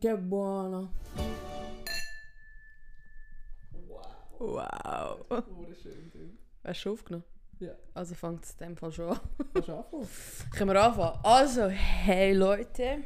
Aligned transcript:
Que 0.00 0.16
buono. 0.16 0.90
Wow. 3.88 4.06
Wow. 4.38 5.44
Wunderschön. 5.50 6.10
du. 6.12 6.18
Hast 6.62 6.78
du 6.78 6.82
schon 6.82 6.92
aufgenommen? 6.92 7.24
Ja. 7.58 7.72
Also 7.94 8.14
fängt 8.14 8.44
es 8.44 8.52
in 8.52 8.58
dem 8.58 8.76
Fall 8.76 8.92
schon 8.92 9.08
an. 9.10 9.20
Kannst 9.52 9.68
du 9.68 9.72
anfangen? 9.72 10.08
Können 10.54 10.70
wir 10.70 10.82
anfangen? 10.84 11.18
Also, 11.24 11.66
hey 11.66 12.32
Leute. 12.32 13.02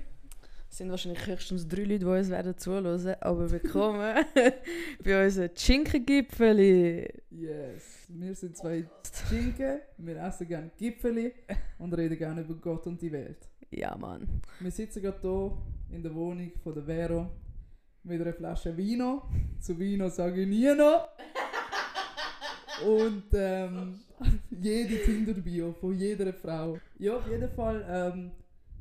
Es 0.69 0.79
sind 0.79 0.91
wahrscheinlich 0.91 1.27
höchstens 1.27 1.67
drei 1.67 1.85
Leute, 1.85 1.99
die 2.01 2.05
uns 2.05 2.29
werden 2.29 2.59
zuhören, 2.59 3.17
aber 3.21 3.51
willkommen 3.51 4.25
bei 5.05 5.25
unserem 5.25 5.51
Schinkengipfeli. 5.55 7.09
Yes. 7.31 8.07
Wir 8.09 8.35
sind 8.35 8.57
zwei 8.57 8.85
Schinken, 9.29 9.81
wir 9.97 10.17
essen 10.23 10.47
gerne 10.47 10.71
Gipfeli 10.77 11.33
und 11.79 11.95
reden 11.95 12.19
gerne 12.19 12.43
über 12.43 12.55
Gott 12.55 12.87
und 12.87 13.01
die 13.01 13.13
Welt. 13.13 13.49
Ja, 13.71 13.97
Mann. 13.97 14.43
Wir 14.61 14.71
sitzen 14.71 15.03
gerade 15.03 15.19
hier 15.21 15.53
in 15.93 16.03
der 16.03 16.15
Wohnung 16.15 16.51
von 16.63 16.75
der 16.75 16.83
Vero 16.85 17.31
mit 18.03 18.21
einer 18.21 18.33
Flasche 18.33 18.77
Vino. 18.77 19.23
Zu 19.61 19.79
Vino 19.79 20.09
sage 20.09 20.43
ich 20.43 20.49
nie 20.49 20.75
noch. 20.75 21.09
Und 22.85 23.25
ähm, 23.33 24.01
jede 24.51 25.03
Tinder-Bio 25.03 25.73
von 25.73 25.97
jeder 25.97 26.33
Frau. 26.33 26.79
Ja, 26.99 27.17
auf 27.17 27.29
jeden 27.29 27.51
Fall. 27.51 27.85
Ähm, 27.89 28.33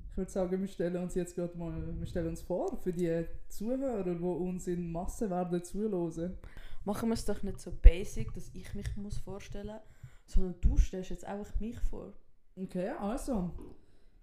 ich 0.10 0.18
würde 0.18 0.32
sagen, 0.32 0.60
wir 0.60 0.68
stellen 0.68 0.98
uns 0.98 1.16
jetzt 1.16 1.36
gerade 1.36 1.58
mal 1.58 1.74
wir 1.98 2.06
stellen 2.06 2.30
uns 2.30 2.42
vor 2.42 2.78
für 2.82 2.92
die 2.92 3.26
Zuhörer, 3.48 4.04
die 4.04 4.24
uns 4.24 4.68
in 4.68 4.92
Massen 4.92 5.30
werden 5.30 5.64
zuhören. 5.64 6.38
Machen 6.84 7.10
wir 7.10 7.14
es 7.14 7.26
doch 7.26 7.44
nicht 7.44 7.60
so 7.60 7.72
basic, 7.72 8.34
dass 8.34 8.50
ich 8.54 8.74
mich 8.74 8.98
muss 8.98 9.18
vorstellen 9.20 9.68
muss, 9.68 9.82
sondern 10.26 10.56
du 10.62 10.78
stellst 10.78 11.12
jetzt 11.12 11.26
einfach 11.26 11.60
mich 11.60 11.80
vor. 11.80 12.14
Okay, 12.56 12.90
also. 12.90 13.52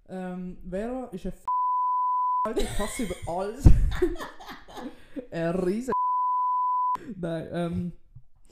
Ähm, 0.08 0.56
Vera 0.68 1.04
ist 1.12 1.26
ein 1.26 1.32
F 1.32 1.44
Alter, 2.44 2.60
ich 2.62 2.78
hasse 2.78 3.02
über 3.04 3.14
alles. 3.26 3.64
ein 5.30 5.54
riesen 5.56 5.92
Nein, 7.16 7.48
ähm. 7.52 7.92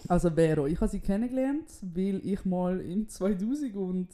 Also 0.09 0.31
Vero, 0.31 0.67
ich 0.67 0.77
habe 0.81 0.89
sie 0.91 1.01
kennengelernt, 1.01 1.69
weil 1.83 2.21
ich 2.25 2.45
mal 2.45 2.81
im 2.81 3.09
2018 3.09 4.07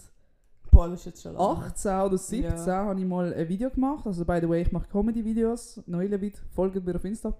Boah, 0.70 0.88
das 0.88 1.00
ist 1.00 1.06
jetzt 1.06 1.22
schon 1.22 1.36
oder 1.36 2.16
17 2.16 2.42
Ja. 2.42 2.66
habe 2.86 2.98
ich 2.98 3.04
mal 3.06 3.34
ein 3.34 3.48
Video 3.48 3.68
gemacht. 3.68 4.06
Also 4.06 4.24
by 4.24 4.38
the 4.40 4.48
way, 4.48 4.62
ich 4.62 4.72
mache 4.72 4.88
Comedy-Videos. 4.88 5.82
Neulevid, 5.86 6.38
folgt 6.54 6.82
mir 6.82 6.94
auf 6.96 7.04
Insta. 7.04 7.34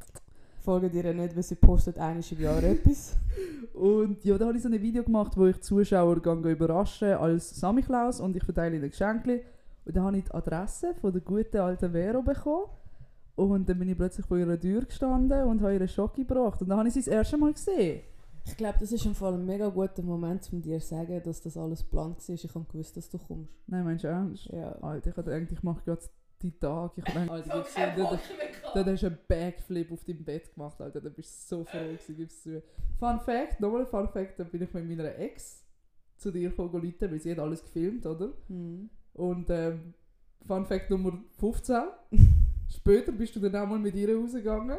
Folgt 0.61 0.95
ihr 0.95 1.15
nicht, 1.15 1.35
weil 1.35 1.43
sie 1.43 1.55
postet 1.55 1.99
einmal 1.99 2.23
im 2.31 2.41
Jahr 2.41 2.63
etwas. 2.63 3.17
Und 3.75 4.23
ja, 4.25 4.37
da 4.37 4.47
habe 4.47 4.57
ich 4.59 4.63
so 4.63 4.69
ein 4.69 4.83
Video 4.83 5.03
gemacht, 5.03 5.35
wo 5.37 5.47
ich 5.47 5.61
Zuschauer 5.63 6.21
gang 6.21 6.45
überrasche 6.45 7.19
als 7.19 7.59
Sammy 7.59 7.81
Klaus 7.83 8.21
und 8.21 8.37
ich 8.37 8.45
verteile 8.45 8.77
ihnen 8.77 8.91
Geschenke. 8.91 9.43
Und 9.85 9.97
dann 9.97 10.05
habe 10.05 10.19
ich 10.19 10.25
die 10.25 10.33
Adresse 10.33 10.95
von 11.01 11.13
der 11.13 11.21
guten 11.21 11.59
alten 11.59 11.93
Vero 11.93 12.23
bekommen. 12.23 12.67
Und 13.35 13.69
dann 13.69 13.79
bin 13.79 13.89
ich 13.89 13.97
plötzlich 13.97 14.27
vor 14.27 14.37
ihrer 14.39 14.61
Tür 14.61 14.85
gestanden 14.85 15.45
und 15.45 15.63
habe 15.63 15.75
ihr 15.75 15.89
Schock 15.89 16.15
gebracht. 16.15 16.61
Und 16.61 16.69
dann 16.69 16.79
habe 16.79 16.89
ich 16.89 16.95
sie 16.95 17.01
das 17.01 17.09
erste 17.09 17.39
Mal 17.39 17.53
gesehen. 17.53 18.03
Ich 18.45 18.57
glaube, 18.57 18.79
das 18.81 18.93
ist 18.93 19.07
im 19.07 19.15
Fall 19.15 19.35
ein 19.35 19.47
mega 19.47 19.69
guter 19.69 20.03
Moment, 20.03 20.49
um 20.53 20.61
dir 20.61 20.81
zu 20.81 20.89
sagen, 20.89 21.23
dass 21.25 21.41
das 21.41 21.57
alles 21.57 21.85
geplant 21.85 22.29
war. 22.29 22.35
Ich 22.35 22.55
habe 22.55 22.65
gewusst, 22.65 22.97
dass 22.97 23.09
du 23.09 23.19
kommst. 23.19 23.53
Nein, 23.67 23.85
meinst 23.85 24.05
du 24.05 24.09
ernst? 24.09 24.47
Ja. 24.47 24.73
Alter, 24.83 25.11
ich 25.11 25.17
habe 25.17 25.31
gedacht, 25.31 25.53
ich 25.53 25.63
mache 25.63 25.83
gerade 25.85 26.03
die 26.43 26.59
Tag. 26.59 26.93
Ich 26.97 27.05
habe 27.05 27.31
Alter, 27.31 27.57
gib's 27.57 27.73
zu, 27.73 27.81
dann, 27.81 28.19
dann 28.75 28.87
hast 28.93 29.03
du 29.03 29.07
einen 29.07 29.19
Backflip 29.29 29.93
auf 29.93 30.05
deinem 30.05 30.25
Bett 30.25 30.53
gemacht, 30.55 30.81
Alter. 30.81 31.01
Dann 31.01 31.15
bist 31.15 31.51
du 31.51 31.57
so 31.57 31.65
froh 31.65 31.79
gewesen. 31.79 32.63
Fun 32.99 33.21
Fact, 33.21 33.61
nochmal 33.61 33.87
Fun 33.87 34.09
Fact, 34.09 34.41
da 34.41 34.45
bin 34.45 34.63
ich 34.63 34.75
mit 34.75 34.89
meiner 34.89 35.17
Ex 35.17 35.65
zu 36.17 36.31
dir 36.31 36.51
gekommen, 36.51 36.73
weil 37.01 37.21
sie 37.21 37.31
hat 37.31 37.39
alles 37.39 37.63
gefilmt, 37.63 38.07
oder? 38.07 38.33
Hm. 38.49 38.91
Und 39.15 39.51
ähm, 39.51 39.95
Fun 40.47 40.67
Fact 40.67 40.91
Nummer 40.91 41.19
15. 41.39 41.83
Später 42.69 43.13
bist 43.13 43.37
du 43.37 43.41
dann 43.41 43.57
auch 43.57 43.69
mal 43.69 43.79
mit 43.79 43.95
ihr 43.95 44.17
rausgegangen. 44.17 44.79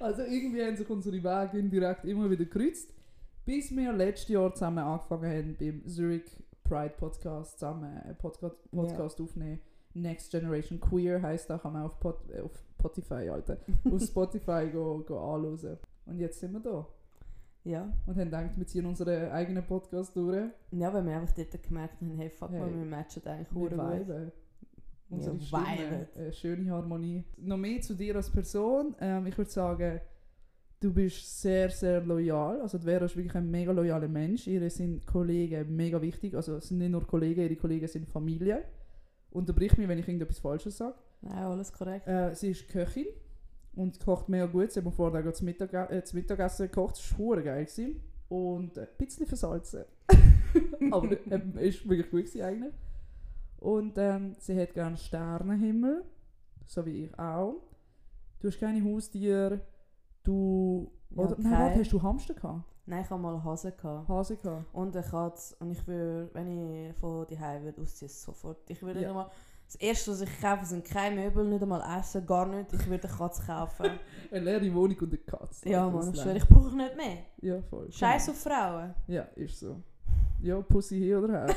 also 0.00 0.22
irgendwie 0.22 0.64
haben 0.64 0.76
sich 0.76 0.88
unsere 0.88 1.16
Wege 1.16 1.58
indirekt 1.58 2.04
immer 2.06 2.30
wieder 2.30 2.44
gekreuzt. 2.44 2.94
Bis 3.44 3.74
wir 3.74 3.92
letztes 3.92 4.28
Jahr 4.28 4.54
zusammen 4.54 4.78
angefangen 4.78 5.30
haben 5.30 5.56
beim 5.58 5.86
Zurich 5.86 6.24
Pride 6.64 6.94
Podcast 6.98 7.58
zusammen 7.58 7.84
einen 7.84 8.16
Podcast, 8.16 8.56
Podcast 8.70 9.20
aufnehmen. 9.20 9.60
Next 9.94 10.30
Generation 10.30 10.78
Queer 10.80 11.22
heisst 11.22 11.48
da, 11.48 11.58
kann 11.58 11.72
man 11.72 11.84
auf, 11.84 11.98
Pot, 11.98 12.18
äh, 12.30 12.40
auf 12.40 12.52
Spotify, 12.78 13.28
Alter, 13.30 13.58
auf 13.90 14.02
Spotify 14.02 14.68
go, 14.70 15.02
go 15.06 15.18
anhören. 15.18 15.78
Und 16.06 16.18
jetzt 16.18 16.40
sind 16.40 16.52
wir 16.52 16.60
da. 16.60 16.86
Ja. 17.68 17.92
Und 18.06 18.16
haben 18.16 18.24
gedacht, 18.24 18.50
wir 18.56 18.66
ziehen 18.66 18.86
unseren 18.86 19.30
eigenen 19.30 19.64
Podcast 19.64 20.16
durch. 20.16 20.48
Ja, 20.70 20.92
weil 20.92 21.04
wir 21.04 21.16
einfach 21.16 21.34
dort 21.34 21.62
gemerkt 21.62 22.00
haben, 22.00 22.16
hey, 22.16 22.30
fuck 22.30 22.50
Hey. 22.50 22.60
mal, 22.60 22.70
wir 22.74 22.84
matchen 22.86 23.22
eigentlich 23.26 23.54
Wir 23.54 23.70
viben. 23.70 24.32
Unsere 25.10 25.36
Ja, 25.36 25.42
Stimme, 25.42 26.08
eine 26.16 26.32
schöne 26.32 26.70
Harmonie. 26.70 27.24
Noch 27.38 27.56
mehr 27.56 27.80
zu 27.80 27.94
dir 27.94 28.16
als 28.16 28.30
Person. 28.30 28.94
Ähm, 29.00 29.26
ich 29.26 29.36
würde 29.38 29.50
sagen, 29.50 30.00
du 30.80 30.92
bist 30.92 31.40
sehr, 31.42 31.70
sehr 31.70 32.00
loyal. 32.02 32.60
Also, 32.60 32.78
Vera 32.78 33.04
ist 33.06 33.16
wirklich 33.16 33.34
ein 33.34 33.50
mega 33.50 33.72
loyaler 33.72 34.08
Mensch. 34.08 34.46
Ihre 34.46 34.68
sind 34.70 35.06
Kollegen 35.06 35.74
mega 35.76 36.00
wichtig. 36.00 36.34
Also, 36.34 36.56
es 36.56 36.68
sind 36.68 36.78
nicht 36.78 36.90
nur 36.90 37.06
Kollegen, 37.06 37.40
ihre 37.42 37.56
Kollegen 37.56 37.86
sind 37.88 38.06
Familie. 38.08 38.64
Unterbrich 39.30 39.76
mich, 39.76 39.88
wenn 39.88 39.98
ich 39.98 40.06
irgendetwas 40.08 40.38
Falsches 40.38 40.76
sage. 40.76 40.94
Nein, 41.22 41.34
alles 41.38 41.72
korrekt. 41.72 42.06
Äh, 42.06 42.34
sie 42.34 42.50
ist 42.50 42.68
Köchin 42.68 43.06
und 43.74 44.00
kocht 44.00 44.28
mega 44.28 44.46
gut. 44.46 44.72
Sie 44.72 44.80
hat 44.80 44.84
mir 44.84 44.92
vorher 44.92 45.22
gerade 45.22 45.34
zum, 45.34 45.44
Mittag, 45.46 45.72
äh, 45.72 46.02
Mittagessen 46.12 46.66
gekocht. 46.66 46.96
Das 46.96 47.18
war 47.18 47.40
geil. 47.42 47.64
Gewesen. 47.64 48.00
Und 48.28 48.76
äh, 48.76 48.82
ein 48.82 48.88
bisschen 48.98 49.26
versalzen. 49.26 49.84
Aber 50.90 51.08
ähm, 51.30 51.56
ist 51.58 51.88
wirklich 51.88 52.10
gut 52.10 52.24
gewesen 52.26 52.42
eigentlich. 52.42 52.74
Und 53.58 53.98
ähm, 53.98 54.34
sie 54.38 54.60
hat 54.60 54.74
gerne 54.74 54.96
Sternenhimmel, 54.96 56.04
so 56.66 56.84
wie 56.86 57.04
ich 57.04 57.18
auch. 57.18 57.56
Du 58.40 58.48
hast 58.48 58.60
keine 58.60 58.84
Haustiere. 58.84 59.60
Du... 60.22 60.92
Ja, 61.10 61.22
Oder, 61.22 61.36
nein, 61.38 61.52
warte, 61.52 61.80
hast 61.80 61.92
du 61.92 62.02
Hamster 62.02 62.34
gehabt? 62.34 62.62
Nein, 62.86 63.02
ich 63.02 63.10
hatte 63.10 63.20
mal 63.20 63.42
Hasen. 63.42 63.72
Gehabt. 63.76 64.08
Hase 64.08 64.36
gehabt? 64.36 64.66
Und 64.74 64.96
eine 64.96 65.04
Katze. 65.06 65.56
Und 65.58 65.70
ich 65.72 65.86
würde, 65.86 66.30
wenn 66.34 66.88
ich 66.88 66.94
von 66.96 67.26
daheim 67.26 67.64
würde 67.64 67.80
ausziehen, 67.80 68.08
sofort. 68.10 68.58
Ich 68.70 68.80
würde 68.82 69.00
Ja. 69.00 69.08
nicht 69.08 69.08
einmal... 69.08 69.30
Das 69.68 69.74
erste, 69.74 70.12
was 70.12 70.22
ich 70.22 70.40
kaufe, 70.40 70.64
sind 70.64 70.82
keine 70.82 71.20
Möbel, 71.20 71.44
nicht 71.44 71.62
einmal 71.62 72.00
Essen, 72.00 72.24
gar 72.24 72.46
nicht. 72.46 72.72
Ich 72.72 72.86
würde 72.88 73.06
eine 73.06 73.16
Katze 73.18 73.42
kaufen. 73.44 73.90
Eine 74.30 74.44
leere 74.44 74.74
Wohnung 74.74 74.98
und 74.98 75.08
eine 75.08 75.18
Katze. 75.18 75.68
ja, 75.68 75.88
Mann, 75.88 76.12
ich 76.12 76.20
schwöre, 76.20 76.36
ich 76.36 76.46
brauche 76.46 76.76
nicht 76.76 76.96
mehr. 76.96 77.18
Ja, 77.40 77.62
voll. 77.62 77.90
Scheiß 77.90 78.28
auf 78.30 78.38
Frauen. 78.38 78.94
Ja, 79.06 79.22
ist 79.36 79.60
so. 79.60 79.82
Ja, 80.42 80.60
Pussy 80.60 80.98
hier 80.98 81.22
oder 81.22 81.46
her. 81.46 81.56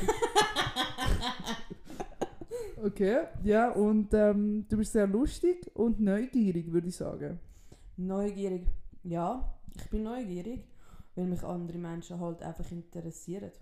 okay, 2.84 3.20
ja, 3.44 3.70
und 3.72 4.12
ähm, 4.14 4.66
du 4.68 4.76
bist 4.76 4.92
sehr 4.92 5.06
lustig 5.06 5.70
und 5.74 6.00
neugierig, 6.00 6.70
würde 6.72 6.88
ich 6.88 6.96
sagen. 6.96 7.40
Neugierig. 7.98 8.66
Ja, 9.04 9.54
ich 9.74 9.88
bin 9.90 10.02
neugierig, 10.02 10.64
weil 11.14 11.26
mich 11.26 11.42
andere 11.42 11.78
Menschen 11.78 12.20
halt 12.20 12.42
einfach 12.42 12.70
interessieren. 12.70 13.52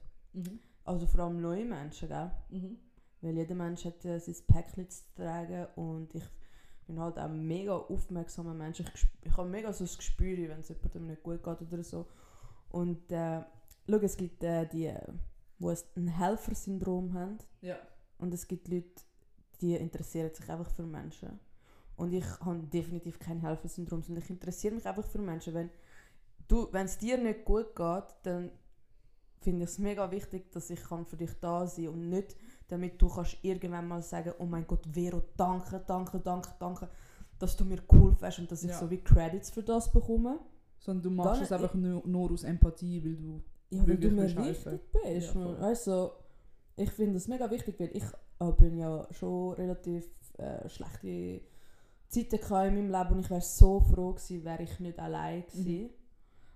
Also 0.85 1.07
vor 1.07 1.21
allem 1.25 1.41
neue 1.41 1.65
Menschen, 1.65 2.09
gell? 2.09 2.31
Mhm. 2.51 2.79
Weil 3.23 3.37
jeder 3.37 3.55
Mensch 3.55 3.85
hat 3.85 4.05
äh, 4.05 4.19
sein 4.19 4.37
Päckchen 4.47 4.89
zu 4.89 5.03
tragen 5.15 5.67
und 5.77 6.15
ich 6.15 6.25
bin 6.87 6.99
halt 6.99 7.19
auch 7.19 7.25
ein 7.25 7.47
mega 7.47 7.77
aufmerksamer 7.77 8.55
Mensch. 8.55 8.81
Ich, 8.81 9.07
ich 9.23 9.37
habe 9.37 9.49
mega 9.49 9.73
so 9.73 9.85
das 9.85 9.97
Gespür, 9.97 10.37
wenn 10.49 10.61
es 10.61 10.69
jemandem 10.69 11.07
nicht 11.07 11.23
gut 11.23 11.43
geht 11.43 11.61
oder 11.63 11.83
so. 11.85 12.07
Und 12.71 13.11
äh, 13.13 13.43
schau, 13.89 13.97
es 13.99 14.17
gibt 14.17 14.43
äh, 14.43 14.67
die, 14.67 14.87
äh, 14.87 15.01
die 15.59 15.75
ein 15.97 16.09
Helfersyndrom 16.09 17.13
haben 17.13 17.39
Ja. 17.61 17.77
und 18.19 18.33
es 18.33 18.47
gibt 18.49 18.69
Leute, 18.69 19.03
die 19.61 19.75
interessieren 19.77 20.35
sich 20.35 20.49
einfach 20.49 20.71
für 20.71 20.85
Menschen. 20.87 21.39
Und 21.97 22.15
ich 22.15 22.25
habe 22.41 22.67
definitiv 22.67 23.19
kein 23.19 23.41
Helfersyndrom, 23.41 24.03
sondern 24.03 24.25
ich 24.25 24.31
interessiere 24.31 24.75
mich 24.75 24.87
einfach 24.87 25.05
für 25.05 25.19
Menschen. 25.19 25.53
Wenn 25.53 25.71
du, 26.49 26.73
wenn 26.73 26.87
es 26.87 26.97
dir 26.97 27.19
nicht 27.19 27.45
gut 27.45 27.77
geht, 27.77 28.05
dann 28.23 28.51
finde 29.43 29.65
ich 29.65 29.71
es 29.71 29.79
mega 29.79 30.11
wichtig, 30.11 30.51
dass 30.53 30.71
ich 30.71 30.83
kann 30.83 31.05
für 31.05 31.17
dich 31.19 31.33
da 31.41 31.67
sein 31.67 31.89
und 31.89 32.09
nicht, 32.09 32.37
damit 32.71 33.01
du 33.01 33.09
kannst 33.09 33.37
irgendwann 33.43 33.87
mal 33.89 34.03
sagen, 34.03 34.33
oh 34.39 34.45
mein 34.47 34.67
Gott, 34.67 34.87
Vero, 34.93 35.23
danke, 35.37 35.83
danke, 35.87 36.21
danke, 36.21 36.51
danke, 36.59 36.89
dass 37.39 37.57
du 37.57 37.65
mir 37.65 37.79
geholfen 37.83 38.19
hast 38.27 38.39
und 38.39 38.51
dass 38.51 38.63
ich 38.63 38.71
Ja. 38.71 38.79
so 38.79 38.91
wie 38.91 38.99
Credits 38.99 39.51
für 39.51 39.63
das 39.63 39.91
bekomme. 39.93 40.39
Sondern 40.79 41.03
du 41.03 41.11
machst 41.11 41.41
nicht- 41.41 41.51
es 41.51 41.53
einfach 41.53 41.75
nur, 41.75 42.07
nur 42.07 42.31
aus 42.33 42.45
Empathie, 42.45 43.05
weil 43.05 43.17
du... 43.17 43.43
Ja, 43.71 43.87
weil 43.87 43.99
du 43.99 44.09
mir 44.11 44.25
wichtig 44.37 44.81
bist. 44.93 45.35
Ja, 45.35 45.55
also, 45.61 46.13
ich 46.77 46.91
finde 46.91 47.15
das 47.15 47.29
mega 47.29 47.49
wichtig, 47.51 47.79
weil 47.79 47.91
ich 47.95 48.03
äh, 48.41 48.53
bin 48.53 48.77
ja 48.79 49.07
schon 49.13 49.53
relativ 49.55 50.09
äh, 50.39 50.69
schlechte 50.69 51.43
Zeiten 52.09 52.37
in 52.37 52.91
meinem 52.91 52.91
Leben 52.91 53.15
und 53.15 53.21
ich 53.21 53.31
wäre 53.31 53.41
so 53.43 53.81
froh 53.81 54.15
gewesen, 54.15 54.45
wäre 54.45 54.63
ich 54.65 54.81
nicht 54.81 54.99
allein 54.99 55.45
gewesen. 55.47 55.91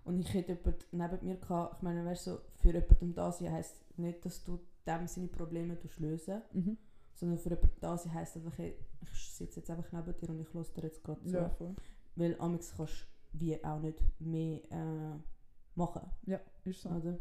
Und 0.04 0.18
ich 0.18 0.34
hätte 0.34 0.52
jemanden 0.52 0.84
neben 0.90 1.26
mir 1.26 1.36
gehabt. 1.36 1.76
Ich 1.76 1.82
meine, 1.82 2.04
weißt, 2.04 2.24
so, 2.24 2.38
für 2.58 2.72
jemanden 2.72 3.14
da 3.14 3.30
sein 3.30 3.52
heisst 3.52 3.76
nicht, 3.96 4.24
dass 4.24 4.42
du 4.42 4.58
dem 4.86 5.06
seine 5.06 5.28
Probleme 5.28 5.78
lösen 5.98 6.42
Mhm. 6.52 6.78
sondern 7.14 7.38
für 7.38 7.50
jemanden 7.50 7.80
da 7.80 7.96
sein 7.96 8.12
heisst 8.14 8.36
einfach, 8.36 8.56
hey, 8.58 8.76
ich 9.02 9.32
sitze 9.32 9.60
jetzt 9.60 9.70
einfach 9.70 9.90
neben 9.92 10.16
dir 10.16 10.28
und 10.30 10.40
ich 10.40 10.52
höre 10.52 10.64
dir 10.64 10.82
jetzt 10.82 11.02
gerade 11.04 11.24
zu. 11.24 11.36
Ja, 11.36 11.48
voll. 11.50 11.74
Weil 12.16 12.40
amigs 12.40 12.74
kannst 12.76 13.06
du 13.32 13.38
wie 13.40 13.64
auch 13.64 13.80
nicht 13.80 13.98
mehr 14.20 14.60
äh, 14.70 15.18
machen. 15.74 16.10
Ja, 16.26 16.40
ist 16.64 16.82
so. 16.82 16.88
Oder? 16.90 17.18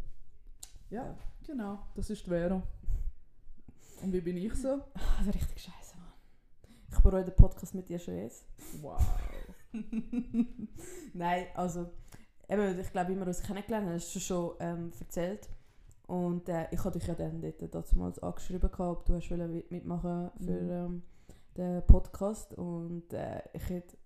Ja, 0.89 1.17
genau. 1.45 1.79
Das 1.95 2.09
ist 2.09 2.25
die 2.25 2.29
Vero. 2.29 2.61
Und 4.03 4.13
wie 4.13 4.21
bin 4.21 4.37
ich 4.37 4.53
so? 4.55 4.81
Also 5.17 5.31
richtig 5.31 5.61
scheiße, 5.63 5.97
Mann. 5.97 6.13
Ich 6.91 6.99
bereue 6.99 7.23
den 7.25 7.35
Podcast 7.35 7.73
mit 7.73 7.89
dir 7.89 7.97
schon 7.99 8.17
jetzt. 8.17 8.45
Wow. 8.81 9.01
Nein, 11.13 11.47
also, 11.55 11.89
eben, 12.47 12.79
ich 12.79 12.91
glaube, 12.91 13.11
wie 13.11 13.17
wir 13.19 13.25
uns 13.27 13.41
kennengelernt 13.41 13.87
haben, 13.87 13.95
hast 13.95 14.13
du 14.15 14.19
schon 14.19 14.55
ähm, 14.59 14.91
erzählt. 14.99 15.49
Und 16.13 16.47
äh, 16.47 16.67
ich 16.71 16.83
hatte 16.83 16.99
dich 16.99 17.07
ja 17.07 17.15
dann 17.15 17.41
dort 17.41 17.91
damals 17.91 18.19
angeschrieben, 18.19 18.69
gehabt, 18.71 18.79
ob 18.99 19.05
du 19.05 19.15
hast 19.15 19.29
mitmachen 19.71 20.29
für 20.37 20.51
Mhm. 20.61 20.69
ähm, 20.69 21.01
den 21.57 21.81
Podcast. 21.87 22.53
Und 22.53 23.11
äh, 23.13 23.41
ich 23.53 23.67
hätte 23.69 23.97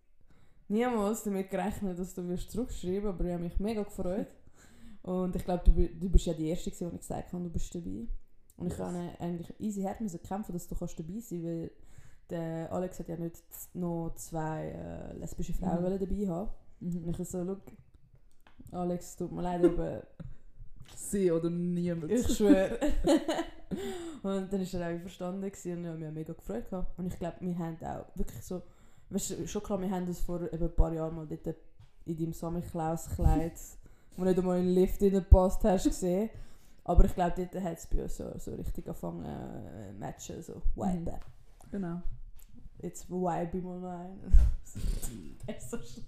niemals 0.69 1.23
damit 1.23 1.49
gerechnet, 1.49 1.99
dass 1.99 2.13
du 2.13 2.25
wirst 2.29 2.51
zurückschreiben 2.51 3.09
aber 3.09 3.25
ich 3.25 3.33
habe 3.33 3.43
mich 3.43 3.59
mega 3.59 3.83
gefreut. 3.83 4.27
Und 5.03 5.35
ich 5.35 5.43
glaube, 5.43 5.63
du, 5.65 5.71
du 5.99 6.09
bist 6.09 6.25
ja 6.27 6.33
die 6.33 6.47
Erste, 6.49 6.69
die 6.71 6.83
ich 6.85 6.97
gesagt 6.97 7.33
habe, 7.33 7.43
du 7.43 7.49
bist 7.49 7.75
dabei. 7.75 8.07
Und 8.55 8.67
ich 8.67 8.77
Yes. 8.77 8.79
habe 8.79 9.09
eigentlich 9.19 9.53
easy 9.59 9.81
hart 9.83 9.99
müssen 9.99 10.21
kämpfen, 10.23 10.53
dass 10.53 10.67
du 10.67 10.75
kannst 10.75 10.97
dabei 10.99 11.19
sein 11.19 11.43
weil 11.43 11.71
der 12.29 12.71
Alex 12.71 12.99
hat 12.99 13.07
ja 13.09 13.17
nicht 13.17 13.41
noch 13.73 14.13
zwei 14.15 14.69
äh, 14.69 15.13
lesbische 15.17 15.53
Frauen 15.53 15.83
Mhm. 15.83 15.99
dabei 15.99 16.27
haben. 16.27 16.49
Und 16.81 17.05
Mhm. 17.05 17.15
ich 17.19 17.29
so, 17.29 17.43
look, 17.43 17.61
Alex, 18.71 19.15
tut 19.17 19.31
mir 19.33 19.41
leid, 19.41 19.65
aber 19.65 20.03
Sie 20.95 21.31
oder 21.31 21.49
niemand. 21.49 22.11
ich 22.11 22.27
schwöre. 22.35 22.77
und 24.23 24.51
dann 24.51 24.51
war 24.51 24.81
er 24.81 24.87
auch 24.87 24.91
einverstanden 24.91 25.41
gewesen 25.41 25.73
und 25.73 25.83
ich 25.83 25.89
habe 25.89 25.97
mich 25.99 26.11
mega 26.11 26.33
gefreut. 26.33 26.69
Gehabt. 26.69 26.97
Und 26.99 27.07
ich 27.07 27.19
glaube, 27.19 27.37
wir 27.41 27.57
haben 27.57 27.77
auch 27.81 28.05
wirklich 28.15 28.43
so, 28.43 28.61
weißt 29.09 29.29
du, 29.31 29.47
schon 29.47 29.63
klar, 29.63 29.81
wir 29.81 29.89
haben 29.89 30.07
uns 30.07 30.19
vor 30.19 30.41
eben 30.41 30.63
ein 30.63 30.75
paar 30.75 30.93
Jahren 30.93 31.15
mal 31.15 31.27
dort 31.27 31.55
in 32.05 32.17
deinem 32.17 32.33
Samichlaus-Kleid, 32.33 33.53
wo 34.15 34.23
nicht 34.23 34.37
einmal 34.37 34.59
in 34.59 34.65
den 34.65 34.75
Lift 34.75 35.01
reingepasst 35.01 35.63
hast, 35.63 35.85
gesehen. 35.85 36.29
Aber 36.83 37.03
ich 37.03 37.13
glaube, 37.13 37.33
dort 37.35 37.63
hat 37.63 37.77
es 37.77 37.87
bei 37.87 38.03
uns 38.03 38.15
so, 38.15 38.31
so 38.37 38.55
richtig 38.55 38.87
angefangen 38.87 39.25
äh, 39.25 39.91
matchen, 39.93 40.41
so 40.41 40.61
vibe. 40.75 41.19
Genau. 41.69 42.01
Jetzt 42.79 43.09
vibe 43.09 43.57
ich 43.57 43.63
mal 43.63 43.79
noch 43.79 43.89
ein. 43.89 44.19
das 45.45 45.57
ist 45.57 45.71
so 45.71 45.77
schlecht. 45.77 46.07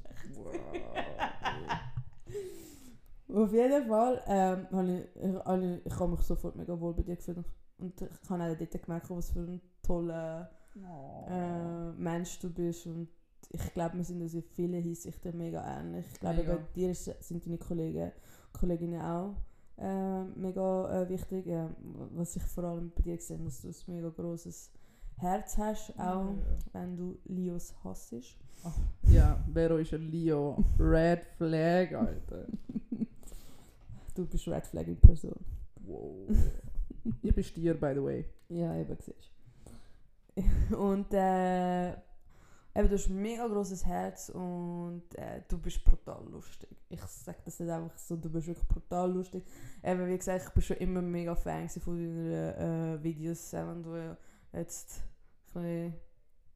Auf 3.34 3.54
jeden 3.54 3.88
Fall 3.88 4.22
ähm, 4.28 4.68
habe 4.72 4.98
ich, 4.98 5.24
ich, 5.24 5.86
ich 5.86 6.00
habe 6.00 6.12
mich 6.12 6.22
sofort 6.22 6.56
mega 6.56 6.80
wohl 6.80 6.94
bei 6.94 7.04
dir 7.04 7.16
gefühlt. 7.16 7.38
Und 7.78 8.02
ich 8.02 8.30
habe 8.30 8.44
auch 8.44 8.58
dort 8.58 8.84
gemerkt, 8.84 9.10
was 9.10 9.32
für 9.32 9.40
ein 9.40 9.62
toller 9.84 10.50
äh, 11.28 11.92
Mensch 11.92 12.40
du 12.40 12.50
bist. 12.50 12.88
Und 12.88 13.08
ich 13.52 13.74
glaube, 13.74 13.98
wir 13.98 14.04
sind 14.04 14.22
uns 14.22 14.34
in 14.34 14.44
vielen 14.44 14.82
Hinsichten 14.82 15.38
mega 15.38 15.80
ähnlich. 15.80 16.06
Ich 16.12 16.20
glaube, 16.20 16.38
Mega. 16.38 16.56
bei 16.56 16.64
dir 16.76 16.94
sind 16.94 17.46
deine 17.46 17.58
Kollegen, 17.58 18.12
Kolleginnen 18.52 19.02
auch 19.02 19.36
äh, 19.80 20.24
mega 20.36 21.02
äh, 21.02 21.10
wichtig. 21.10 21.48
Äh, 21.48 21.68
was 22.16 22.36
ich 22.36 22.44
vor 22.44 22.66
allem 22.66 22.92
bei 22.96 23.04
dir 23.04 23.18
gesehen 23.18 23.40
habe, 23.40 23.46
dass 23.46 23.62
du 23.62 23.68
ein 23.68 23.96
mega 23.96 24.10
grosses 24.10 24.72
Herz 25.18 25.58
hast, 25.58 26.00
auch 26.00 26.36
wenn 26.74 26.96
du 26.96 27.18
Leos 27.26 27.74
hassest. 27.84 28.38
Ja, 29.04 29.44
Vero 29.54 29.78
ist 29.78 29.94
ein 29.94 30.10
Leo. 30.10 30.64
Red 30.80 31.22
Flag, 31.38 31.94
Alter. 31.94 32.46
Du 34.20 34.26
bist 34.26 34.50
Red 34.50 34.68
Flag 34.68 34.86
in 34.86 34.98
Person. 34.98 35.34
Wow. 35.80 36.28
ich 37.22 37.34
bin 37.34 37.42
Stier, 37.42 37.74
by 37.74 37.94
the 37.96 38.04
way. 38.04 38.26
Ja, 38.50 38.76
eben, 38.76 38.98
siehst. 39.00 39.32
Und 40.76 41.14
äh, 41.14 41.92
eben, 41.92 42.90
du 42.90 42.96
hast 42.96 43.08
ein 43.08 43.22
mega 43.22 43.48
grosses 43.48 43.86
Herz 43.86 44.28
und 44.30 45.04
äh, 45.16 45.44
du 45.48 45.58
bist 45.58 45.86
brutal 45.86 46.26
lustig. 46.30 46.70
Ich 46.90 47.00
sage 47.02 47.38
das 47.46 47.60
nicht 47.62 47.70
einfach 47.70 47.98
so, 47.98 48.18
du 48.18 48.30
bist 48.30 48.48
wirklich 48.48 48.68
brutal 48.68 49.10
lustig. 49.10 49.46
Eben, 49.84 50.06
wie 50.06 50.18
gesagt, 50.18 50.48
ich 50.48 50.54
bin 50.54 50.64
schon 50.64 50.78
immer 50.78 51.02
mega 51.02 51.36
Fan 51.36 51.70
von 51.70 51.96
deinen 51.96 52.98
äh, 52.98 53.02
Videos, 53.02 53.54
wenn 53.54 53.84
du 53.84 54.18
jetzt 54.52 55.02
ein 55.56 55.62
bisschen 55.62 55.94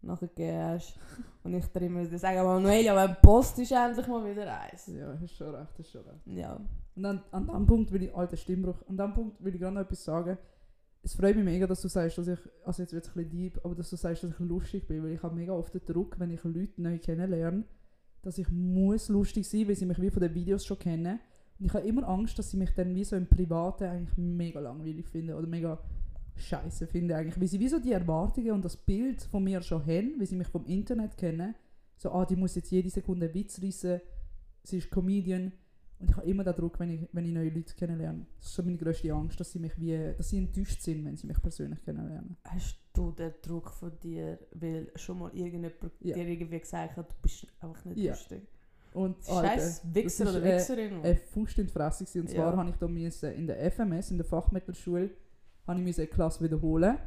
nachgegeben 0.02 0.64
hast. 0.64 1.00
Und 1.44 1.54
ich 1.54 1.66
dir 1.68 1.82
immer 1.84 2.06
sage, 2.18 2.44
Manuel, 2.44 2.84
ja, 2.84 2.94
wenn 2.94 3.16
Post 3.22 3.60
ist 3.60 3.72
endlich 3.72 4.08
mal 4.08 4.30
wieder 4.30 4.60
eins. 4.60 4.88
Ja, 4.88 5.18
hast 5.18 5.38
schon 5.38 5.56
recht, 5.56 5.80
hast 5.80 5.92
schon 5.92 6.02
recht. 6.02 6.26
Ja. 6.26 6.60
Und 6.96 7.06
an, 7.06 7.24
an 7.32 7.48
dem 7.48 7.66
Punkt 7.66 7.92
will 7.92 8.04
ich, 8.04 8.16
alter 8.16 8.38
Stimmbruch, 8.38 8.88
an 8.88 8.98
dem 8.98 9.14
Punkt 9.14 9.44
will 9.44 9.54
ich 9.54 9.62
gerade 9.62 9.76
noch 9.76 9.82
etwas 9.82 10.04
sagen. 10.04 10.38
Es 11.02 11.16
freut 11.16 11.36
mich 11.36 11.44
mega, 11.44 11.68
dass 11.68 11.82
du 11.82 11.88
sagst, 11.88 12.18
dass 12.18 12.28
ich, 12.28 12.40
also 12.64 12.82
jetzt 12.82 12.94
wird 12.94 13.04
es 13.04 13.10
ein 13.10 13.14
bisschen 13.16 13.32
deep, 13.32 13.60
aber 13.66 13.76
dass 13.76 13.90
du 13.90 13.96
sagst, 13.96 14.24
dass 14.24 14.32
ich 14.32 14.40
lustig 14.40 14.88
bin, 14.88 15.04
weil 15.04 15.12
ich 15.12 15.24
habe 15.24 15.36
mega 15.36 15.52
oft 15.52 15.74
den 15.74 15.86
Druck, 15.86 16.20
wenn 16.20 16.32
ich 16.32 16.44
Leute 16.44 16.82
neu 16.82 16.98
kennenlerne, 17.00 17.66
dass 18.22 18.38
ich 18.38 18.50
muss 18.50 19.10
lustig 19.10 19.48
sein, 19.48 19.68
weil 19.68 19.76
sie 19.76 19.86
mich 19.86 20.00
wie 20.02 20.10
von 20.10 20.22
den 20.22 20.34
Videos 20.34 20.66
schon 20.66 20.80
kennen. 20.80 21.20
Und 21.60 21.66
ich 21.66 21.74
habe 21.74 21.86
immer 21.88 22.08
Angst, 22.08 22.40
dass 22.40 22.52
sie 22.52 22.58
mich 22.58 22.74
dann 22.74 22.96
wie 22.96 23.04
so 23.04 23.16
im 23.16 23.28
Privaten 23.28 23.84
eigentlich 23.84 24.18
mega 24.18 24.60
langweilig 24.60 25.08
finden 25.08 25.34
oder 25.34 25.48
mega 25.48 25.80
scheiße 26.36 26.88
finden 26.88 27.14
eigentlich, 27.14 27.40
weil 27.40 27.48
sie 27.48 27.60
wie 27.60 27.68
so 27.68 27.80
die 27.80 27.92
Erwartungen 27.92 28.52
und 28.52 28.66
das 28.66 28.78
Bild 28.78 29.22
von 29.24 29.44
mir 29.44 29.62
schon 29.62 29.86
haben, 29.86 30.20
weil 30.20 30.26
sie 30.26 30.36
mich 30.36 30.48
vom 30.48 30.66
Internet 30.66 31.18
kennen. 31.18 31.56
So, 31.98 32.12
ah, 32.12 32.26
die 32.26 32.36
muss 32.36 32.56
jetzt 32.56 32.72
jede 32.72 32.90
Sekunde 32.90 33.34
Witz 33.34 33.62
reissen, 33.62 34.02
sie 34.64 34.78
ist 34.78 34.90
Comedian. 34.90 35.52
Und 36.00 36.10
ich 36.10 36.16
habe 36.18 36.28
immer 36.28 36.44
den 36.44 36.54
Druck, 36.56 36.80
wenn 36.80 36.90
ich, 36.90 37.08
wenn 37.14 37.26
ich 37.26 37.32
neue 37.32 37.50
Leute 37.50 37.74
kennenlerne. 37.76 38.26
Das 38.40 38.48
ist 38.48 38.56
so 38.56 38.64
meine 38.64 38.78
grösste 38.78 39.14
Angst, 39.14 39.40
dass 39.40 39.52
sie 39.52 39.60
mich 39.60 39.80
wie, 39.80 40.14
dass 40.18 40.30
sie 40.30 40.38
enttäuscht 40.40 40.82
sind, 40.82 41.06
wenn 41.06 41.16
sie 41.16 41.28
mich 41.28 41.42
persönlich 41.42 41.82
kennenlernen. 41.84 42.36
Hast 42.46 42.78
du 42.94 43.12
den 43.12 43.34
Druck 43.42 43.70
von 43.70 43.92
dir, 44.02 44.38
weil 44.54 44.92
schon 44.96 45.20
mal 45.20 45.32
irgendjemand 45.34 45.76
Ja. 46.02 46.16
dir 46.16 46.28
irgendwie 46.28 46.60
gesagt 46.60 46.98
hat, 46.98 47.10
du 47.10 47.16
bist 47.22 47.48
einfach 47.62 47.86
nicht 47.86 47.98
Ja. 48.00 48.12
lustig? 48.12 48.42
Und 48.94 49.24
Scheiß 49.26 49.82
Wichser 49.92 50.30
oder 50.30 50.44
Wichserin. 50.44 51.02
eine 51.02 51.16
Faust 51.16 51.58
in 51.58 51.66
die 51.68 51.72
Fresse. 51.74 52.20
Und 52.20 52.30
zwar 52.30 52.52
Ja. 52.52 52.58
habe 52.58 52.70
ich 52.70 52.76
da 52.76 52.88
müssen, 52.88 53.32
in 53.34 53.48
der 53.48 53.64
FMS, 53.72 54.12
in 54.12 54.18
der 54.18 54.26
Fachmittelschule, 54.26 55.10
habe 55.66 55.82
ich 55.90 55.98
eine 55.98 56.08
Klasse 56.08 56.44
wiederholen, 56.44 56.98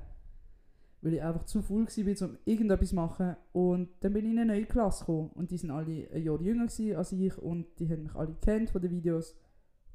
weil 1.06 1.14
ich 1.14 1.22
einfach 1.22 1.44
zu 1.44 1.62
faul 1.62 1.86
war, 1.86 2.28
um 2.28 2.36
irgendetwas 2.44 2.88
zu 2.88 2.94
machen. 2.96 3.36
Und 3.52 3.90
dann 4.00 4.12
bin 4.12 4.24
ich 4.26 4.32
in 4.32 4.38
eine 4.40 4.52
neue 4.54 4.66
Klasse 4.66 5.04
gekommen. 5.04 5.30
Und 5.34 5.52
die 5.52 5.56
sind 5.56 5.70
alle 5.70 6.08
ein 6.12 6.22
Jahr 6.22 6.40
jünger 6.40 6.64
als 6.64 7.12
ich 7.12 7.38
und 7.38 7.66
die 7.78 7.88
haben 7.88 8.02
mich 8.02 8.14
alle 8.16 8.34
kennt 8.40 8.70
von 8.70 8.82
den 8.82 8.90
Videos. 8.90 9.36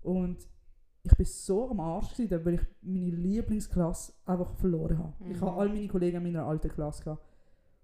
Und 0.01 0.37
ich 1.03 1.13
bin 1.17 1.25
so 1.25 1.69
am 1.69 1.81
Arsch 1.81 2.15
gewesen, 2.15 2.45
weil 2.45 2.53
ich 2.53 2.61
meine 2.81 3.11
Lieblingsklasse 3.17 4.13
einfach 4.25 4.53
verloren 4.55 4.97
habe. 4.99 5.13
Ich 5.29 5.35
Mhm. 5.37 5.41
habe 5.41 5.59
all 5.59 5.67
meine 5.67 5.87
Kollegen 5.89 6.17
in 6.17 6.23
meiner 6.23 6.45
alten 6.45 6.69
Klasse 6.69 7.03
gehabt. 7.03 7.25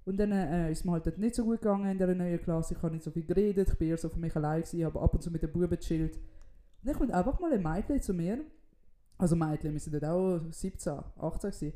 Und 0.06 0.15
dann 0.18 0.31
äh, 0.31 0.71
ist 0.71 0.85
mir 0.85 0.94
halt 0.94 1.06
dort 1.06 1.18
nicht 1.18 1.35
so 1.35 1.44
gut 1.44 1.59
gegangen 1.62 1.91
in 1.91 1.97
dieser 1.97 2.15
neuen 2.15 2.41
Klasse. 2.41 2.75
Ich 2.75 2.81
habe 2.81 2.94
nicht 2.94 3.03
so 3.03 3.12
viel 3.12 3.25
geredet, 3.25 3.68
ich 3.69 3.77
bin 3.77 3.89
eher 3.89 3.97
so 3.97 4.07
für 4.07 4.19
mich 4.19 4.33
allein 4.38 4.62
gewesen, 4.62 4.85
habe 4.85 5.01
ab 5.01 5.13
und 5.13 5.21
zu 5.21 5.29
mit 5.29 5.43
den 5.43 5.51
Buben 5.51 5.69
gechillt. 5.69 6.15
Und 6.15 6.22
dann 6.86 6.96
kommt 6.96 7.12
einfach 7.12 7.38
mal 7.41 7.51
ein 7.51 7.62
Mädchen 7.62 8.01
zu 8.01 8.13
mir, 8.13 8.39
also 9.17 9.36
Mädchen, 9.36 9.74
wir 9.74 9.79
sind 9.81 9.93
dort 9.96 10.05
auch 10.05 10.39
17, 10.50 10.93
18 11.17 11.50
gewesen, 11.51 11.74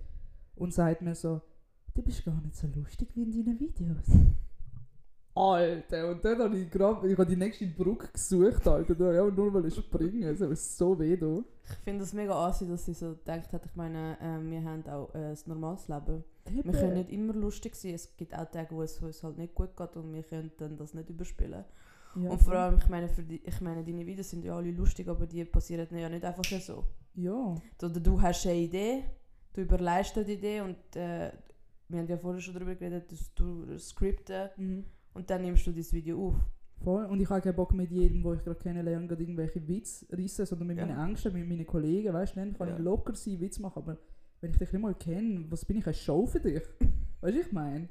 und 0.55 0.73
sagt 0.73 1.01
mir 1.01 1.15
so, 1.15 1.41
du 1.93 2.01
bist 2.01 2.23
gar 2.25 2.39
nicht 2.41 2.55
so 2.55 2.67
lustig 2.67 3.09
wie 3.15 3.23
in 3.23 3.31
deinen 3.31 3.59
Videos. 3.59 4.05
Alter, 5.33 6.11
und 6.11 6.25
dann 6.25 6.39
habe 6.39 6.57
ich 6.57 6.69
gerade, 6.69 7.07
ich 7.07 7.17
habe 7.17 7.25
die 7.25 7.37
nächste 7.37 7.65
Brücke 7.65 8.09
gesucht, 8.11 8.67
Alter, 8.67 8.95
da 8.95 9.13
ja, 9.13 9.25
nur 9.25 9.53
weil 9.53 9.65
ich 9.65 9.75
springen, 9.75 10.23
es 10.23 10.41
hat 10.41 10.57
so 10.57 10.99
weh 10.99 11.15
da. 11.15 11.41
ich 11.63 11.77
finde 11.85 12.03
es 12.03 12.11
mega 12.13 12.33
assi, 12.33 12.67
dass 12.67 12.85
sie 12.85 12.93
so 12.93 13.11
gedacht 13.11 13.53
hat, 13.53 13.65
ich 13.65 13.75
meine, 13.75 14.17
ähm, 14.21 14.51
wir 14.51 14.63
haben 14.63 14.85
auch 14.87 15.13
äh, 15.15 15.29
ein 15.29 15.37
normales 15.45 15.87
Leben. 15.87 16.23
Wir 16.49 16.73
können 16.73 16.95
nicht 16.95 17.11
immer 17.11 17.33
lustig 17.33 17.75
sein, 17.75 17.93
es 17.93 18.15
gibt 18.17 18.35
auch 18.37 18.49
Tage, 18.51 18.75
wo 18.75 18.81
es 18.81 18.99
uns 18.99 19.23
halt 19.23 19.37
nicht 19.37 19.55
gut 19.55 19.77
geht 19.77 19.95
und 19.95 20.13
wir 20.13 20.23
können 20.23 20.51
dann 20.57 20.75
das 20.75 20.93
nicht 20.93 21.09
überspielen. 21.09 21.63
ja, 22.15 22.29
und 22.29 22.41
vor 22.41 22.53
allem, 22.53 22.77
ich 22.77 22.89
meine, 22.89 23.07
für 23.07 23.23
die, 23.23 23.41
ich 23.45 23.61
meine, 23.61 23.85
deine 23.85 24.05
Videos 24.05 24.29
sind 24.31 24.43
ja 24.43 24.57
alle 24.57 24.71
lustig, 24.71 25.07
aber 25.07 25.27
die 25.27 25.45
passieren 25.45 25.87
ja 25.97 26.09
nicht 26.09 26.25
einfach 26.25 26.43
so. 26.43 26.83
Ja, 27.13 27.55
Oder 27.81 27.99
du 27.99 28.21
hast 28.21 28.45
eine 28.47 28.57
Idee, 28.57 29.03
du 29.53 29.61
überleist 29.61 30.15
dir 30.15 30.23
die 30.23 30.33
Idee 30.33 30.61
und 30.61 30.77
äh, 30.95 31.31
wir 31.87 31.99
haben 31.99 32.07
ja 32.07 32.17
vorher 32.17 32.41
schon 32.41 32.53
darüber 32.53 32.75
geredet, 32.75 33.11
dass 33.11 33.33
du 33.33 33.77
skripten 33.77 34.49
mhm. 34.57 34.85
und 35.13 35.29
dann 35.29 35.41
nimmst 35.41 35.67
du 35.67 35.71
das 35.71 35.91
Video 35.93 36.27
auf. 36.29 36.35
Voll. 36.83 37.05
Und 37.05 37.19
ich 37.21 37.29
habe 37.29 37.41
keinen 37.41 37.55
Bock 37.55 37.73
mit 37.73 37.91
jedem, 37.91 38.23
den 38.23 38.33
ich 38.33 38.43
gerade 38.43 38.57
kennenlerne, 38.59 39.07
gerade 39.07 39.21
irgendwelche 39.21 39.67
Witze 39.67 40.05
reissen, 40.11 40.45
sondern 40.45 40.67
mit 40.67 40.77
Ja. 40.77 40.85
meinen 40.87 41.09
Ängsten, 41.09 41.33
mit 41.33 41.47
meinen 41.47 41.65
Kollegen, 41.65 42.13
weißt 42.13 42.35
du, 42.35 42.39
dann 42.39 42.53
kann 42.53 42.69
Ja. 42.69 42.75
ich 42.75 42.81
locker 42.81 43.13
sein, 43.13 43.39
Witz 43.39 43.59
machen, 43.59 43.83
aber 43.83 43.97
wenn 44.39 44.51
ich 44.51 44.57
dich 44.57 44.71
nicht 44.71 44.81
mal 44.81 44.95
kenne, 44.95 45.45
was 45.49 45.63
bin 45.65 45.77
ich, 45.77 45.85
eine 45.85 45.93
Show 45.93 46.25
für 46.25 46.39
dich? 46.39 46.63
weißt 47.21 47.35
du, 47.35 47.39
ich 47.41 47.51
meine? 47.51 47.89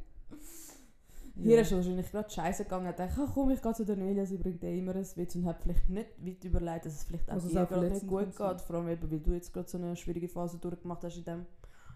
Hier 1.37 1.61
ist 1.61 1.69
es 1.71 1.77
wahrscheinlich 1.77 2.11
gerade 2.11 2.29
scheiße 2.31 2.65
gegangen. 2.65 2.91
Ich 2.91 2.97
dachte, 2.97 3.21
ach 3.27 3.31
komm, 3.35 3.51
ich 3.51 3.63
gehe 3.63 3.73
zu 3.73 3.85
der 3.85 3.97
Nelia, 3.97 4.27
sie 4.27 4.37
bringt 4.39 4.63
eh 4.65 4.79
immer 4.79 4.95
einen 4.95 5.07
Witz 5.17 5.35
und 5.37 5.47
hat 5.47 5.61
vielleicht 5.63 5.89
nicht 5.89 6.11
weit 6.25 6.45
überlegt, 6.45 6.87
dass 6.87 6.95
es 6.95 7.05
vielleicht 7.05 7.29
auch 7.31 7.35
Also 7.35 7.49
dir 7.49 7.67
gerade 7.67 7.91
nicht 7.91 8.07
gut 8.07 8.35
sein. 8.35 8.51
geht. 8.57 8.61
Vor 8.63 8.77
allem 8.77 8.89
eben, 8.89 9.11
weil 9.11 9.21
du 9.21 9.33
jetzt 9.33 9.53
gerade 9.53 9.69
so 9.69 9.79
eine 9.79 9.97
schwierige 9.97 10.29
Phase 10.29 10.59
durchgemacht 10.59 11.03
hast, 11.05 11.17
in 11.19 11.25
dem 11.25 11.47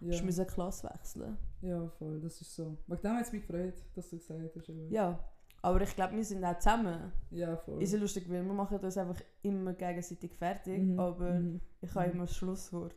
Ja. 0.01 0.19
du 0.19 0.25
musst 0.25 0.39
eine 0.39 0.49
Klasse 0.49 0.89
wechseln. 0.89 1.37
ja, 1.63 1.87
voll, 1.89 2.21
das 2.21 2.41
ist 2.41 2.55
so. 2.55 2.77
Wegen 2.87 3.03
dem 3.03 3.13
hat 3.17 3.27
es 3.27 3.33
mich 3.33 3.47
gefreut, 3.47 3.75
dass 3.95 4.11
du 4.11 4.17
gesagt 4.19 4.57
hast. 4.57 4.69
Ja, 4.91 5.19
aber 5.63 5.81
ich 5.83 5.95
glaube, 5.95 6.15
wir 6.17 6.25
sind 6.25 6.45
auch 6.45 6.59
zusammen. 6.59 7.13
ja 7.31 7.57
voll. 7.57 7.83
Ist 7.83 7.93
ja 7.93 7.99
lustig, 7.99 8.29
weil 8.29 8.45
wir 8.45 8.53
machen 8.53 8.79
uns 8.79 8.97
einfach 8.99 9.21
immer 9.43 9.73
gegenseitig 9.75 10.35
fertig, 10.35 10.83
Mhm, 10.83 10.99
aber 10.99 11.31
mhm. 11.35 11.61
ich 11.81 11.95
habe 11.95 12.09
Mhm. 12.09 12.15
immer 12.15 12.25
das 12.27 12.37
Schlusswort. 12.37 12.97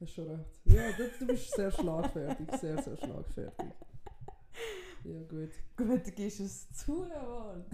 Hast 0.00 0.12
schon 0.14 0.28
recht. 0.28 0.60
Ja, 0.64 0.82
du, 0.96 1.04
du 1.20 1.26
bist 1.26 1.50
sehr 1.54 1.70
schlagfertig, 1.70 2.50
sehr, 2.60 2.82
sehr 2.82 2.96
schlagfertig. 2.96 3.66
Ja, 5.04 5.22
gut. 5.28 5.50
Gut, 5.76 6.06
dann 6.06 6.14
gibst 6.14 6.40
du 6.40 6.44
es 6.44 6.72
zu, 6.72 7.04
jawohl. 7.04 7.64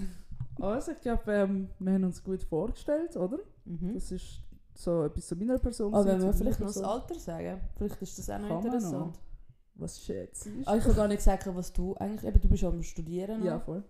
Also, 0.61 0.93
ich 0.93 1.01
glaube, 1.01 1.33
ähm, 1.33 1.69
wir 1.79 1.93
haben 1.93 2.05
uns 2.05 2.23
gut 2.23 2.43
vorgestellt, 2.43 3.17
oder? 3.17 3.39
Mhm. 3.65 3.95
Das 3.95 4.11
ist 4.11 4.43
so 4.75 5.05
etwas 5.05 5.29
zu 5.29 5.37
meiner 5.37 5.59
Person. 5.59 5.95
Aber 5.95 6.07
wenn 6.07 6.23
wir 6.23 6.33
vielleicht 6.33 6.61
noch 6.61 6.67
das. 6.67 6.83
Alter 6.83 7.15
sagen, 7.15 7.61
vielleicht 7.77 8.03
ist 8.03 8.19
das 8.19 8.31
auch 8.31 8.39
noch 8.41 8.49
Kann 8.49 8.65
interessant. 8.65 9.21
Was 9.77 10.03
schätzt 10.03 10.47
du? 10.47 10.51
Ah, 10.67 10.77
ich 10.77 10.85
habe 10.85 10.95
gar 10.95 11.09
nicht 11.09 11.19
gesagt, 11.19 11.47
was 11.55 11.73
du 11.73 11.95
eigentlich... 11.97 12.25
Eben, 12.25 12.41
du 12.41 12.49
bist 12.49 12.65
am 12.65 12.83
Studieren. 12.83 13.45
Ja, 13.45 13.55
noch. 13.55 13.65
voll. 13.65 13.85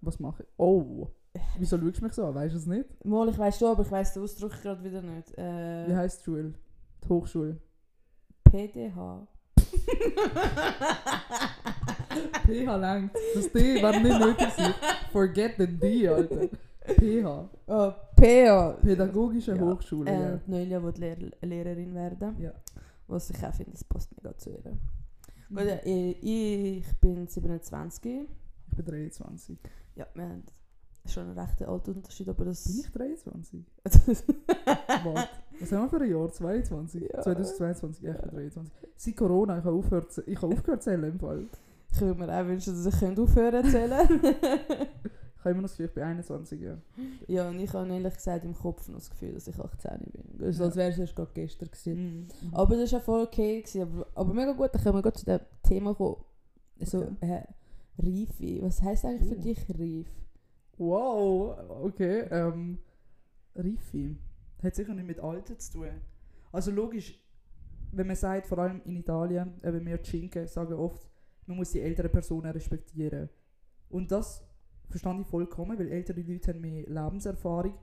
Was 0.00 0.20
mache 0.20 0.44
ich? 0.44 0.48
Oh! 0.56 1.08
Wieso 1.58 1.78
schaust 1.78 1.98
du 1.98 2.04
mich 2.04 2.12
so 2.14 2.24
an? 2.24 2.34
Weißt 2.34 2.54
du 2.54 2.58
es 2.58 2.66
nicht? 2.66 3.04
Mal, 3.04 3.28
ich 3.28 3.36
weiss 3.36 3.58
schon, 3.58 3.68
aber 3.68 3.82
ich 3.82 3.90
weiss 3.90 4.14
den 4.14 4.22
Ausdruck 4.22 4.52
gerade 4.62 4.82
wieder 4.82 5.02
nicht. 5.02 5.36
Äh, 5.36 5.88
Wie 5.88 5.94
heisst 5.94 6.20
die 6.20 6.24
Schule? 6.24 6.54
Die 7.04 7.08
Hochschule. 7.08 7.60
PDH. 8.44 9.26
PH 12.46 12.76
langt. 12.76 13.10
Das 13.34 13.50
D 13.52 13.82
war 13.82 13.92
nicht 13.92 14.18
nötig. 14.18 14.38
gewesen. 14.56 14.74
Forget 15.12 15.52
the 15.58 15.66
D, 15.66 16.08
Alter. 16.08 16.48
PH. 16.86 17.48
Oh, 17.66 17.92
PH. 18.16 18.72
Pädagogische 18.82 19.54
Ja. 19.56 19.60
Hochschule, 19.62 20.10
Äh, 20.10 20.20
ja. 20.20 20.40
Noelia 20.46 20.82
will 20.82 20.94
Lehr 20.96 21.16
Lehrerin 21.42 21.94
werden. 21.94 22.36
Ja. 22.40 22.52
Was 23.08 23.30
ich 23.30 23.44
auch 23.44 23.52
finde, 23.54 23.72
das 23.72 23.84
passt 23.84 24.10
mega 24.16 24.36
zu 24.36 24.50
ihr. 24.50 24.58
Mhm. 25.48 25.56
Gut, 25.56 25.66
äh, 25.84 26.10
ich 26.12 26.86
bin 27.00 27.26
27. 27.26 28.28
Ich 28.70 28.76
bin 28.76 28.84
23. 28.84 29.58
Ja, 29.94 30.06
wir 30.14 30.24
haben 30.24 30.42
schon 31.06 31.24
einen 31.28 31.38
recht 31.38 31.62
alten 31.62 31.92
Unterschied, 31.92 32.28
aber 32.28 32.44
das... 32.46 32.64
Bin 32.64 32.80
ich 32.80 32.90
23? 32.92 33.64
Warte. 35.04 35.28
Was 35.60 35.72
haben 35.72 35.82
wir 35.84 35.88
für 35.98 36.04
ein 36.04 36.10
Jahr? 36.10 36.32
22? 36.32 37.02
Ja. 37.12 37.22
2022? 37.22 38.02
Ja, 38.04 38.14
ich 38.14 38.20
bin 38.22 38.30
23. 38.30 38.72
Seit 38.96 39.16
Corona, 39.16 39.58
ich 39.58 39.64
habe 39.64 39.76
aufgehört, 39.76 40.22
ich 40.26 40.36
habe 40.42 40.52
aufgehört 40.52 40.82
zu 40.82 40.90
zählen 40.90 41.04
im 41.04 41.18
Fall. 41.20 41.46
Ich 41.96 42.02
würde 42.02 42.18
mir 42.20 42.28
auch 42.40 42.46
wünschen, 42.46 42.74
dass 42.74 42.94
ich 42.94 43.00
könnte 43.00 43.22
aufhören 43.22 43.64
zu 43.64 43.70
zählen 43.70 44.08
Ich 45.38 45.44
habe 45.48 45.50
immer 45.50 45.62
noch 45.62 45.68
das 45.68 45.72
Gefühl, 45.72 45.86
ich 45.86 45.94
bin 45.94 46.02
21, 46.02 46.60
ja. 46.60 46.76
Ja, 47.28 47.48
und 47.48 47.58
ich 47.60 47.72
habe 47.72 47.88
ehrlich 47.88 48.14
gesagt 48.14 48.44
im 48.44 48.54
Kopf 48.54 48.88
noch 48.88 48.96
das 48.96 49.08
Gefühl, 49.10 49.32
dass 49.34 49.46
ich 49.46 49.58
18 49.58 49.90
bin. 50.12 50.44
Also, 50.46 50.62
Ja. 50.62 50.66
als 50.66 50.76
wäre 50.76 50.90
es 50.90 50.98
erst 50.98 51.14
gerade 51.16 51.30
gestern 51.34 51.68
gewesen. 51.70 51.96
Mhm. 52.42 52.54
Aber 52.54 52.76
das 52.76 52.92
war 52.92 52.98
ja 52.98 53.04
voll 53.04 53.22
okay. 53.22 53.60
Gewesen, 53.62 53.82
aber, 53.82 54.06
aber 54.14 54.34
mega 54.34 54.52
gut, 54.52 54.74
dann 54.74 54.82
können 54.82 54.96
wir 54.96 55.02
gerade 55.02 55.16
zu 55.18 55.24
dem 55.24 55.40
Thema 55.62 55.94
kommen. 55.94 56.16
So, 56.80 56.98
Okay. 57.02 57.14
äh, 57.20 57.42
Reife. 57.98 58.62
Was 58.62 58.82
heisst 58.82 59.04
eigentlich 59.04 59.28
für 59.28 59.36
Uh. 59.38 59.40
dich 59.40 59.66
Reif? 59.70 60.06
Wow, 60.78 61.56
okay. 61.84 62.26
Ähm, 62.30 62.78
Reife. 63.54 64.16
Hat 64.62 64.74
sicher 64.74 64.94
nicht 64.94 65.06
mit 65.06 65.20
Alter 65.20 65.58
zu 65.58 65.72
tun. 65.72 65.88
Also 66.52 66.70
logisch, 66.70 67.18
wenn 67.92 68.06
man 68.08 68.16
sagt, 68.16 68.46
vor 68.46 68.58
allem 68.58 68.82
in 68.84 68.96
Italien, 68.96 69.54
eben 69.62 69.86
wir 69.86 70.02
Cinque 70.02 70.46
sagen 70.48 70.74
oft, 70.74 71.06
man 71.46 71.56
muss 71.56 71.72
die 71.72 71.80
älteren 71.80 72.10
Personen 72.10 72.50
respektieren. 72.50 73.28
Und 73.88 74.10
das 74.10 74.42
verstehe 74.88 75.20
ich 75.20 75.26
vollkommen, 75.26 75.78
weil 75.78 75.88
ältere 75.88 76.20
Leute 76.20 76.52
haben 76.52 76.60
mehr 76.60 76.82
Lebenserfahrung. 76.86 77.74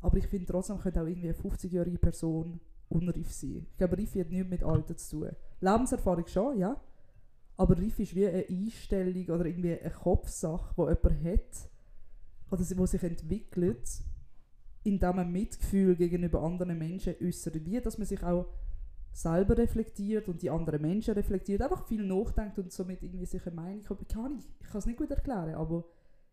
Aber 0.00 0.16
ich 0.16 0.26
finde 0.26 0.46
trotzdem 0.46 0.78
könnte 0.78 1.02
auch 1.02 1.06
irgendwie 1.06 1.28
eine 1.28 1.38
50-jährige 1.38 1.98
Person 1.98 2.60
unreif 2.88 3.32
sein. 3.32 3.66
Ich 3.70 3.76
glaube, 3.76 3.98
Reife 3.98 4.20
hat 4.20 4.30
nichts 4.30 4.48
mit 4.48 4.62
Alter 4.62 4.96
zu 4.96 5.20
tun. 5.20 5.30
Lebenserfahrung 5.60 6.26
schon, 6.26 6.58
ja. 6.58 6.80
Aber 7.56 7.76
Reife 7.76 8.02
ist 8.02 8.14
wie 8.14 8.26
eine 8.26 8.46
Einstellung 8.48 9.26
oder 9.34 9.46
irgendwie 9.46 9.78
eine 9.78 9.90
Kopfsache, 9.90 10.74
die 10.76 10.82
jemand 10.82 11.24
hat, 11.24 11.70
oder 12.50 12.78
wo 12.78 12.86
sich 12.86 13.02
entwickelt, 13.02 14.04
indem 14.84 15.16
man 15.16 15.32
Mitgefühl 15.32 15.96
gegenüber 15.96 16.42
anderen 16.42 16.78
Menschen 16.78 17.16
äußert. 17.20 17.64
Wie, 17.64 17.80
dass 17.80 17.98
man 17.98 18.06
sich 18.06 18.22
auch 18.22 18.46
selber 19.18 19.58
reflektiert 19.58 20.28
und 20.28 20.42
die 20.42 20.50
anderen 20.50 20.80
Menschen 20.80 21.14
reflektiert. 21.14 21.60
Einfach 21.60 21.86
viel 21.86 22.06
nachdenkt 22.06 22.58
und 22.58 22.72
somit 22.72 23.02
irgendwie 23.02 23.26
sich 23.26 23.44
eine 23.46 23.56
Meinung 23.56 23.88
hat. 23.88 24.00
Ich 24.00 24.08
kann, 24.08 24.38
ich 24.60 24.68
kann 24.68 24.78
es 24.78 24.86
nicht 24.86 24.98
gut 24.98 25.10
erklären, 25.10 25.54
aber 25.54 25.84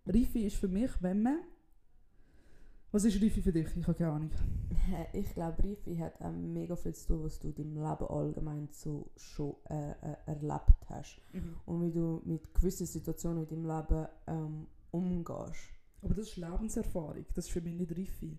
Reife 0.06 0.40
ist 0.40 0.58
für 0.58 0.68
mich, 0.68 0.92
wenn 1.02 1.24
man... 1.24 1.40
Was 2.92 3.04
ist 3.04 3.22
Reife 3.22 3.42
für 3.42 3.52
dich? 3.52 3.68
Ich 3.76 3.88
habe 3.88 3.98
keine 3.98 4.12
Ahnung. 4.12 4.32
Ich 5.14 5.34
glaube, 5.34 5.64
Reife 5.64 5.98
hat 6.00 6.22
auch 6.22 6.32
mega 6.32 6.76
viel 6.76 6.94
zu 6.94 7.08
tun, 7.08 7.24
was 7.24 7.40
du 7.40 7.48
in 7.48 7.56
deinem 7.56 7.76
Leben 7.76 8.08
allgemein 8.08 8.70
so 8.72 9.10
schon 9.16 9.56
äh, 9.68 9.92
äh, 9.92 10.16
erlebt 10.28 10.86
hast. 10.90 11.20
Und 11.66 11.82
wie 11.82 11.92
du 11.92 12.22
mit 12.24 12.54
gewissen 12.54 12.86
Situationen 12.86 13.48
in 13.48 13.64
deinem 13.64 13.66
Leben 13.66 14.08
ähm, 14.28 14.68
umgehst. 14.92 15.72
Aber 16.04 16.14
das 16.14 16.28
ist 16.28 16.38
Lebenserfahrung. 16.38 17.26
Das 17.34 17.46
ist 17.46 17.52
für 17.52 17.62
mich 17.62 17.74
nicht 17.74 17.98
Reife. 17.98 18.38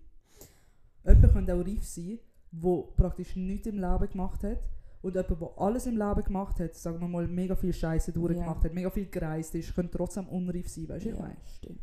Jemand 1.03 1.33
könnte 1.33 1.53
auch 1.53 1.65
reif 1.65 1.83
sein, 1.83 2.19
der 2.51 2.83
praktisch 2.95 3.35
nichts 3.35 3.67
im 3.67 3.75
Leben 3.79 4.09
gemacht 4.09 4.43
hat. 4.43 4.69
Und 5.01 5.15
jemand, 5.15 5.41
der 5.41 5.51
alles 5.57 5.85
im 5.85 5.95
Leben 5.97 6.23
gemacht 6.23 6.59
hat, 6.59 6.73
sagen 6.75 6.99
wir 6.99 7.07
mal, 7.07 7.27
mega 7.27 7.55
viel 7.55 7.71
Scheiße 7.73 8.11
durchgemacht 8.11 8.63
hat, 8.63 8.73
mega 8.73 8.89
viel 8.89 9.05
gereist 9.05 9.53
ist, 9.55 9.73
könnte 9.75 9.95
trotzdem 9.97 10.27
unreif 10.27 10.67
sein. 10.67 10.89
Weißt 10.89 11.05
du, 11.05 11.09
was 11.11 11.15
ich 11.17 11.21
meine? 11.21 11.37
stimmt. 11.45 11.79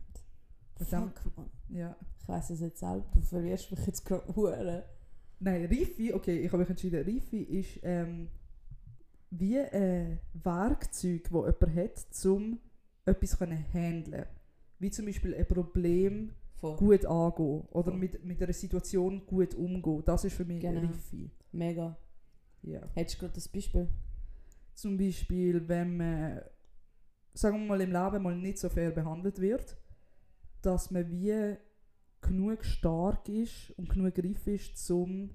Dann- 0.91 1.13
Fuck, 1.13 1.37
man. 1.37 1.51
Ja. 1.69 1.97
Ich 2.21 2.29
weiss 2.29 2.51
es 2.51 2.61
jetzt 2.61 2.81
selbst, 2.81 3.15
du 3.15 3.21
verwirrst 3.21 3.71
mich 3.71 3.87
jetzt 3.87 4.05
gerade 4.05 4.27
hure. 4.37 4.85
Nein, 5.41 5.67
Reife, 5.67 6.15
okay, 6.15 6.39
ich 6.41 6.49
habe 6.49 6.59
mich 6.59 6.71
entschieden. 6.71 7.05
Reife 7.07 7.37
ist 7.37 7.79
ähm, 7.83 8.29
wie 9.31 9.59
ein 9.59 10.19
Werkzeug, 10.33 11.23
das 11.25 11.33
jemand 11.33 11.77
hat, 11.77 12.27
um 12.27 12.59
etwas 13.05 13.31
zu 13.31 13.47
handeln. 13.47 14.27
Wie 14.79 14.91
zum 14.91 15.07
Beispiel 15.07 15.35
ein 15.35 15.47
Problem 15.47 16.33
Voll. 16.61 16.77
gut 16.77 17.05
angehen 17.05 17.61
oder 17.71 17.91
Voll. 17.91 17.99
mit, 17.99 18.25
mit 18.25 18.43
einer 18.43 18.53
Situation 18.53 19.25
gut 19.27 19.55
umgehen. 19.55 20.03
Das 20.05 20.25
ist 20.25 20.35
für 20.37 20.45
mich 20.45 20.61
Genau. 20.61 20.81
Reife. 20.81 21.31
Mega. 21.53 21.97
Ja. 22.63 22.81
Hättest 22.95 23.17
du 23.17 23.21
gerade 23.21 23.35
das 23.35 23.49
Beispiel? 23.49 23.89
Zum 24.75 24.97
Beispiel, 24.97 25.69
wenn 25.69 25.97
man, 25.97 26.41
sagen 27.35 27.61
wir 27.61 27.67
mal, 27.67 27.81
im 27.81 27.93
Leben 27.93 28.23
mal 28.23 28.37
nicht 28.37 28.59
so 28.59 28.69
fair 28.69 28.91
behandelt 28.91 29.41
wird, 29.41 29.77
dass 30.63 30.91
man 30.91 31.11
wie 31.11 31.57
genug 32.23 32.65
stark 32.65 33.29
ist 33.29 33.71
und 33.77 33.89
genug 33.91 34.17
reif 34.19 34.47
ist, 34.47 34.91
um 34.91 35.31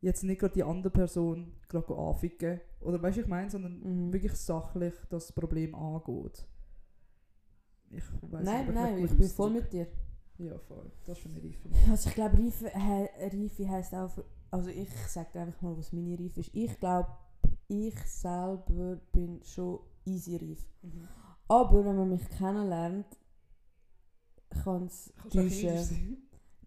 jetzt 0.00 0.22
nicht 0.24 0.40
gerade 0.40 0.54
die 0.54 0.62
andere 0.64 0.90
Person 0.90 1.52
gerade 1.68 1.94
anficken. 1.94 2.60
Oder 2.80 3.02
weißt 3.02 3.18
du, 3.18 3.20
ich 3.22 3.26
meine, 3.26 3.50
sondern 3.50 3.80
Mhm. 3.80 4.12
wirklich 4.12 4.32
sachlich 4.32 4.94
das 5.10 5.30
Problem 5.32 5.74
angeht. 5.74 6.46
Ich 7.90 8.02
weiss 8.22 8.44
Nein, 8.44 8.64
nicht, 8.66 8.74
nein, 8.74 9.04
ich 9.04 9.16
bin 9.16 9.28
voll 9.28 9.50
mit 9.50 9.72
dir. 9.72 9.86
Ja, 10.38 10.58
voll. 10.58 10.90
Das 11.04 11.16
ist 11.18 11.22
für 11.22 11.28
mich 11.30 11.44
Reife. 11.64 11.90
Also 11.90 12.08
ich 12.08 12.14
glaube, 12.14 12.38
Reife, 12.38 12.68
he, 12.70 13.08
Reife 13.36 13.68
heisst 13.68 13.94
auch, 13.94 14.10
für, 14.10 14.24
also 14.50 14.68
ich 14.70 14.90
sage 15.08 15.28
dir 15.34 15.40
einfach 15.40 15.62
mal, 15.62 15.76
was 15.78 15.92
meine 15.92 16.18
Reife 16.18 16.40
ist. 16.40 16.50
Ich 16.52 16.78
glaube, 16.78 17.08
ich 17.68 17.98
selber 18.04 18.96
bin 19.12 19.40
schon 19.44 19.80
easy 20.04 20.36
reif. 20.36 20.64
Aber 21.48 21.84
wenn 21.84 21.96
man 21.96 22.08
mich 22.10 22.28
kennenlernt, 22.30 23.06
kann 24.62 24.86
es 24.86 25.12
sein? 25.84 26.18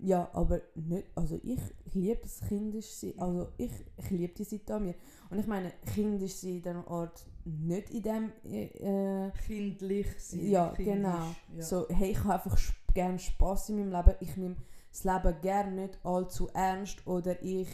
Ja, 0.01 0.29
aber 0.33 0.61
nicht, 0.75 1.07
also 1.13 1.37
ich 1.43 1.59
liebe 1.93 2.21
das 2.21 2.39
kindisch 2.47 2.85
sein, 2.87 3.13
also 3.17 3.49
ich, 3.57 3.71
ich 3.97 4.09
liebe 4.11 4.33
die 4.33 4.45
Seite 4.45 4.75
an 4.75 4.83
mir. 4.85 4.95
Und 5.29 5.39
ich 5.39 5.47
meine, 5.47 5.73
kindisch 5.93 6.35
sein 6.35 6.61
in 6.63 6.77
Ort, 6.85 7.25
nicht 7.43 7.89
in 7.89 8.01
dem, 8.03 8.31
äh, 8.45 9.31
Kindlich 9.45 10.07
sein. 10.17 10.47
Ja, 10.49 10.69
kindisch, 10.69 10.93
genau. 10.95 11.35
Ja. 11.53 11.61
so, 11.63 11.85
hey, 11.89 12.11
ich 12.11 12.19
habe 12.23 12.33
einfach 12.35 12.55
sp- 12.55 12.78
gerne 12.93 13.19
Spass 13.19 13.69
in 13.69 13.77
meinem 13.77 13.91
Leben, 14.05 14.15
ich 14.19 14.35
nehme 14.37 14.55
das 14.91 15.03
Leben 15.03 15.41
gerne 15.41 15.71
nicht 15.71 15.99
allzu 16.03 16.49
ernst 16.53 17.05
oder 17.07 17.41
ich, 17.43 17.67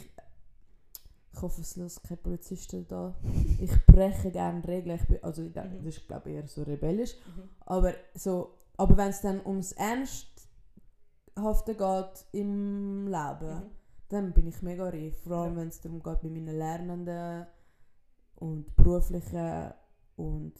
ich 1.32 1.42
hoffe, 1.42 1.60
es 1.60 1.76
lässt 1.76 2.02
keine 2.04 2.18
Polizisten 2.18 2.86
da, 2.88 3.14
ich 3.60 3.70
breche 3.86 4.30
gerne 4.30 4.66
Regeln, 4.66 4.98
ich 5.00 5.06
bin, 5.08 5.22
also 5.22 5.42
ich 5.42 5.52
denke, 5.52 5.76
Mhm. 5.80 5.84
das 5.84 5.96
ist 5.96 6.06
glaube 6.08 6.30
ich 6.30 6.36
eher 6.36 6.46
so 6.48 6.62
rebellisch, 6.62 7.14
Mhm. 7.14 7.48
aber 7.66 7.94
so, 8.14 8.50
aber 8.76 8.96
wenn 8.96 9.08
es 9.08 9.20
dann 9.22 9.44
ums 9.44 9.72
Ernsthafte 9.72 11.74
geht 11.74 12.26
im 12.32 13.06
Leben, 13.06 13.54
Mhm. 13.56 13.70
dann 14.08 14.32
bin 14.32 14.46
ich 14.48 14.62
mega 14.62 14.88
reif. 14.88 15.18
Vor 15.24 15.36
allem, 15.38 15.54
Ja. 15.54 15.60
wenn 15.60 15.68
es 15.68 15.80
darum 15.80 16.02
geht, 16.02 16.20
bei 16.22 16.28
meinen 16.28 16.56
Lernenden 16.58 17.46
und 18.36 18.76
beruflichen 18.76 19.72
und 20.16 20.52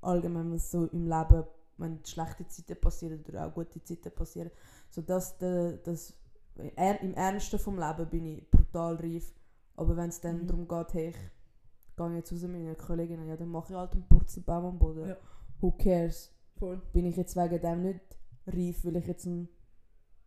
allgemein, 0.00 0.52
was 0.52 0.70
so 0.70 0.86
im 0.86 1.06
Leben, 1.08 1.44
wenn 1.78 2.04
schlechte 2.04 2.46
Zeiten 2.46 2.80
passieren 2.80 3.24
oder 3.28 3.46
auch 3.46 3.54
gute 3.54 3.82
Zeiten 3.82 4.12
passieren. 4.14 4.50
So 4.90 5.02
dass 5.02 5.36
er, 5.40 7.00
im 7.02 7.14
Ernsten 7.14 7.58
vom 7.58 7.78
Leben 7.78 8.08
bin 8.10 8.26
ich 8.26 8.50
brutal 8.50 8.96
reif. 8.96 9.32
Aber 9.76 9.96
wenn 9.96 10.08
es 10.08 10.20
dann 10.20 10.42
Mhm. 10.42 10.46
darum 10.48 10.68
geht, 10.68 10.94
hey, 10.94 11.08
ich 11.10 11.96
gehe 11.96 12.16
jetzt 12.16 12.32
raus 12.32 12.42
mit 12.42 12.52
meinen 12.52 12.76
Kolleginnen, 12.76 13.28
ja, 13.28 13.36
dann 13.36 13.48
mache 13.48 13.72
ich 13.72 13.78
halt 13.78 13.92
einen 13.92 14.08
Purzelbaum 14.08 14.64
am 14.66 14.78
Boden. 14.78 15.08
Ja. 15.08 15.16
Who 15.60 15.70
cares? 15.72 16.32
Voll. 16.56 16.80
Bin 16.92 17.06
ich 17.06 17.16
jetzt 17.16 17.36
wegen 17.36 17.60
dem 17.60 17.82
nicht 17.82 18.00
reif, 18.46 18.84
weil 18.84 18.96
ich 18.96 19.06
jetzt 19.06 19.26
ein, 19.26 19.48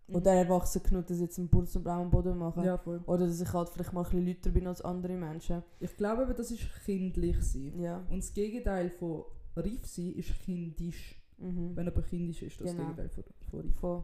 Mhm. 0.08 0.15
oder 0.15 0.31
erwachsen 0.34 0.81
genug, 0.84 1.08
dass 1.08 1.17
ich 1.17 1.24
jetzt 1.24 1.38
einen 1.38 1.50
Purzelbaum 1.50 2.03
am 2.03 2.12
Boden 2.12 2.38
mache? 2.38 2.63
Ja, 2.65 2.77
voll. 2.77 3.01
Oder 3.05 3.27
dass 3.27 3.41
ich 3.41 3.51
halt 3.51 3.67
vielleicht 3.70 3.91
mal 3.91 4.01
ein 4.05 4.10
bisschen 4.10 4.25
lauter 4.27 4.50
bin 4.51 4.67
als 4.67 4.81
andere 4.81 5.13
Menschen. 5.17 5.63
Ich 5.81 5.96
glaube, 5.98 6.24
eben, 6.24 6.36
das 6.36 6.51
ist 6.51 6.63
kindlich 6.86 7.41
sein. 7.43 7.77
Ja. 7.81 7.98
Und 8.10 8.20
das 8.20 8.34
Gegenteil 8.34 8.89
von 8.89 9.25
reif 9.58 9.86
sein 9.86 10.13
ist 10.13 10.34
kindisch. 10.46 11.20
Mhm. 11.41 11.75
Wenn 11.75 11.86
jemand 11.88 12.07
kindisch 12.07 12.41
ist, 12.43 12.62
das 12.62 12.71
Genau. 12.71 12.83
Gegenteil 12.83 13.10
von, 13.10 13.24
von 13.50 13.60
reif. 13.62 13.75
Voll. 13.79 14.03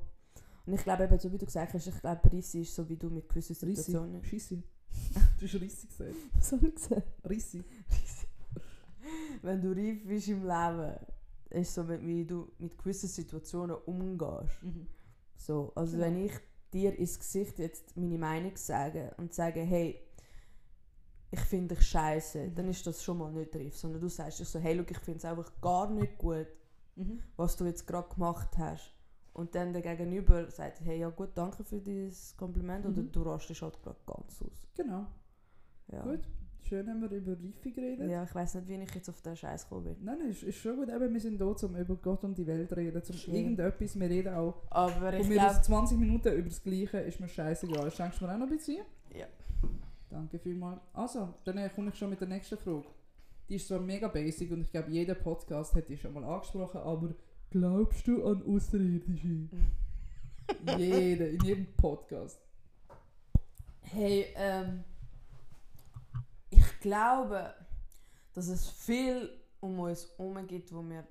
Und 0.66 0.74
ich 0.74 0.84
glaube 0.84 1.04
eben, 1.06 1.20
so 1.20 1.32
wie 1.32 1.38
du 1.38 1.46
gesagt 1.46 1.74
hast, 1.74 1.88
ich 1.88 2.00
glaube, 2.02 2.32
Rissi 2.32 2.62
ist 2.62 2.76
so 2.76 2.88
wie 2.90 2.98
du 2.98 3.10
mit 3.10 3.30
gewissen 3.30 3.54
Rissi. 3.54 3.84
Situationen. 3.84 4.24
Scheisse. 4.24 4.64
Du 5.40 5.46
hast 5.46 5.62
Rissi 5.62 5.88
gesagt. 5.88 6.16
Was 6.34 6.52
habe 6.52 6.68
ich 6.68 6.76
gesagt? 6.76 7.08
Rissi. 7.30 7.64
Wenn 9.42 9.62
du 9.62 9.72
reif 9.72 10.06
bist 10.06 10.28
im 10.28 10.42
Leben, 10.46 10.96
ist 11.50 11.74
so, 11.74 11.88
wie 11.88 12.26
du 12.26 12.52
mit 12.60 12.78
gewissen 12.78 13.08
Situationen 13.08 13.76
umgehst. 13.86 14.62
Mhm. 14.64 14.88
So, 15.38 15.72
also 15.76 15.94
Genau. 15.94 16.06
wenn 16.08 16.26
ich 16.26 16.34
dir 16.74 16.98
ins 16.98 17.18
Gesicht 17.20 17.60
jetzt 17.60 17.96
meine 17.96 18.18
Meinung 18.18 18.52
sage 18.58 19.14
und 19.18 19.34
sage, 19.34 19.62
hey, 19.62 20.02
ich 21.32 21.40
finde 21.42 21.76
dich 21.76 21.86
scheiße, 21.88 22.52
dann 22.52 22.68
ist 22.70 22.86
das 22.88 23.04
schon 23.04 23.18
mal 23.20 23.32
nicht 23.32 23.56
Riff, 23.56 23.78
sondern 23.78 24.02
du 24.02 24.10
sagst 24.10 24.40
dich 24.40 24.48
so, 24.50 24.60
hey, 24.60 24.74
look, 24.76 24.90
ich 24.92 24.98
finde 25.00 25.20
es 25.20 25.26
einfach 25.26 25.52
gar 25.62 25.90
nicht 25.90 26.18
gut, 26.18 26.48
Mhm. 26.98 27.20
was 27.38 27.56
du 27.56 27.66
jetzt 27.66 27.86
gerade 27.88 28.10
gemacht 28.14 28.58
hast. 28.58 28.94
Und 29.34 29.54
dann 29.54 29.72
der 29.72 29.84
Gegenüber 29.84 30.50
sagt, 30.50 30.82
hey, 30.82 31.00
ja 31.00 31.10
gut, 31.10 31.30
danke 31.36 31.64
für 31.64 31.80
dieses 31.80 32.36
Kompliment 32.38 32.86
oder 32.86 33.02
Mhm. 33.04 33.12
du 33.12 33.22
rastest 33.22 33.62
halt 33.62 33.82
gerade 33.84 34.00
ganz 34.06 34.42
aus. 34.42 34.68
Genau. 34.76 35.06
Ja. 35.92 36.02
Gut. 36.02 36.22
Schön 36.64 36.90
haben 36.90 37.00
wir 37.02 37.10
über 37.12 37.32
Reife 37.32 37.72
geredet. 37.72 38.10
Ja, 38.10 38.24
ich 38.24 38.36
weiß 38.36 38.56
nicht, 38.56 38.68
wie 38.68 38.76
ich 38.76 38.94
jetzt 38.96 39.08
auf 39.10 39.22
den 39.22 39.38
Scheiß 39.38 39.64
gekommen 39.70 39.86
bin. 39.86 39.96
Nein, 40.04 40.18
nein, 40.20 40.30
ist, 40.32 40.44
ist 40.44 40.58
schon 40.58 40.76
gut. 40.76 40.90
Eben, 40.90 41.14
wir 41.14 41.22
sind 41.22 41.38
hier, 41.38 41.64
um 41.70 41.76
über 41.78 41.96
Gott 41.96 42.24
und 42.26 42.38
die 42.38 42.46
Welt 42.46 42.68
zu 42.68 42.76
reden. 42.76 42.98
Um 43.02 43.14
Schön. 43.14 43.36
irgendetwas. 43.36 43.98
Wir 43.98 44.10
reden 44.10 44.34
auch. 44.34 44.64
Aber 44.72 45.14
ich 45.14 45.22
Und 45.22 45.30
wir 45.30 45.36
glaube, 45.38 45.52
reden 45.54 45.64
20 45.64 45.98
Minuten 45.98 46.34
über 46.34 46.50
das 46.50 46.62
Gleiche. 46.62 46.98
Ist 47.00 47.20
mir 47.22 47.30
scheißegal. 47.30 47.90
Schenkst 47.92 48.20
du 48.20 48.26
mir 48.26 48.34
auch 48.34 48.38
noch 48.40 48.48
ein 48.48 48.50
bisschen? 48.58 48.84
Ja. 49.16 49.28
Danke 50.10 50.40
vielmals. 50.40 50.82
Also, 50.94 51.36
dann 51.46 51.58
äh, 51.58 51.70
komme 51.70 51.90
ich 51.90 51.96
schon 51.96 52.10
mit 52.10 52.20
der 52.20 52.28
nächsten 52.28 52.58
Frage. 52.58 52.84
Die 53.50 53.56
ist 53.56 53.68
zwar 53.68 53.80
mega 53.80 54.08
basic 54.08 54.52
und 54.52 54.62
ich 54.62 54.72
glaube, 54.72 54.92
jeder 54.92 55.16
Podcast 55.16 55.74
hat 55.76 55.88
die 55.88 55.98
schon 55.98 56.14
mal 56.14 56.24
angesprochen, 56.24 56.82
aber 56.82 57.16
glaubst 57.50 58.08
du 58.08 58.26
an 58.26 58.44
Außerirdische? 58.44 59.48
jeder, 60.78 61.30
in 61.30 61.44
jedem 61.44 61.74
Podcast. 61.76 62.40
hey, 63.82 64.28
ähm, 64.36 64.84
ich 66.50 66.80
glaube, 66.80 67.54
dass 68.34 68.48
es 68.48 68.70
viel 68.70 69.30
um 69.60 69.80
uns 69.80 70.10
herum 70.18 70.46
gibt, 70.48 70.74
wo 70.74 70.84
wir 70.84 71.08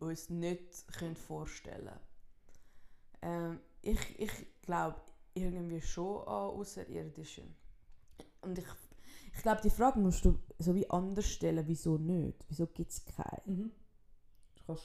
uns 0.00 0.30
nicht 0.30 0.86
können 0.98 1.16
vorstellen 1.16 1.86
können. 1.86 2.00
Ähm, 3.22 3.60
ich 3.82 4.18
ich 4.18 4.32
glaube 4.62 5.00
irgendwie 5.34 5.80
schon 5.80 6.20
an 6.26 6.50
Außerirdische. 6.50 7.42
Und 8.42 8.58
ich, 8.58 8.66
ich 9.36 9.42
glaube, 9.42 9.60
die 9.62 9.70
Frage 9.70 9.98
musst 9.98 10.24
du 10.24 10.38
so 10.58 10.74
wie 10.74 10.88
anders 10.88 11.26
stellen, 11.26 11.64
wieso 11.66 11.98
nicht? 11.98 12.44
Wieso 12.48 12.66
gibt 12.66 12.90
es 12.90 13.04
keine? 13.04 13.42
Mhm. 13.44 13.70
Du 14.54 14.62
kannst, 14.66 14.84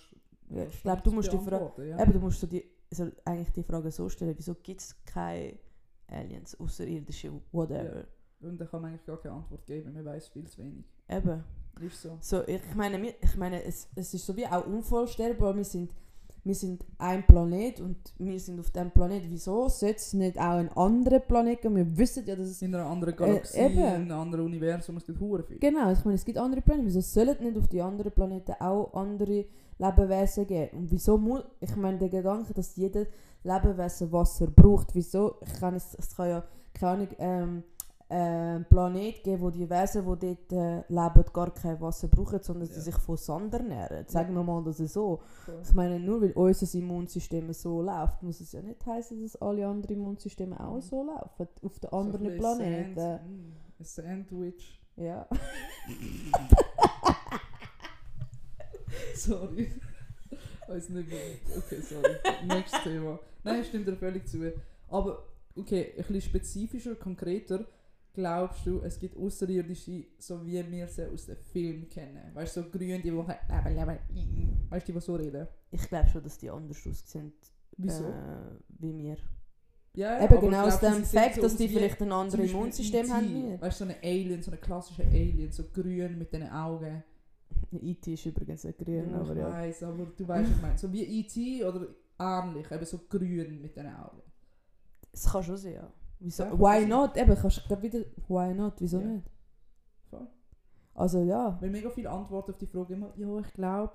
Ja, 0.50 0.66
ich 0.66 0.82
glaube, 0.82 1.02
du 1.04 1.12
musst 1.12 1.32
die 1.32 1.38
Frage 1.38 1.88
ja. 1.88 2.02
Eben, 2.02 2.14
du 2.14 2.20
musst 2.20 2.40
so 2.40 2.48
die, 2.48 2.64
so 2.90 3.10
eigentlich 3.26 3.52
die 3.52 3.64
Frage 3.64 3.92
so 3.92 4.10
stellen, 4.10 4.34
wieso 4.36 4.56
gibt 4.56 4.82
es 4.82 4.96
keine 5.06 5.60
Aliens, 6.08 6.60
Außerirdische, 6.60 7.32
whatever. 7.52 8.06
Und 8.42 8.58
da 8.58 8.66
kann 8.66 8.82
man 8.82 8.92
eigentlich 8.92 9.06
gar 9.06 9.22
keine 9.22 9.36
Antwort 9.36 9.66
geben, 9.66 9.94
man 9.94 10.04
weiß 10.04 10.30
viel 10.30 10.48
zu 10.48 10.58
wenig. 10.60 10.86
Eben. 11.08 11.44
Ist 11.82 12.02
so. 12.02 12.18
So, 12.20 12.46
ich 12.48 12.76
meine, 12.76 13.16
ich 13.22 13.36
meine 13.38 13.64
es, 13.64 13.88
es 13.96 14.14
ist 14.14 14.26
so 14.26 14.36
wie 14.36 14.46
auch 14.48 14.66
unvorstellbar, 14.66 15.56
wir 15.56 15.64
sind, 15.64 15.94
wir 16.44 16.56
sind 16.56 16.86
ein 16.98 17.26
Planet 17.26 17.82
und 17.82 17.98
wir 18.18 18.40
sind 18.40 18.60
auf 18.60 18.72
diesem 18.72 18.92
Planet. 18.92 19.24
Wieso 19.30 19.68
sollte 19.68 19.98
es 19.98 20.14
nicht 20.14 20.38
auch 20.40 20.58
einen 20.58 20.70
anderen 20.70 21.22
Planet 21.28 21.62
geben? 21.62 21.76
Wir 21.76 21.98
wissen 21.98 22.26
ja, 22.26 22.36
dass 22.36 22.48
es... 22.48 22.62
In 22.62 22.74
einer 22.74 22.86
anderen 22.86 23.16
Galaxie, 23.16 23.58
Äh, 23.60 23.68
in 23.68 23.80
einem 23.80 24.12
anderen 24.12 24.46
Universum, 24.46 24.98
es 24.98 25.06
gibt 25.06 25.20
hure 25.20 25.44
viel. 25.44 25.60
Genau, 25.60 25.92
ich 25.92 26.04
meine, 26.06 26.16
es 26.16 26.26
gibt 26.26 26.38
andere 26.38 26.62
Planeten. 26.62 26.88
Wieso 26.88 27.02
sollen 27.02 27.36
nicht 27.42 27.58
auf 27.58 27.68
die 27.68 27.82
anderen 27.82 28.12
Planeten 28.12 28.54
auch 28.60 28.94
andere 28.94 29.46
Lebewesen 29.78 30.48
geben? 30.48 30.78
Und 30.78 30.92
wieso 30.92 31.18
muss... 31.18 31.44
Ich 31.60 31.76
meine, 31.76 31.98
der 31.98 32.10
Gedanke, 32.10 32.54
dass 32.54 32.76
jedes 32.76 33.08
Lebewesen 33.44 34.12
Wasser 34.12 34.48
braucht, 34.48 34.96
wieso... 34.96 35.36
Ich 35.42 35.54
kann 35.60 35.76
es, 35.76 35.96
es 35.96 36.16
kann 36.16 36.30
ja, 36.30 36.44
keine 36.74 36.92
Ahnung, 36.92 37.08
ähm, 37.20 37.64
äh, 38.10 38.60
Planet 38.62 39.24
geben, 39.24 39.42
wo 39.42 39.50
die 39.52 39.70
Wesen, 39.70 40.04
die 40.20 40.36
dort 40.36 40.52
äh, 40.52 40.84
leben, 40.88 41.24
gar 41.32 41.54
kein 41.54 41.80
Wasser 41.80 42.08
brauchen, 42.08 42.42
sondern 42.42 42.68
Ja. 42.68 42.74
sie 42.74 42.82
sich 42.82 42.96
von 42.96 43.18
Sand 43.18 43.54
ernähren. 43.54 44.08
Sagen 44.08 44.34
wir 44.34 44.44
mal, 44.44 44.64
dass 44.64 44.80
es 44.80 44.94
so. 44.94 45.20
Voll. 45.46 45.62
Ich 45.64 45.74
meine, 45.76 46.00
nur 46.00 46.22
weil 46.22 46.32
unser 46.32 46.78
Immunsystem 46.78 47.54
so 47.54 47.82
läuft, 47.84 48.24
muss 48.24 48.40
es 48.42 48.52
ja 48.52 48.62
nicht 48.62 48.84
heißen, 48.86 49.22
dass 49.22 49.36
alle 49.42 49.68
anderen 49.68 49.96
Immunsysteme 49.96 50.60
auch 50.60 50.76
Mhm. 50.76 50.82
so 50.82 51.04
laufen. 51.04 51.48
Auf 51.64 51.80
den 51.80 51.90
So 51.90 51.98
anderen 51.98 52.24
bisschen 52.26 52.40
Planeten. 52.40 52.96
Sand, 53.00 53.22
mm, 53.30 53.52
ein 53.80 53.86
Sandwich. 53.86 54.82
Ja. 54.96 55.28
sorry. 59.16 59.72
Weiß 60.68 60.90
nicht 60.90 61.10
mehr. 61.10 61.20
Okay, 61.58 61.82
sorry. 61.82 62.16
Nächstes 62.48 62.84
Thema. 62.84 63.20
Nein, 63.44 63.64
stimmt 63.64 63.88
dir 63.88 63.96
völlig 63.96 64.28
zu. 64.28 64.52
Aber, 64.88 65.24
okay, 65.56 65.92
ein 65.98 66.04
bisschen 66.06 66.22
spezifischer, 66.22 66.96
konkreter. 66.96 67.66
Glaubst 68.20 68.66
du, 68.66 68.82
es 68.82 69.00
gibt 69.00 69.16
Außerirdische, 69.18 70.06
so 70.18 70.46
wie 70.46 70.70
wir 70.70 70.88
sie 70.90 71.06
aus 71.06 71.26
dem 71.26 71.38
Film 71.38 71.88
kennen? 71.88 72.36
Weißt 72.36 72.58
du, 72.58 72.64
so 72.64 72.70
grün, 72.70 73.02
die 73.02 73.12
machen. 73.12 73.36
Weißt 73.48 74.88
du, 74.88 74.92
die, 74.92 75.00
die 75.00 75.00
so 75.06 75.16
reden? 75.16 75.48
Ich 75.72 75.88
glaube 75.88 76.10
schon, 76.10 76.24
dass 76.24 76.38
die 76.38 76.50
anders 76.50 76.86
aussehen 76.86 77.32
Wieso? 77.78 78.04
äh, 78.04 78.12
wie 78.80 78.98
wir. 78.98 79.18
ja, 79.96 80.22
Eben 80.22 80.40
genau 80.42 80.66
aus 80.68 80.82
dem 80.82 81.06
Fakt, 81.06 81.36
so 81.36 81.42
dass 81.44 81.56
die 81.56 81.70
vielleicht 81.70 82.02
ein 82.02 82.12
anderes 82.12 82.52
Immunsystem 82.52 83.06
E.T., 83.06 83.14
haben 83.14 83.34
wir. 83.34 83.62
Weißt 83.62 83.80
du, 83.80 83.86
so 83.86 83.90
ein 83.92 83.96
Alien, 84.04 84.42
so 84.42 84.52
ein 84.52 84.60
klassischer 84.60 85.04
Alien, 85.06 85.52
so 85.54 85.64
grün 85.72 86.18
mit 86.18 86.34
den 86.34 86.50
Augen. 86.50 87.02
IT 87.72 88.06
ist 88.08 88.26
übrigens 88.26 88.66
ein 88.66 88.74
grün, 88.78 89.12
Ja, 89.12 89.18
aber 89.22 89.32
ich 89.32 89.38
ja. 89.40 89.50
weiss, 89.50 89.84
aber 89.84 90.06
du 90.18 90.28
weißt, 90.28 90.50
was 90.50 90.56
ich 90.58 90.62
meine. 90.62 90.78
So 90.78 90.92
wie 90.92 91.04
E.T. 91.04 91.64
oder 91.64 91.88
ähnlich, 92.20 92.70
eben 92.70 92.86
so 92.86 93.00
grün 93.08 93.62
mit 93.62 93.78
den 93.78 93.88
Augen. 93.88 94.22
Es 95.14 95.26
kann 95.32 95.42
schon 95.44 95.56
sein, 95.58 95.74
ja. 95.74 95.94
Wieso? 96.20 96.44
Ja, 96.44 96.60
why 96.60 96.82
sein. 96.82 96.90
not? 96.90 97.18
Eben, 97.18 97.36
kannst 97.36 97.64
du 97.70 97.82
wieder... 97.82 98.00
Why 98.28 98.54
not? 98.54 98.74
Wieso 98.80 99.00
Ja. 99.00 99.08
nicht? 99.08 99.28
Voll. 100.10 100.28
Also 100.94 101.24
ja. 101.24 101.58
Weil 101.62 101.70
mega 101.70 101.90
viele 101.90 102.10
Antworten 102.10 102.52
auf 102.52 102.58
die 102.58 102.68
Frage 102.68 102.94
immer, 102.94 103.14
ja, 103.16 103.40
ich 103.40 103.54
glaube, 103.54 103.94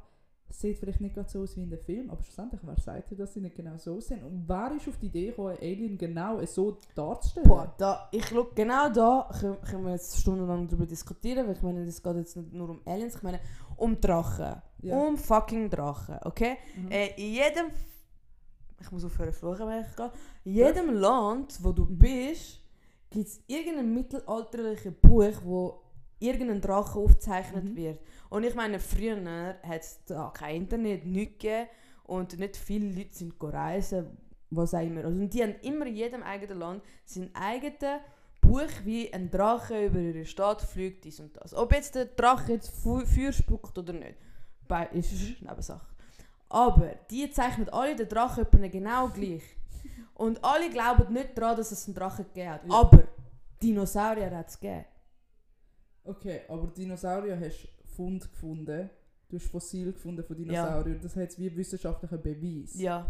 es 0.48 0.60
sieht 0.60 0.78
vielleicht 0.78 1.00
nicht 1.00 1.14
gerade 1.14 1.28
so 1.28 1.42
aus 1.42 1.56
wie 1.56 1.62
in 1.62 1.70
dem 1.70 1.80
Film, 1.80 2.10
aber 2.10 2.22
schlussendlich, 2.22 2.60
wer 2.64 2.78
sagt 2.78 3.10
dir, 3.10 3.16
dass 3.16 3.34
sie 3.34 3.40
nicht 3.40 3.56
genau 3.56 3.76
so 3.76 4.00
sind? 4.00 4.22
Und 4.22 4.44
wer 4.46 4.72
ist 4.76 4.88
auf 4.88 4.98
die 4.98 5.06
Idee 5.06 5.26
gekommen, 5.28 5.56
Alien 5.60 5.98
genau 5.98 6.44
so 6.44 6.78
darzustellen? 6.94 7.48
Boah, 7.48 7.74
da, 7.76 8.08
ich 8.12 8.26
schau, 8.26 8.46
genau 8.54 8.88
da 8.90 9.28
können, 9.40 9.60
können 9.62 9.84
wir 9.84 9.92
jetzt 9.92 10.18
stundenlang 10.18 10.68
darüber 10.68 10.86
diskutieren, 10.86 11.46
weil 11.46 11.54
ich 11.56 11.62
meine, 11.62 11.82
es 11.84 12.02
geht 12.02 12.16
jetzt 12.16 12.36
nicht 12.36 12.52
nur 12.52 12.70
um 12.70 12.80
Aliens, 12.86 13.16
ich 13.16 13.22
meine 13.22 13.40
um 13.76 14.00
Drachen. 14.00 14.62
Ja. 14.82 14.96
Um 14.98 15.16
fucking 15.16 15.70
Drachen, 15.70 16.18
okay? 16.24 16.56
Mhm. 16.76 16.90
Äh, 16.90 17.06
in 17.16 17.32
jedem... 17.34 17.66
Ich 18.84 18.90
muss 18.92 19.04
aufhören 19.04 19.32
fluchen, 19.32 19.66
wenn 19.66 19.82
ich 19.82 19.96
gehe. 19.96 20.12
In 20.44 20.52
jedem 20.52 20.94
Land, 20.94 21.58
wo 21.62 21.72
du 21.72 21.84
Mhm. 21.84 21.98
bist, 21.98 22.60
gibt 23.10 23.26
es 23.26 23.40
irgendein 23.46 23.94
mittelalterliches 23.94 24.92
Buch, 25.00 25.32
wo 25.44 25.80
irgendein 26.18 26.60
Drache 26.60 26.98
aufgezeichnet 26.98 27.64
Mhm. 27.64 27.76
wird. 27.76 28.00
Und 28.30 28.44
ich 28.44 28.54
meine, 28.54 28.78
früher 28.80 29.16
hat 29.62 29.80
es 29.80 30.04
da 30.04 30.30
kein 30.34 30.56
Internet, 30.62 31.06
nichts 31.06 31.38
gegeben 31.38 31.68
und 32.04 32.38
nicht 32.38 32.56
viele 32.56 32.88
Leute 32.94 33.14
sind 33.14 33.34
reisen, 33.40 34.16
was 34.50 34.74
auch 34.74 34.80
immer. 34.82 35.04
Also, 35.04 35.18
und 35.18 35.30
die 35.32 35.42
haben 35.42 35.54
immer 35.62 35.86
in 35.86 35.96
jedem 35.96 36.22
eigenen 36.22 36.58
Land 36.58 36.82
sein 37.04 37.30
eigenes 37.34 38.00
Buch, 38.40 38.68
wie 38.84 39.12
ein 39.12 39.30
Drache 39.30 39.86
über 39.86 39.98
ihre 39.98 40.24
Stadt 40.26 40.60
fliegt, 40.62 41.04
dies 41.04 41.20
und 41.20 41.34
das. 41.36 41.54
Ob 41.54 41.72
jetzt 41.72 41.94
der 41.94 42.04
Drache 42.06 42.52
jetzt 42.52 42.68
Feuer 42.70 43.32
spuckt 43.32 43.76
oder 43.78 43.92
nicht, 43.94 44.16
bei- 44.68 44.86
ist 44.88 45.12
Mhm. 45.12 45.48
Nebensache. 45.48 45.86
Aber 46.54 46.94
die 47.10 47.28
zeichnen 47.32 47.68
alle 47.70 47.96
den 47.96 48.08
Drachen 48.08 48.46
genau 48.70 49.08
gleich. 49.08 49.42
Und 50.14 50.44
alle 50.44 50.70
glauben 50.70 51.12
nicht 51.12 51.36
daran, 51.36 51.56
dass 51.56 51.72
es 51.72 51.86
einen 51.88 51.96
Drachen 51.96 52.26
gegeben 52.26 52.50
hat. 52.50 52.64
Ja. 52.64 52.74
Aber 52.74 53.02
Dinosaurier 53.60 54.30
hat 54.30 54.48
es 54.48 54.60
gegeben. 54.60 54.84
Okay, 56.04 56.42
aber 56.48 56.68
Dinosaurier 56.68 57.40
hast 57.40 57.64
du 57.64 57.68
Fund 57.96 58.30
gefunden. 58.30 58.88
Du 59.28 59.36
hast 59.36 59.46
Fossil 59.48 59.92
gefunden 59.92 60.22
von 60.22 60.36
Dinosauriern. 60.36 61.00
Das 61.02 61.16
hat 61.16 61.36
wie 61.40 61.56
wissenschaftlichen 61.56 62.22
Beweis. 62.22 62.78
Ja. 62.78 63.04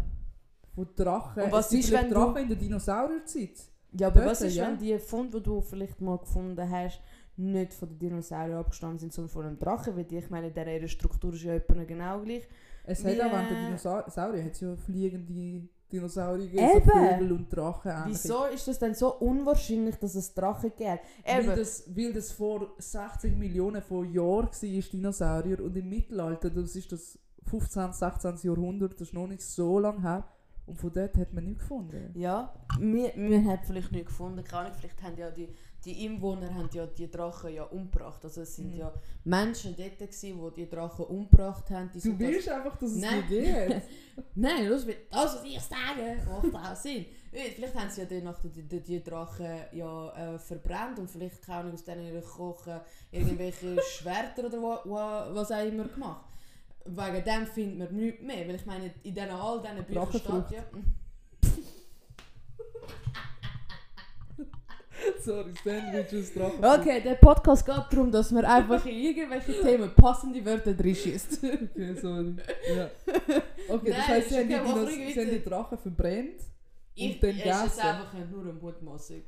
Von 0.74 0.88
Drachen. 0.96 1.42
Und 1.42 1.52
was 1.52 1.66
es 1.70 1.80
ist, 1.80 1.92
wenn 1.92 2.08
du- 2.08 2.14
Drachen 2.14 2.42
in 2.44 2.48
der 2.48 2.56
Dinosaurierzeit? 2.56 3.58
Ja, 3.92 4.06
aber 4.06 4.20
Dort, 4.20 4.30
was 4.30 4.40
ist, 4.40 4.54
ja. 4.54 4.68
wenn 4.68 4.78
die 4.78 4.98
Funde, 4.98 5.36
die 5.36 5.42
du 5.44 5.60
vielleicht 5.60 6.00
mal 6.00 6.16
gefunden 6.16 6.70
hast, 6.70 7.02
nicht 7.36 7.74
von 7.74 7.90
den 7.90 7.98
Dinosauriern 7.98 8.58
abgestanden 8.60 9.00
sind, 9.00 9.12
sondern 9.12 9.30
von 9.30 9.44
einem 9.44 9.58
Drachen? 9.58 9.94
Weil 9.96 10.04
die, 10.04 10.16
ich 10.16 10.30
meine, 10.30 10.50
deren 10.50 10.72
ihre 10.72 10.88
Struktur 10.88 11.34
ist 11.34 11.42
ja 11.42 11.58
genau 11.58 12.22
gleich. 12.22 12.48
Es 12.86 13.04
hat 13.04 13.12
auch 13.20 13.32
während 13.32 13.50
der 13.50 13.58
äh, 13.58 13.64
Dinosaurier 13.66 14.44
hat's 14.44 14.60
ja 14.60 14.76
fliegende 14.76 15.68
Dinosaurier 15.90 16.52
Eben. 16.52 16.84
so 16.84 16.90
Vögel 16.90 17.32
und 17.32 17.50
Drachen. 17.54 17.90
ähnliche. 17.90 18.24
Wieso 18.24 18.44
ist 18.46 18.68
das 18.68 18.78
dann 18.78 18.94
so 18.94 19.14
unwahrscheinlich, 19.14 19.96
dass 19.96 20.14
es 20.14 20.34
Drachen 20.34 20.70
gibt? 20.76 20.80
Eben. 20.80 21.46
Weil 21.46 21.56
das, 21.56 21.84
weil 21.94 22.12
das 22.12 22.32
vor 22.32 22.72
60 22.78 23.36
Millionen 23.36 23.82
von 23.82 24.10
Jahren 24.12 24.48
war, 24.48 24.90
Dinosaurier. 24.92 25.60
Und 25.60 25.76
im 25.76 25.88
Mittelalter, 25.88 26.50
das 26.50 26.74
ist 26.74 26.92
das 26.92 27.18
15., 27.46 27.92
16. 27.92 28.36
Jahrhundert, 28.42 28.94
das 28.94 29.08
ist 29.08 29.14
noch 29.14 29.26
nicht 29.26 29.42
so 29.42 29.78
lange 29.78 30.02
her. 30.02 30.24
Und 30.66 30.78
von 30.78 30.92
dort 30.92 31.16
hat 31.18 31.32
man 31.34 31.44
nichts 31.44 31.60
gefunden. 31.60 32.10
Ja, 32.14 32.54
wir, 32.80 33.12
wir 33.14 33.44
haben 33.44 33.60
vielleicht 33.64 33.92
nicht 33.92 34.06
gefunden, 34.06 34.42
keine 34.42 34.66
Ahnung, 34.66 34.78
vielleicht 34.78 35.02
haben 35.02 35.18
ja 35.18 35.30
die, 35.30 35.48
die 35.84 36.06
Einwohner 36.08 36.52
haben 36.54 36.68
ja 36.72 36.86
die 36.86 37.10
Drachen 37.10 37.52
ja 37.52 37.64
umgebracht. 37.64 38.24
Also 38.24 38.40
es 38.42 38.56
sind 38.56 38.72
Mhm. 38.72 38.78
ja 38.78 38.92
Menschen 39.24 39.74
dort 39.76 39.98
gewesen, 39.98 40.40
die 40.56 40.62
die 40.64 40.68
Drachen 40.68 41.04
umgebracht 41.06 41.68
haben. 41.70 41.90
Die 41.94 42.00
Du 42.00 42.10
das- 42.10 42.18
willst 42.18 42.48
einfach, 42.48 42.76
dass 42.76 42.90
es 42.92 43.00
Nein. 43.00 43.18
nicht 43.20 43.28
geht. 43.28 43.82
Nein, 44.34 44.68
los, 44.68 44.86
das, 45.10 45.34
was 45.36 45.44
ich 45.44 45.60
sage, 45.60 46.16
macht 46.28 46.54
auch 46.72 46.76
Sinn. 46.76 47.04
Weil 47.32 47.50
Vielleicht 47.54 47.74
haben 47.74 47.90
sie 47.90 48.00
ja 48.02 48.06
dann 48.06 48.24
nach 48.24 48.40
die, 48.40 48.62
die, 48.62 48.80
die 48.80 49.02
Drachen 49.02 49.46
ja, 49.72 50.34
äh, 50.34 50.38
verbrannt 50.38 50.98
und 51.00 51.10
vielleicht 51.10 51.48
Ahnung, 51.48 51.72
aus 51.74 51.84
denen 51.84 52.22
Kochen 52.22 52.80
irgendwelche 53.10 53.76
Schwerter 53.90 54.46
oder 54.46 54.62
wa, 54.62 54.80
wa, 54.84 55.28
was 55.34 55.50
auch 55.50 55.66
immer 55.66 55.84
gemacht. 55.84 56.26
Wegen 56.86 57.24
dem 57.24 57.46
findet 57.46 57.78
man 57.90 57.96
nichts 58.00 58.22
mehr, 58.22 58.46
weil 58.46 58.54
ich 58.56 58.66
meine, 58.66 58.86
in 59.02 59.14
diesen, 59.14 59.30
all 59.30 59.60
diesen 59.60 59.84
Büchern 59.84 60.08
steht 60.12 60.58
ja... 60.58 60.64
Sorry, 65.24 65.52
Sandwiches, 65.64 66.34
Drachen. 66.34 66.62
Okay, 66.62 67.00
der 67.00 67.14
Podcast 67.14 67.64
geht 67.64 67.74
darum, 67.90 68.10
dass 68.10 68.30
man 68.30 68.44
einfach 68.44 68.84
in 68.84 68.98
irgendwelche 68.98 69.60
Themen 69.62 69.94
passende 69.94 70.44
Wörter 70.44 70.78
reinschießt. 70.78 71.44
Okay, 71.44 71.94
sorry. 71.94 72.36
Ja. 72.76 72.90
Okay, 73.68 73.90
das 73.90 74.08
heisst, 74.08 74.28
sie 74.28 74.36
haben 74.36 74.48
die, 74.48 75.12
sie 75.12 75.20
haben 75.20 75.30
die. 75.30 75.44
Drachen 75.44 75.78
verbrennt. 75.78 76.40
Ich, 76.94 77.18
dann 77.20 77.30
es 77.30 77.36
ist 77.36 77.42
gegessen. 77.42 77.80
einfach 77.80 78.12
nur 78.30 78.42
eine 78.42 78.52
Mutmaßung. 78.52 79.22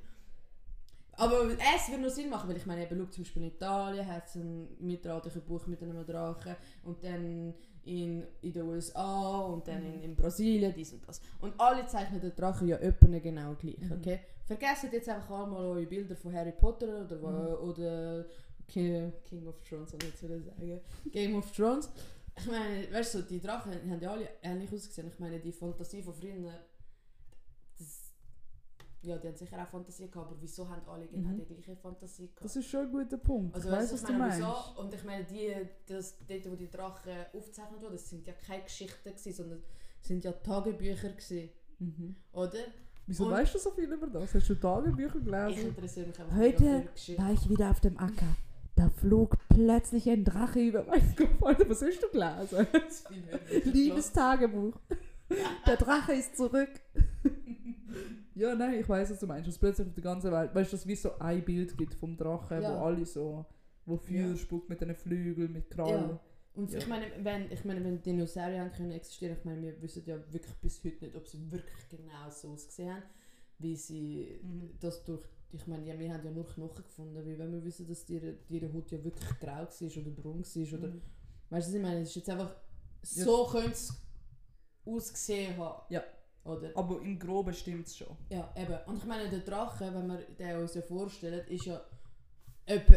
Aber 1.13 1.51
es 1.51 1.89
würde 1.91 2.03
noch 2.03 2.11
Sinn 2.11 2.29
machen, 2.29 2.49
weil 2.49 2.59
ich 2.59 2.67
meine, 2.67 2.83
eben, 2.83 2.99
schau, 2.99 3.07
zum 3.07 3.25
Beispiel 3.25 3.43
in 3.43 3.49
Italien 3.49 4.07
hat 4.07 4.27
es 4.27 4.35
ein 4.35 4.69
mittelalterliches 4.79 5.43
Buch 5.43 5.67
mit 5.67 5.83
einem 5.83 6.05
Drachen 6.05 6.57
und 6.85 7.03
dann 7.03 7.55
in, 7.87 8.25
in 8.43 8.53
den 8.53 8.63
USA 8.69 9.41
und 9.41 9.67
dann 9.67 9.81
Mhm. 9.83 9.95
in, 9.95 10.03
in 10.03 10.17
Brasilien 10.17 10.73
dies 10.75 10.93
und 10.93 11.07
das. 11.09 11.21
Und 11.41 11.55
alle 11.59 11.87
zeichnen 11.87 12.21
den 12.21 12.35
Drachen 12.35 12.69
ja 12.69 12.77
etwa 12.77 13.19
genau 13.19 13.55
gleich, 13.55 13.79
Mhm. 13.81 13.93
okay? 13.93 14.21
Vergesst 14.45 14.85
jetzt 14.93 15.09
einfach 15.09 15.43
einmal 15.45 15.65
eure 15.65 15.87
Bilder 15.87 16.15
von 16.17 16.33
Harry 16.35 16.53
Potter 16.53 17.05
oder, 17.07 17.17
Mhm. 17.17 17.69
oder 17.71 18.25
King, 18.69 19.13
King 19.25 19.47
of 19.47 19.61
Thrones, 19.69 19.91
soll 19.91 20.01
ich 20.03 20.09
jetzt 20.09 20.23
wieder 20.23 20.41
sagen. 20.41 20.81
Game 21.13 21.37
of 21.37 21.51
Thrones. 21.53 21.89
Ich 22.39 22.47
meine, 22.47 22.93
weißt 22.93 23.15
du, 23.15 23.23
die 23.23 23.41
Drachen 23.41 23.73
haben 23.91 24.01
ja 24.01 24.11
alle 24.11 24.29
ähnlich 24.43 24.71
ausgesehen. 24.73 25.09
Ich 25.09 25.19
meine, 25.19 25.39
die 25.41 25.53
Fantasie 25.53 26.03
von 26.03 26.13
früher, 26.13 26.53
ja, 29.07 29.19
die 29.19 29.29
haben 29.29 29.37
sicher 29.37 29.63
auch 29.63 29.69
Fantasie 29.69 30.09
gehabt, 30.11 30.29
aber 30.31 30.37
wieso 30.41 30.69
haben 30.69 30.83
alle 30.89 31.07
genau 31.07 31.29
Mhm. 31.31 31.37
die 31.39 31.55
gleiche 31.55 31.77
Fantasie 31.77 32.27
gehabt? 32.29 32.45
Das 32.45 32.57
ist 32.57 32.67
schon 32.69 32.81
ein 32.87 32.91
guter 32.93 33.17
Punkt. 33.19 33.55
also, 33.55 33.69
ich 33.69 33.75
weißt 33.75 33.93
was 33.95 34.01
du, 34.01 34.07
du 34.07 34.13
ich 34.13 34.19
meine, 34.19 34.31
meinst. 34.43 34.49
wieso? 34.75 34.81
Und 34.81 34.95
ich 34.95 35.05
meine, 35.05 35.25
die, 35.25 35.55
das, 35.87 36.15
dort, 36.29 36.51
wo 36.51 36.55
die 36.57 36.71
Drachen 36.71 37.13
aufgezeichnet 37.35 37.81
wurden, 37.83 37.93
das 37.93 38.09
sind 38.11 38.27
ja 38.27 38.33
keine 38.47 38.63
Geschichten, 38.65 39.09
gewesen, 39.11 39.33
sondern 39.33 39.63
sind 40.01 40.25
ja 40.25 40.33
Tagebücher, 40.33 41.09
gewesen, 41.11 41.49
Mhm. 41.79 42.17
oder? 42.33 42.59
Wieso 43.09 43.25
Und- 43.27 43.31
weißt 43.33 43.55
du 43.55 43.59
so 43.59 43.71
viel 43.71 43.93
über 43.93 44.07
das? 44.09 44.35
Hast 44.35 44.49
du 44.49 44.55
Tagebücher 44.57 45.17
Ich 45.19 45.25
gelesen? 45.25 45.69
interessiere 45.69 46.07
mich 46.09 46.21
einfach 46.21 46.37
Heute 46.37 46.89
war 47.19 47.33
ich 47.33 47.49
wieder 47.49 47.71
auf 47.71 47.81
dem 47.81 47.97
Acker. 47.99 48.35
Da 48.75 48.91
flog 48.91 49.37
plötzlich 49.49 50.09
ein 50.11 50.23
Drache 50.25 50.61
über 50.61 50.83
meinen 50.85 51.15
Kopf. 51.17 51.41
Was 51.69 51.83
hast 51.83 52.03
du 52.03 52.09
gelesen? 52.11 52.67
Ich 53.51 53.65
Liebes 53.65 54.13
Tagebuch. 54.13 54.75
Der 55.67 55.77
Drache 55.77 56.13
ist 56.15 56.37
zurück. 56.37 56.69
Ja, 58.37 58.55
nein, 58.55 58.75
ich 58.81 58.89
weiß, 58.89 59.11
was 59.11 59.19
du 59.21 59.27
meinst. 59.27 59.49
Dass 59.49 59.59
plötzlich 59.59 59.89
auf 59.89 59.95
der 59.95 60.03
ganzen 60.05 60.31
Welt, 60.31 60.55
weißt 60.55 60.71
du, 60.73 60.77
dass 60.77 60.81
es 60.83 60.87
wie 60.87 60.95
so 60.97 61.19
ein 61.19 61.45
Bild 61.45 61.77
gibt 61.77 61.95
vom 61.95 62.17
Drachen, 62.17 62.63
Ja. 62.63 62.73
wo 62.81 62.85
alle 62.85 63.05
so, 63.05 63.45
wo 63.85 63.97
Feuer 63.97 64.29
Ja. 64.31 64.37
spuckt 64.37 64.69
mit 64.69 64.81
den 64.81 64.95
Flügeln, 64.95 65.53
mit 65.53 65.71
Krallen. 65.71 66.11
Ja. 66.11 66.21
Und 66.55 66.73
Ja. 66.73 66.79
ich 66.79 66.87
meine, 66.87 67.07
wenn, 67.23 67.51
ich 67.53 67.65
meine, 67.65 67.85
wenn 67.85 68.01
Dinosaurier 68.03 68.61
haben 68.61 68.73
können 68.73 68.93
existieren, 68.93 69.37
ich 69.39 69.45
meine, 69.45 69.61
wir 69.63 69.83
wissen 69.83 70.03
ja 70.07 70.17
wirklich 70.33 70.55
bis 70.57 70.83
heute 70.85 71.05
nicht, 71.05 71.17
ob 71.17 71.27
sie 71.29 71.51
wirklich 71.53 71.89
genau 71.91 72.31
so 72.31 72.49
ausgesehen 72.51 72.95
haben, 72.95 73.03
wie 73.59 73.77
sie 73.77 74.41
Mhm. 74.43 74.71
das 74.81 75.05
durch, 75.05 75.23
ich 75.53 75.67
meine, 75.67 75.87
ja, 75.87 75.99
wir 75.99 76.13
haben 76.13 76.25
ja 76.25 76.31
nur 76.31 76.47
Knochen 76.47 76.85
gefunden, 76.85 77.15
weil 77.15 77.39
wenn 77.39 77.53
wir 77.53 77.65
wissen, 77.65 77.87
dass 77.87 78.09
ihre, 78.09 78.37
ihre 78.49 78.73
Haut 78.73 78.91
ja 78.91 79.03
wirklich 79.05 79.39
grau 79.39 79.49
war 79.53 80.03
oder 80.03 80.11
braun 80.11 80.43
war, 80.45 80.79
oder, 80.79 80.89
Mhm. 80.89 81.03
weißt 81.51 81.69
du, 81.69 81.71
was 81.71 81.75
ich 81.75 81.83
meine, 81.83 82.01
es 82.01 82.09
ist 82.11 82.17
jetzt 82.17 82.31
einfach, 82.31 82.55
so 83.03 83.47
könnte 83.47 83.71
es 83.73 83.93
ausgesehen 84.85 85.57
haben. 85.59 85.83
Ja. 85.91 86.03
Oder? 86.47 86.71
Aber 86.75 87.01
im 87.03 87.19
Groben 87.19 87.53
stimmt 87.55 87.87
es 87.87 87.97
schon. 87.97 88.17
Ja, 88.31 88.53
eben. 88.57 88.79
Und 88.87 88.99
ich 88.99 89.05
meine, 89.05 89.29
der 89.29 89.41
Drache, 89.41 89.93
wenn 89.95 90.07
wir 90.07 90.19
den 90.39 90.57
uns 90.61 90.75
ja 90.75 90.83
vorstellen, 90.83 91.47
ist 91.49 91.67
ja 91.67 91.81
etwa 92.67 92.95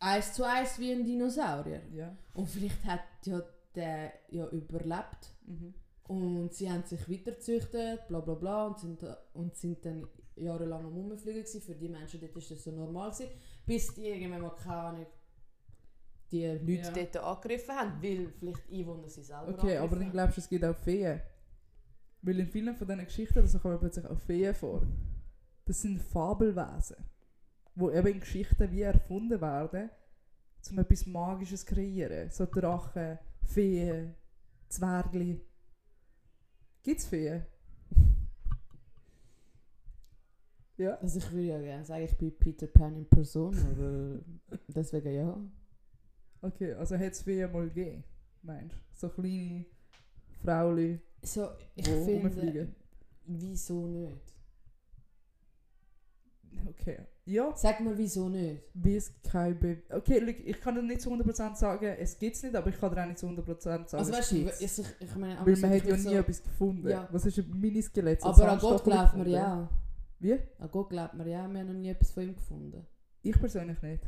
eins 0.00 0.32
zu 0.32 0.44
eins 0.44 0.78
wie 0.78 0.92
ein 0.92 1.04
Dinosaurier. 1.04 1.82
Ja. 1.92 2.16
Und 2.34 2.48
vielleicht 2.48 2.84
hat 2.84 3.00
ja 3.24 3.40
der 3.74 4.12
ja 4.30 4.46
überlebt 4.48 5.34
Mhm. 5.46 5.74
und 6.08 6.52
sie 6.52 6.70
haben 6.70 6.82
sich 6.84 7.08
weiterzüchtet, 7.08 8.06
bla 8.08 8.20
bla 8.20 8.34
bla 8.34 8.66
und 8.66 8.78
sind, 8.78 9.04
und 9.34 9.56
sind 9.56 9.84
dann 9.84 10.06
jahrelang 10.36 10.84
am 10.86 10.92
Rumfliegen 10.92 11.42
gewesen. 11.42 11.62
Für 11.62 11.74
die 11.74 11.88
Menschen 11.88 12.20
dort 12.20 12.36
ist 12.36 12.50
das 12.50 12.64
so 12.64 12.70
normal 12.70 13.10
gewesen, 13.10 13.30
bis 13.66 13.94
die 13.94 14.08
irgendwann 14.08 14.42
mal 14.42 14.54
keine 14.56 14.74
Ahnung, 14.76 15.06
die 16.30 16.46
Leute 16.46 16.72
Ja. 16.72 16.90
dort 16.90 17.16
angegriffen 17.16 17.74
haben, 17.74 18.02
weil 18.02 18.32
vielleicht 18.38 18.70
Einwohner 18.70 19.08
sie 19.08 19.22
selber 19.22 19.48
Okay, 19.54 19.76
aber 19.78 19.96
dann 19.96 20.10
glaubst 20.12 20.36
du, 20.36 20.40
es 20.42 20.48
gibt 20.48 20.64
auch 20.64 20.76
Feen? 20.76 21.20
Weil 22.28 22.40
in 22.40 22.46
vielen 22.46 22.76
von 22.76 22.86
diesen 22.86 23.06
Geschichten, 23.06 23.50
da 23.50 23.58
kommen 23.58 23.78
plötzlich 23.78 24.04
auch 24.04 24.20
Feen 24.20 24.54
vor. 24.54 24.86
Das 25.64 25.80
sind 25.80 25.98
Fabelwesen, 25.98 26.96
wo 27.74 27.90
eben 27.90 28.08
in 28.08 28.20
Geschichten 28.20 28.70
wie 28.70 28.82
erfunden 28.82 29.40
werden, 29.40 29.88
um 30.70 30.78
etwas 30.78 31.06
Magisches 31.06 31.64
zu 31.64 31.74
kreieren. 31.74 32.28
So 32.30 32.44
Drachen, 32.44 33.18
Feen, 33.44 34.14
Zwergli. 34.68 35.40
Gibt's 36.82 37.06
Feen? 37.06 37.46
ja. 40.76 40.96
Also 40.96 41.20
ich 41.20 41.32
würde 41.32 41.46
ja 41.46 41.62
gerne 41.62 41.86
sagen, 41.86 42.04
ich 42.04 42.18
bin 42.18 42.38
Peter 42.38 42.66
Pan 42.66 42.94
in 42.94 43.08
Person, 43.08 43.56
aber 43.56 44.58
deswegen 44.68 45.14
ja. 45.14 45.40
Okay, 46.42 46.74
also 46.74 46.94
hat 46.94 47.12
es 47.12 47.22
Feen 47.22 47.50
mal 47.50 47.70
gegeben, 47.70 48.04
meinst 48.42 48.76
du? 48.76 48.80
So 48.92 49.08
kleine 49.08 49.64
Frauli, 50.42 51.00
So, 51.22 51.48
ich 51.74 51.84
finde, 51.86 52.12
rumfliegen. 52.22 52.74
wieso 53.26 53.86
nicht? 53.86 54.22
Okay. 56.68 56.98
Ja, 57.24 57.54
Sag 57.54 57.80
mal, 57.80 57.96
wieso 57.98 58.28
nicht? 58.28 58.62
wie 58.72 58.96
es 58.96 59.12
kein 59.22 59.58
Be 59.58 59.82
Okay, 59.90 60.18
look, 60.18 60.36
ich 60.42 60.58
kann 60.60 60.74
dir 60.74 60.82
nicht 60.82 61.02
zu 61.02 61.10
100% 61.12 61.56
sagen, 61.56 61.84
es 61.98 62.18
gibt 62.18 62.36
es 62.36 62.42
nicht, 62.42 62.54
aber 62.56 62.70
ich 62.70 62.80
kann 62.80 62.94
dir 62.94 63.02
auch 63.02 63.06
nicht 63.06 63.18
zu 63.18 63.26
100% 63.26 63.60
sagen, 63.60 63.84
Also 63.90 64.12
weißt 64.12 64.32
du, 64.32 64.36
ich, 64.36 64.60
ich, 64.62 64.78
ich 65.00 65.14
meine, 65.16 65.44
Weil 65.44 65.56
man 65.56 65.70
hat 65.70 65.84
ja 65.84 65.96
nie 65.96 66.02
so, 66.02 66.10
etwas 66.10 66.42
gefunden. 66.42 66.88
Ja. 66.88 67.06
Was 67.12 67.26
ist 67.26 67.38
ein 67.38 67.60
Miniskelett? 67.60 68.22
so 68.22 68.28
Aber 68.28 68.52
an 68.52 68.58
Gott 68.58 68.82
glaubt 68.84 69.16
man 69.16 69.28
ja. 69.28 69.68
Wie? 70.20 70.38
An 70.58 70.70
Gott 70.70 70.88
glaubt 70.88 71.14
man 71.14 71.28
ja, 71.28 71.46
wir 71.46 71.60
haben 71.60 71.66
noch 71.66 71.74
nie 71.74 71.90
etwas 71.90 72.10
von 72.12 72.22
ihm 72.22 72.34
gefunden. 72.34 72.86
Ich 73.22 73.38
persönlich 73.38 73.80
nicht. 73.82 74.02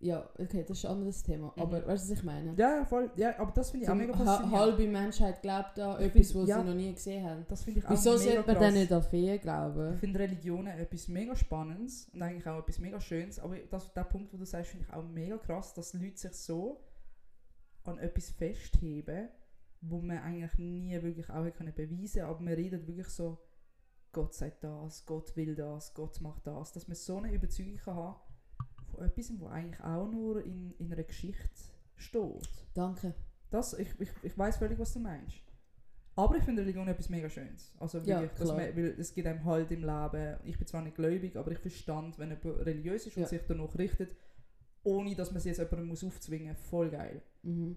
Ja, 0.00 0.28
okay, 0.38 0.64
das 0.66 0.78
ist 0.78 0.84
ein 0.84 0.92
anderes 0.92 1.22
Thema. 1.24 1.52
Mhm. 1.56 1.62
Aber 1.62 1.86
weißt 1.86 2.06
du, 2.06 2.10
was 2.12 2.18
ich 2.18 2.22
meine? 2.22 2.54
Ja, 2.56 2.84
voll. 2.84 3.10
Ja, 3.16 3.36
aber 3.38 3.50
das 3.50 3.70
finde 3.70 3.84
ich 3.84 3.90
auch 3.90 3.96
mega 3.96 4.12
faszinierend. 4.12 4.52
halbe 4.52 4.86
Menschheit 4.86 5.42
glaubt 5.42 5.78
an 5.80 6.00
Ich 6.00 6.06
etwas, 6.06 6.34
was 6.36 6.48
ja. 6.48 6.60
sie 6.60 6.68
noch 6.68 6.74
nie 6.74 6.92
gesehen 6.92 7.28
haben. 7.28 7.44
Das 7.48 7.64
finde 7.64 7.80
ich 7.80 7.86
auch 7.86 7.90
Wieso 7.90 8.10
mega 8.10 8.22
sollte 8.22 8.52
man 8.52 8.60
dann 8.60 8.74
nicht 8.74 8.92
an 8.92 9.02
Feen 9.02 9.34
Ich 9.34 9.42
glauben? 9.42 9.96
finde 9.96 10.18
Religionen 10.20 10.78
etwas 10.78 11.08
mega 11.08 11.34
Spannendes 11.34 12.08
und 12.12 12.22
eigentlich 12.22 12.46
auch 12.46 12.60
etwas 12.60 12.78
mega 12.78 13.00
Schönes. 13.00 13.40
Aber 13.40 13.56
das, 13.56 13.92
der 13.92 14.04
Punkt, 14.04 14.32
wo 14.32 14.36
du 14.36 14.46
sagst, 14.46 14.70
finde 14.70 14.86
ich 14.88 14.94
auch 14.94 15.02
mega 15.02 15.36
krass, 15.36 15.74
dass 15.74 15.92
Leute 15.94 16.16
sich 16.16 16.32
so 16.32 16.80
an 17.82 17.98
etwas 17.98 18.30
festheben, 18.30 19.30
wo 19.80 20.00
man 20.00 20.18
eigentlich 20.18 20.58
nie 20.58 21.02
wirklich 21.02 21.28
auch 21.28 21.50
können 21.52 21.74
beweisen 21.74 22.22
aber 22.22 22.40
man 22.40 22.54
redet 22.54 22.86
wirklich 22.86 23.08
so, 23.08 23.38
Gott 24.12 24.32
sagt 24.32 24.62
das, 24.62 25.04
Gott 25.06 25.34
will 25.36 25.56
das, 25.56 25.92
Gott 25.94 26.20
macht 26.20 26.46
das. 26.46 26.72
Dass 26.72 26.86
man 26.86 26.94
so 26.94 27.16
eine 27.16 27.32
Überzeugung 27.32 27.76
kann 27.76 27.96
haben 27.96 28.16
von 28.98 29.06
etwas, 29.06 29.32
wo 29.38 29.46
eigentlich 29.46 29.80
auch 29.82 30.10
nur 30.10 30.44
in, 30.44 30.74
in 30.78 30.92
einer 30.92 31.02
Geschichte 31.04 31.48
steht. 31.96 32.48
Danke. 32.74 33.14
Das, 33.50 33.72
ich, 33.78 33.88
ich, 33.98 34.10
ich 34.22 34.36
weiß 34.36 34.58
völlig, 34.58 34.78
was 34.78 34.92
du 34.92 35.00
meinst. 35.00 35.36
Aber 36.16 36.36
ich 36.36 36.42
finde 36.42 36.62
Religion 36.62 36.88
etwas 36.88 37.08
mega 37.08 37.30
Schönes. 37.30 37.72
Also 37.78 37.98
Ja, 37.98 38.26
klar. 38.26 38.56
man, 38.56 38.76
weil 38.76 38.94
es 38.98 39.14
gibt 39.14 39.26
einem 39.28 39.44
Halt 39.44 39.70
im 39.70 39.84
Leben. 39.84 40.36
Ich 40.44 40.58
bin 40.58 40.66
zwar 40.66 40.82
nicht 40.82 40.96
gläubig, 40.96 41.36
aber 41.36 41.52
ich 41.52 41.58
verstand, 41.58 42.18
wenn 42.18 42.30
jemand 42.30 42.66
religiös 42.66 43.06
ist 43.06 43.16
und 43.16 43.22
Ja. 43.22 43.28
sich 43.28 43.40
danach 43.46 43.78
richtet, 43.78 44.16
ohne 44.82 45.14
dass 45.14 45.30
man 45.30 45.38
es 45.38 45.44
jetzt 45.44 45.58
jemandem 45.58 45.86
muss 45.86 46.02
aufzwingen 46.02 46.48
muss. 46.54 46.66
Voll 46.68 46.90
geil. 46.90 47.22
Mhm. 47.42 47.76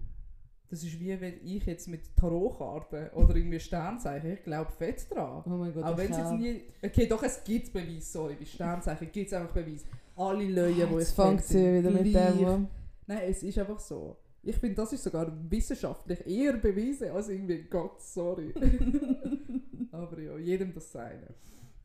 Das 0.68 0.82
ist 0.82 0.98
wie 0.98 1.20
wenn 1.20 1.34
ich 1.46 1.66
jetzt 1.66 1.86
mit 1.86 2.16
Tarotkarten 2.16 3.10
oder 3.10 3.36
irgendwie 3.36 3.60
Sternzeichen, 3.60 4.32
ich 4.32 4.42
glaube 4.42 4.72
fett 4.72 5.06
dran. 5.14 5.42
Oh 5.46 5.50
mein 5.50 5.72
Gott, 5.72 5.84
Auch 5.84 5.96
wenn 5.98 6.06
ich 6.06 6.12
es 6.12 6.16
jetzt 6.18 6.32
nie... 6.32 6.62
Okay, 6.82 7.06
doch, 7.06 7.22
es 7.22 7.44
gibt 7.44 7.72
Beweis, 7.72 8.10
sorry, 8.10 8.34
bei 8.36 8.44
Sternzeichen 8.46 9.12
gibt 9.12 9.26
es 9.28 9.34
einfach 9.34 9.52
Beweis. 9.52 9.84
Alle 10.22 10.48
Leute, 10.48 10.74
die 10.74 10.82
Ah, 10.82 10.98
ich 10.98 11.08
fängt 11.08 11.44
sie 11.44 11.78
wieder 11.78 11.90
mit 11.90 12.14
dem. 12.14 12.68
Nein, 13.06 13.20
es 13.28 13.42
ist 13.42 13.58
einfach 13.58 13.80
so. 13.80 14.16
Ich 14.42 14.56
finde, 14.56 14.76
das 14.76 14.92
ist 14.92 15.04
sogar 15.04 15.32
wissenschaftlich 15.50 16.26
eher 16.26 16.54
bewiesen 16.54 17.10
als 17.10 17.28
irgendwie 17.28 17.62
Gott, 17.64 18.00
sorry. 18.00 18.52
aber 19.92 20.20
ja, 20.20 20.36
jedem 20.38 20.72
das 20.72 20.90
Seine. 20.90 21.28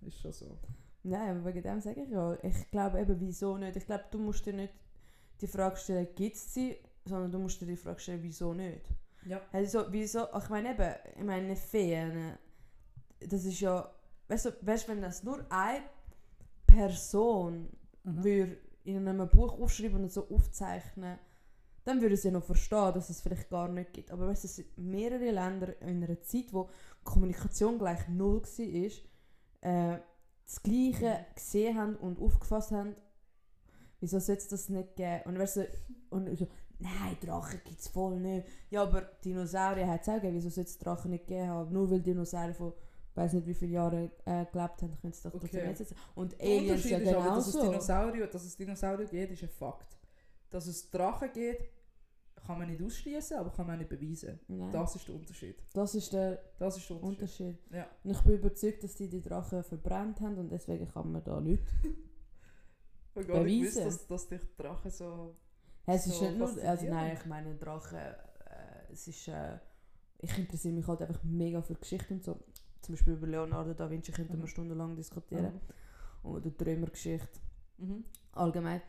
Ist 0.05 0.19
schon 0.19 0.31
so. 0.31 0.57
Nein, 1.03 1.37
aber 1.37 1.45
wegen 1.45 1.61
dem 1.61 1.79
sage 1.79 2.03
ich 2.03 2.09
ja. 2.09 2.37
Ich 2.43 2.69
glaube 2.71 2.99
eben, 2.99 3.19
wieso 3.19 3.57
nicht. 3.57 3.75
Ich 3.75 3.85
glaube, 3.85 4.05
du 4.11 4.19
musst 4.19 4.45
dir 4.45 4.53
nicht 4.53 4.73
die 5.41 5.47
Frage 5.47 5.77
stellen, 5.77 6.07
gibt 6.15 6.35
es 6.35 6.53
sie, 6.53 6.77
sondern 7.05 7.31
du 7.31 7.39
musst 7.39 7.61
dir 7.61 7.67
die 7.67 7.75
Frage 7.75 7.99
stellen, 7.99 8.23
wieso 8.23 8.53
nicht. 8.53 8.85
Ja. 9.25 9.41
Also, 9.51 9.85
wieso, 9.89 10.25
ich 10.37 10.49
meine 10.49 10.71
eben, 10.71 10.95
ich 11.17 11.23
meine 11.23 11.55
Feen, 11.55 12.37
das 13.19 13.45
ist 13.45 13.59
ja, 13.59 13.89
weißt 14.27 14.45
du, 14.45 14.51
weißt, 14.61 14.87
wenn 14.89 15.01
das 15.01 15.23
nur 15.23 15.45
eine 15.49 15.83
Person 16.65 17.69
Mhm. 18.07 18.23
würde 18.23 18.57
in 18.83 19.07
einem 19.07 19.27
Buch 19.27 19.59
aufschreiben 19.59 20.03
und 20.03 20.11
so 20.11 20.29
aufzeichnen, 20.29 21.19
dann 21.83 22.01
würde 22.01 22.17
sie 22.17 22.29
ja 22.29 22.33
noch 22.33 22.43
verstehen, 22.43 22.93
dass 22.93 23.09
es 23.09 23.21
vielleicht 23.21 23.49
gar 23.49 23.67
nicht 23.69 23.93
gibt. 23.93 24.11
Aber 24.11 24.27
weißt 24.27 24.45
es 24.45 24.57
sind 24.57 24.77
mehrere 24.77 25.31
Länder 25.31 25.81
in 25.81 26.03
einer 26.03 26.21
Zeit, 26.21 26.51
wo 26.51 26.69
Kommunikation 27.03 27.77
gleich 27.77 28.07
null 28.09 28.41
war, 28.41 28.91
äh, 29.61 29.99
das 30.45 30.63
Gleiche 30.63 31.25
gesehen 31.35 31.77
haben 31.77 31.95
und 31.97 32.19
aufgefasst 32.19 32.71
haben, 32.71 32.95
wieso 33.99 34.19
sollte 34.19 34.41
es 34.41 34.47
das 34.47 34.69
nicht 34.69 34.95
geben? 34.95 35.23
Und 35.25 35.39
weißt 35.39 35.57
du, 35.57 35.67
und 36.09 36.37
so, 36.37 36.47
nein, 36.79 37.17
Drachen 37.21 37.61
gibt 37.65 37.79
es 37.79 37.87
voll 37.89 38.19
nicht. 38.19 38.47
Ja, 38.69 38.83
aber 38.83 39.01
Dinosaurier 39.01 39.87
hat 39.87 40.01
es 40.01 40.09
auch 40.09 40.15
gegeben, 40.15 40.35
wieso 40.35 40.49
sollte 40.49 40.69
es 40.69 40.79
Drachen 40.79 41.11
nicht 41.11 41.27
geben 41.27 41.49
haben? 41.49 41.73
Nur 41.73 41.89
weil 41.91 42.01
Dinosaurier 42.01 42.53
von 42.53 42.73
weiß 43.17 43.33
nicht 43.33 43.47
wie 43.47 43.53
viele 43.53 43.71
Jahre 43.73 44.11
äh, 44.25 44.45
gelebt 44.45 44.81
haben, 44.81 44.97
können 45.01 45.13
sie 45.13 45.23
doch 45.23 45.33
Okay. 45.33 45.47
trotzdem 45.51 45.75
setzen. 45.75 45.95
Und 46.15 46.33
Der 46.39 46.47
Aliens 46.47 46.69
Unterschied 46.85 46.91
ja 46.91 46.97
ist 46.99 47.13
aber, 47.15 47.35
dass 47.35 47.47
es, 47.47 47.53
genauso. 47.53 47.71
Dinosaurier, 47.71 48.27
dass 48.27 48.45
es 48.45 48.55
Dinosaurier 48.57 49.07
geht, 49.07 49.31
ist 49.31 49.43
ein 49.43 49.49
Fakt. 49.49 49.97
Dass 50.49 50.67
es 50.67 50.89
Drachen 50.91 51.31
geht, 51.33 51.69
kann 52.45 52.59
man 52.59 52.69
nicht 52.69 52.81
ausschließen, 52.81 53.37
aber 53.37 53.49
kann 53.51 53.67
man 53.67 53.77
nicht 53.79 53.89
beweisen. 53.89 54.39
Nein, 54.47 54.71
Das 54.71 54.95
ist 54.95 55.07
der 55.07 55.15
Unterschied. 55.15 55.57
das 55.73 55.95
ist 55.95 56.13
der 56.13 56.41
Das 56.59 56.77
ist 56.77 56.89
der 56.89 57.03
Unterschied. 57.03 57.47
Unterschied. 57.47 57.73
Ja. 57.73 57.87
Und 58.03 58.11
ich 58.11 58.21
bin 58.21 58.33
überzeugt, 58.35 58.83
dass 58.83 58.95
die 58.95 59.09
die 59.09 59.21
Drachen 59.21 59.63
verbrannt 59.63 60.21
haben 60.21 60.37
und 60.37 60.49
deswegen 60.49 60.87
kann 60.87 61.11
man 61.11 61.23
da 61.23 61.41
nicht. 61.41 61.63
Ich 63.19 63.23
habe 63.23 63.33
gar 63.33 63.43
nicht 63.43 63.59
gewusst, 63.61 63.75
Beweisen. 63.77 63.85
dass, 63.97 64.07
dass 64.07 64.27
dich 64.29 64.41
Drachen 64.57 64.91
so... 64.91 65.35
Es 65.87 66.05
ist 66.05 66.19
So 66.19 66.25
nicht 66.25 66.37
nur, 66.37 66.47
also 66.63 66.85
nein, 66.85 67.17
ich 67.19 67.25
meine 67.25 67.55
Drachen, 67.55 67.97
äh, 67.97 68.91
es 68.93 69.07
ist, 69.07 69.27
äh, 69.27 69.57
ich 70.19 70.37
interessiere 70.37 70.75
mich 70.75 70.85
halt 70.87 71.01
einfach 71.01 71.23
mega 71.23 71.61
für 71.63 71.73
Geschichte 71.73 72.13
und 72.13 72.23
so. 72.23 72.39
Zum 72.81 72.95
Beispiel 72.95 73.13
über 73.13 73.27
Leonardo 73.27 73.73
da 73.73 73.89
Vinci 73.89 74.11
könnten 74.11 74.37
Mhm. 74.37 74.41
wir 74.41 74.47
stundenlang 74.47 74.95
diskutieren. 74.95 75.59
Oder 76.23 76.49
die 76.49 76.63
Römergeschichte 76.63 77.39
Mhm. 77.77 78.03
allgemein. 78.33 78.81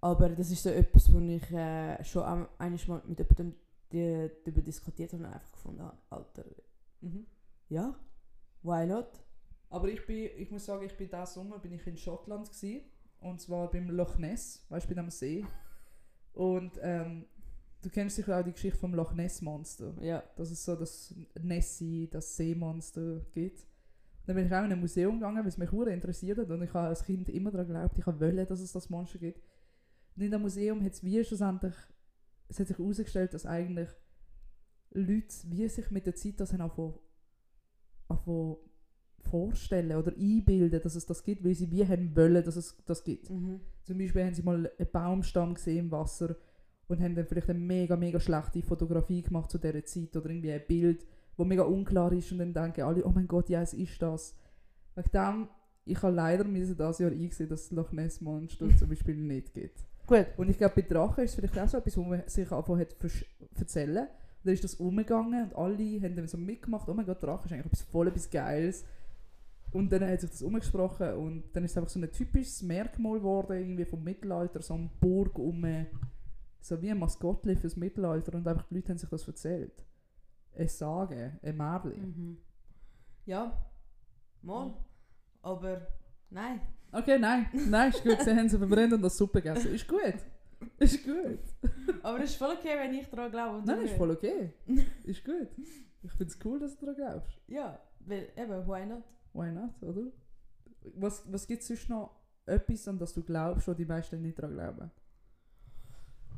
Aber 0.00 0.28
das 0.28 0.50
ist 0.50 0.62
so 0.62 0.68
etwas, 0.70 1.12
wo 1.12 1.18
ich 1.20 1.50
äh, 1.50 2.02
schon 2.04 2.22
am- 2.24 2.48
einiges 2.58 2.86
Mal 2.88 3.02
mit 3.06 3.18
jemandem 3.18 3.54
die- 3.92 4.30
darüber 4.44 4.60
diskutiert 4.62 5.12
habe 5.12 5.24
und 5.24 5.32
einfach 5.32 5.52
gefunden 5.52 5.82
habe, 5.82 5.96
Alter, 6.10 6.44
Mhm. 7.00 7.26
ja, 7.68 7.94
why 8.62 8.86
not? 8.86 9.08
Aber 9.70 9.88
ich 9.88 10.04
bin, 10.06 10.30
ich 10.36 10.50
muss 10.50 10.64
sagen, 10.66 10.84
ich 10.84 10.96
bin 10.96 11.08
diesen 11.08 11.26
Sommer 11.26 11.58
bin 11.58 11.72
ich 11.72 11.86
in 11.86 11.96
Schottland 11.96 12.50
gsi 12.50 12.84
und 13.20 13.40
zwar 13.40 13.70
beim 13.70 13.88
Loch 13.90 14.18
Ness, 14.18 14.64
weißt 14.68 14.88
du, 14.90 14.94
bei 14.94 15.00
dem 15.00 15.10
See. 15.10 15.44
Und 16.32 16.78
ähm, 16.82 17.26
du 17.84 17.90
kennst 17.90 18.16
sicher 18.16 18.38
auch 18.38 18.44
die 18.44 18.52
Geschichte 18.52 18.78
vom 18.78 18.94
Loch 18.94 19.12
Ness 19.12 19.42
Monster. 19.42 19.94
Ja. 20.00 20.22
dass 20.36 20.50
es 20.50 20.64
so 20.64 20.74
das 20.74 21.14
Nessie, 21.40 22.08
das 22.10 22.36
Seemonster 22.36 23.20
gibt. 23.32 23.66
Dann 24.26 24.36
bin 24.36 24.46
ich 24.46 24.52
auch 24.52 24.64
in 24.64 24.72
ein 24.72 24.80
Museum 24.80 25.16
gegangen, 25.16 25.38
weil 25.38 25.48
es 25.48 25.58
mich 25.58 25.70
sehr 25.70 25.86
interessiert 25.88 26.38
hat 26.38 26.50
und 26.50 26.62
ich 26.62 26.72
habe 26.72 26.88
als 26.88 27.04
Kind 27.04 27.28
immer 27.28 27.50
daran 27.50 27.66
geglaubt, 27.66 27.98
ich 27.98 28.06
wollte, 28.06 28.46
dass 28.46 28.60
es 28.60 28.72
das 28.72 28.88
Monster 28.88 29.18
gibt. 29.18 29.42
Und 30.16 30.22
in 30.22 30.30
dem 30.30 30.40
Museum 30.40 30.82
hat 30.82 30.92
es 30.92 31.04
wie 31.04 31.22
schlussendlich, 31.22 31.74
es 32.48 32.58
hat 32.58 32.68
sich 32.68 32.78
herausgestellt, 32.78 33.34
dass 33.34 33.44
eigentlich 33.44 33.90
Leute 34.92 35.34
wie 35.48 35.68
sich 35.68 35.90
mit 35.90 36.06
der 36.06 36.14
Zeit 36.14 36.40
das 36.40 36.52
haben 36.52 36.70
vorstellen 39.18 39.96
oder 39.96 40.12
einbilden, 40.12 40.80
dass 40.80 40.94
es 40.94 41.06
das 41.06 41.24
gibt, 41.24 41.44
weil 41.44 41.54
sie 41.54 41.70
wie 41.70 41.86
haben 41.86 42.14
wollen, 42.14 42.44
dass 42.44 42.56
es 42.56 42.76
das 42.86 43.02
gibt. 43.02 43.30
Mhm. 43.30 43.60
Zum 43.82 43.98
Beispiel 43.98 44.24
haben 44.24 44.34
sie 44.34 44.42
mal 44.42 44.70
einen 44.78 44.90
Baumstamm 44.90 45.54
gesehen 45.54 45.86
im 45.86 45.90
Wasser 45.90 46.36
und 46.88 47.00
haben 47.00 47.14
dann 47.14 47.26
vielleicht 47.26 47.50
eine 47.50 47.58
mega, 47.58 47.96
mega 47.96 48.20
schlechte 48.20 48.62
Fotografie 48.62 49.22
gemacht 49.22 49.50
zu 49.50 49.58
dieser 49.58 49.84
Zeit 49.84 50.16
oder 50.16 50.30
irgendwie 50.30 50.52
ein 50.52 50.62
Bild, 50.66 51.06
wo 51.36 51.44
mega 51.44 51.62
unklar 51.62 52.12
ist 52.12 52.30
und 52.32 52.38
dann 52.38 52.54
denken 52.54 52.82
alle, 52.82 53.04
oh 53.04 53.10
mein 53.10 53.26
Gott, 53.26 53.48
ja, 53.48 53.62
es 53.62 53.74
ist 53.74 54.00
das. 54.00 54.36
Wegen 54.94 55.10
dem, 55.12 55.48
ich 55.86 56.02
habe 56.02 56.14
leider 56.14 56.44
müssen 56.44 56.76
dieses 56.76 56.98
Jahr 56.98 57.10
einsehen, 57.10 57.48
dass 57.48 57.68
das 57.68 57.70
Loch 57.72 57.92
Ness 57.92 58.20
Monster 58.20 58.68
zum 58.76 58.88
Beispiel 58.88 59.16
nicht 59.16 59.54
gibt. 59.54 59.84
Gut. 60.06 60.26
Und 60.36 60.50
ich 60.50 60.58
glaube, 60.58 60.74
bei 60.76 60.82
Drachen 60.82 61.24
ist 61.24 61.30
es 61.30 61.36
vielleicht 61.36 61.58
auch 61.58 61.68
so 61.68 61.78
etwas, 61.78 61.96
wo 61.96 62.02
man 62.02 62.22
sich 62.26 62.50
angefangen 62.50 62.80
hat 62.80 62.96
erzählen. 63.58 64.06
Dann 64.44 64.52
ist 64.52 64.62
das 64.62 64.74
umgegangen 64.74 65.44
und 65.44 65.56
alle 65.56 66.02
haben 66.02 66.16
dann 66.16 66.28
so 66.28 66.36
mitgemacht, 66.36 66.88
oh 66.88 66.94
mein 66.94 67.06
Gott, 67.06 67.22
Drache 67.22 67.46
ist 67.46 67.52
eigentlich 67.52 67.66
etwas 67.66 67.82
voll 67.82 68.08
etwas 68.08 68.28
Geiles. 68.28 68.84
Und 69.72 69.90
dann 69.90 70.06
hat 70.06 70.20
sich 70.20 70.30
das 70.30 70.42
umgesprochen 70.42 71.14
und 71.14 71.44
dann 71.52 71.64
ist 71.64 71.72
es 71.72 71.76
einfach 71.78 71.90
so 71.90 71.98
ein 71.98 72.12
typisches 72.12 72.62
Merkmal 72.62 73.18
geworden, 73.18 73.58
irgendwie 73.58 73.84
vom 73.84 74.04
Mittelalter, 74.04 74.62
so 74.62 74.74
eine 74.74 74.90
Burg 75.00 75.36
um, 75.38 75.64
so 76.64 76.80
wie 76.80 76.90
ein 76.90 76.98
Maskottchen 76.98 77.58
fürs 77.58 77.76
Mittelalter 77.76 78.34
und 78.34 78.48
einfach 78.48 78.66
die 78.68 78.76
Leute 78.76 78.88
haben 78.88 78.98
sich 78.98 79.10
das 79.10 79.28
erzählt. 79.28 79.84
Ein 80.56 80.68
Sagen, 80.68 81.38
ein 81.42 81.56
Märchen. 81.56 82.06
Mhm. 82.06 82.38
Ja, 83.26 83.66
mal. 84.40 84.74
Aber 85.42 85.86
nein. 86.30 86.60
Okay, 86.90 87.18
nein, 87.18 87.48
nein, 87.52 87.90
ist 87.90 88.02
gut, 88.02 88.18
sie 88.20 88.34
haben 88.34 88.48
sie 88.48 88.56
verbrennt 88.56 88.94
und 88.94 89.02
das 89.02 89.16
Suppe 89.16 89.42
gegessen. 89.42 89.74
Ist 89.74 89.86
gut, 89.86 90.14
ist 90.78 91.04
gut. 91.04 91.40
Aber 92.02 92.20
es 92.20 92.30
ist 92.30 92.36
voll 92.36 92.54
okay, 92.56 92.78
wenn 92.78 92.94
ich 92.94 93.06
daran 93.08 93.30
glaube. 93.30 93.62
Nein, 93.66 93.80
du 93.80 93.84
ist 93.84 93.96
voll 93.96 94.10
okay. 94.12 94.54
Ist 95.04 95.24
gut. 95.24 95.48
Ich 96.02 96.12
finde 96.12 96.32
es 96.32 96.38
cool, 96.44 96.58
dass 96.60 96.76
du 96.78 96.86
daran 96.86 96.96
glaubst. 96.96 97.40
Ja, 97.46 97.78
weil 98.00 98.28
eben, 98.36 98.66
why 98.66 98.86
not? 98.86 99.02
Why 99.34 99.50
not, 99.50 99.82
oder? 99.82 100.12
Was, 100.94 101.30
was 101.30 101.46
gibt 101.46 101.62
es 101.62 101.68
sonst 101.68 101.90
noch 101.90 102.10
etwas, 102.46 102.86
an 102.88 102.98
das 102.98 103.12
du 103.12 103.22
glaubst, 103.22 103.66
wo 103.68 103.74
die 103.74 103.84
meisten 103.84 104.22
nicht 104.22 104.38
daran 104.38 104.54
glauben? 104.54 104.90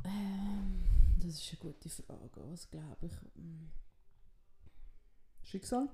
Ähm, 0.06 0.84
das 1.18 1.34
ist 1.40 1.50
eine 1.50 1.72
gute 1.72 1.88
Frage. 1.88 2.50
Was 2.50 2.70
glaube 2.70 3.06
ich? 3.06 3.12
Hm. 3.34 3.70
Schicksal? 5.42 5.88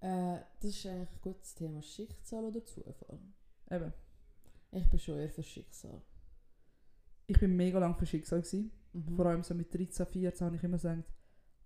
Äh, 0.00 0.38
das 0.60 0.70
ist 0.70 0.86
eigentlich 0.86 1.10
ein 1.10 1.20
gutes 1.22 1.54
Thema. 1.54 1.82
Schicksal 1.82 2.44
oder 2.44 2.64
Zufall? 2.64 3.20
Eben. 3.70 3.92
Ich 4.72 4.88
bin 4.88 4.98
schon 4.98 5.18
eher 5.18 5.30
für 5.30 5.42
Schicksal. 5.42 6.02
Ich 7.26 7.38
bin 7.38 7.56
mega 7.56 7.78
lang 7.78 7.96
für 7.96 8.06
Schicksal. 8.06 8.40
Gewesen. 8.40 8.70
Mhm. 8.92 9.16
Vor 9.16 9.26
allem 9.26 9.42
so 9.42 9.54
mit 9.54 9.72
13, 9.72 10.06
14 10.06 10.46
habe 10.46 10.56
ich 10.56 10.62
immer 10.64 10.76
gesagt, 10.76 11.04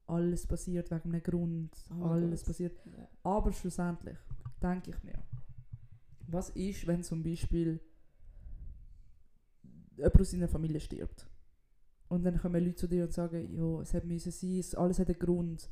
alles 0.06 0.46
passiert 0.46 0.90
wegen 0.90 1.12
einem 1.12 1.22
Grund. 1.22 1.76
Oh 1.90 2.04
alles 2.04 2.40
Gott. 2.40 2.48
passiert. 2.48 2.86
Ja. 2.86 3.08
Aber 3.22 3.52
schlussendlich 3.52 4.18
denke 4.62 4.90
ich 4.90 5.02
mir, 5.02 5.22
was 6.26 6.50
ist, 6.50 6.86
wenn 6.86 7.02
zum 7.02 7.22
Beispiel 7.22 7.80
jemand 10.00 10.20
aus 10.20 10.30
seiner 10.30 10.48
Familie 10.48 10.80
stirbt? 10.80 11.26
Und 12.08 12.24
dann 12.24 12.40
kommen 12.40 12.64
Leute 12.64 12.76
zu 12.76 12.88
dir 12.88 13.04
und 13.04 13.12
sagen, 13.12 13.54
ja, 13.54 13.80
es 13.80 13.94
hat 13.94 14.04
müssen 14.04 14.32
sein, 14.32 14.58
es, 14.58 14.74
alles 14.74 14.98
hat 14.98 15.08
einen 15.08 15.18
Grund. 15.18 15.68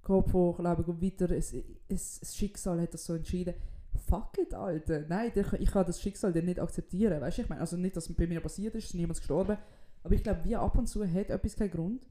Kopf 0.00 0.32
hoch, 0.32 0.58
Leben 0.58 0.84
geht 0.84 1.20
weiter, 1.20 1.34
es, 1.34 1.54
es, 1.88 2.20
das 2.20 2.34
Schicksal 2.34 2.80
hat 2.80 2.94
das 2.94 3.04
so 3.04 3.14
entschieden. 3.14 3.54
Fuck 3.94 4.38
it, 4.38 4.54
Alter. 4.54 5.04
Nein, 5.06 5.32
ich, 5.34 5.70
kann 5.70 5.86
das 5.86 6.00
Schicksal 6.00 6.32
dann 6.32 6.46
nicht 6.46 6.58
akzeptieren. 6.58 7.20
Weißt 7.20 7.38
du, 7.38 7.42
ich 7.42 7.48
meine, 7.48 7.60
also 7.60 7.76
nicht, 7.76 7.94
dass 7.96 8.08
es 8.08 8.16
bei 8.16 8.26
mir 8.26 8.40
passiert 8.40 8.74
ist, 8.74 8.86
ist 8.86 8.94
niemand 8.94 9.18
gestorben. 9.18 9.58
Aber 10.02 10.14
ich 10.14 10.22
glaube, 10.22 10.44
wie 10.44 10.56
ab 10.56 10.76
und 10.76 10.86
zu 10.86 11.06
hat 11.06 11.30
etwas 11.30 11.56
keinen 11.56 11.70
Grund. 11.70 12.08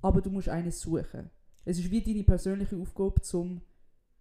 Aber 0.00 0.22
du 0.22 0.30
musst 0.30 0.48
eines 0.48 0.80
suchen. 0.80 1.30
Es 1.64 1.78
ist 1.78 1.90
wie 1.90 2.00
deine 2.00 2.22
persönliche 2.22 2.76
Aufgabe, 2.76 3.20
zum 3.20 3.60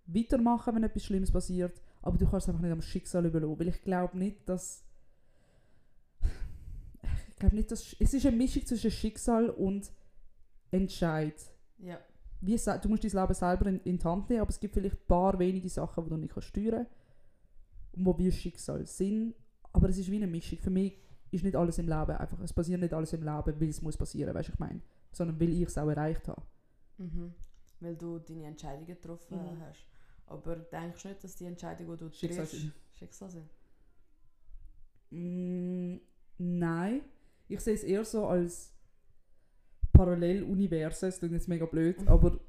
weitermachen, 0.07 0.75
wenn 0.75 0.83
etwas 0.83 1.05
Schlimmes 1.05 1.31
passiert. 1.31 1.81
Aber 2.01 2.17
du 2.17 2.25
kannst 2.27 2.47
es 2.47 2.49
einfach 2.49 2.63
nicht 2.63 2.71
am 2.71 2.81
Schicksal 2.81 3.25
überlassen. 3.25 3.59
Weil 3.59 3.67
ich 3.67 3.81
glaube 3.83 4.17
nicht, 4.17 4.49
dass. 4.49 4.83
Ich 7.37 7.39
glaube 7.39 7.55
nicht, 7.55 7.69
dass. 7.69 7.95
Es 7.99 8.15
ist 8.15 8.25
eine 8.25 8.35
Mischung 8.35 8.65
zwischen 8.65 8.89
Schicksal 8.89 9.51
und 9.51 9.91
Entscheid. 10.71 11.35
ja. 11.77 11.99
Wie 12.41 12.55
du 12.55 12.89
musst 12.89 13.03
dein 13.03 13.11
Leben 13.21 13.33
selber 13.33 13.65
in, 13.67 13.79
in 13.81 13.97
die 13.99 14.03
Hand 14.03 14.29
nehmen, 14.29 14.41
aber 14.41 14.49
es 14.49 14.59
gibt 14.59 14.73
vielleicht 14.73 14.95
ein 14.95 15.07
paar 15.07 15.37
wenige 15.39 15.69
Sachen, 15.69 16.03
die 16.03 16.09
du 16.11 16.17
nicht 16.17 16.33
kannst 16.33 16.49
steuern 16.49 16.85
kannst. 16.85 16.91
Und 17.93 18.05
wo 18.05 18.17
wie 18.17 18.31
Schicksal 18.31 18.85
sind. 18.87 19.33
Aber 19.73 19.89
es 19.89 19.97
ist 19.99 20.09
wie 20.11 20.15
eine 20.17 20.27
Mischung. 20.27 20.57
Für 20.59 20.69
mich 20.71 20.97
ist 21.31 21.43
nicht 21.43 21.55
alles 21.55 21.77
im 21.79 21.85
Leben 21.87 22.11
einfach. 22.11 22.39
Es 22.41 22.53
passiert 22.53 22.79
nicht 22.79 22.93
alles 22.93 23.13
im 23.13 23.21
Leben, 23.23 23.59
weil 23.61 23.69
es 23.69 23.81
muss 23.83 23.97
passieren, 23.97 24.33
weißt 24.35 24.49
du, 24.49 24.53
ich 24.53 24.59
meine. 24.59 24.81
Sondern 25.11 25.39
weil 25.39 25.49
ich 25.49 25.61
es 25.63 25.77
auch 25.77 25.87
erreicht 25.89 26.27
habe. 26.27 26.41
Mhm. 26.97 27.33
Weil 27.79 27.95
du 27.95 28.17
deine 28.19 28.45
Entscheidungen 28.45 28.85
getroffen 28.87 29.37
Mhm. 29.37 29.61
hast. 29.61 29.85
Aber 30.27 30.55
denkst 30.57 31.01
du 31.03 31.07
nicht, 31.09 31.23
dass 31.23 31.35
die 31.35 31.45
Entscheidungen, 31.45 31.91
die 31.91 32.03
du 32.03 32.11
Schicksal 32.11 32.45
triffst, 32.45 32.61
sind. 32.61 32.73
Schicksal 32.93 33.29
sind? 33.29 33.49
Mm, 35.11 35.97
nein. 36.37 37.01
Ich 37.47 37.59
sehe 37.61 37.73
es 37.75 37.83
eher 37.83 38.03
so 38.05 38.27
als 38.27 38.73
Paralleluniversen. 39.93 41.09
Das 41.09 41.19
klingt 41.19 41.33
jetzt 41.33 41.47
mega 41.47 41.65
blöd, 41.65 42.01
Mhm. 42.01 42.07
aber 42.07 42.39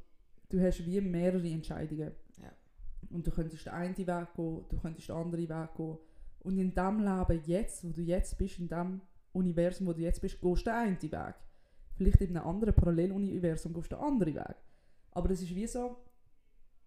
du 0.48 0.61
hast 0.61 0.84
wie 0.84 1.00
mehrere 1.00 1.48
Entscheidungen. 1.48 2.12
Ja. 2.42 2.52
Und 3.11 3.26
du 3.26 3.30
könntest 3.30 3.66
den 3.66 3.72
einen 3.72 3.96
Weg 3.96 4.06
gehen, 4.06 4.64
du 4.68 4.78
könntest 4.80 5.08
den 5.08 5.16
anderen 5.16 5.48
Weg 5.48 5.74
gehen. 5.76 5.98
Und 6.40 6.58
in 6.58 6.74
dem 6.74 6.98
Leben 7.00 7.42
jetzt, 7.46 7.84
wo 7.84 7.90
du 7.90 8.02
jetzt 8.02 8.38
bist, 8.38 8.58
in 8.58 8.68
dem 8.68 9.00
Universum, 9.32 9.87
wo 9.87 9.92
du 9.92 10.00
jetzt 10.00 10.20
bist, 10.20 10.40
gehst 10.40 10.61
du 10.66 10.70
den 10.70 10.74
einen 10.74 11.02
Weg. 11.02 11.34
Vielleicht 11.94 12.20
in 12.20 12.37
einem 12.37 12.46
anderen 12.46 12.74
Paralleluniversum 12.74 13.72
gehst 13.74 13.92
du 13.92 13.96
den 13.96 14.04
anderen 14.04 14.34
Weg. 14.34 14.56
Aber 15.12 15.30
es 15.30 15.42
ist 15.42 15.54
wie 15.54 15.66
so, 15.66 15.96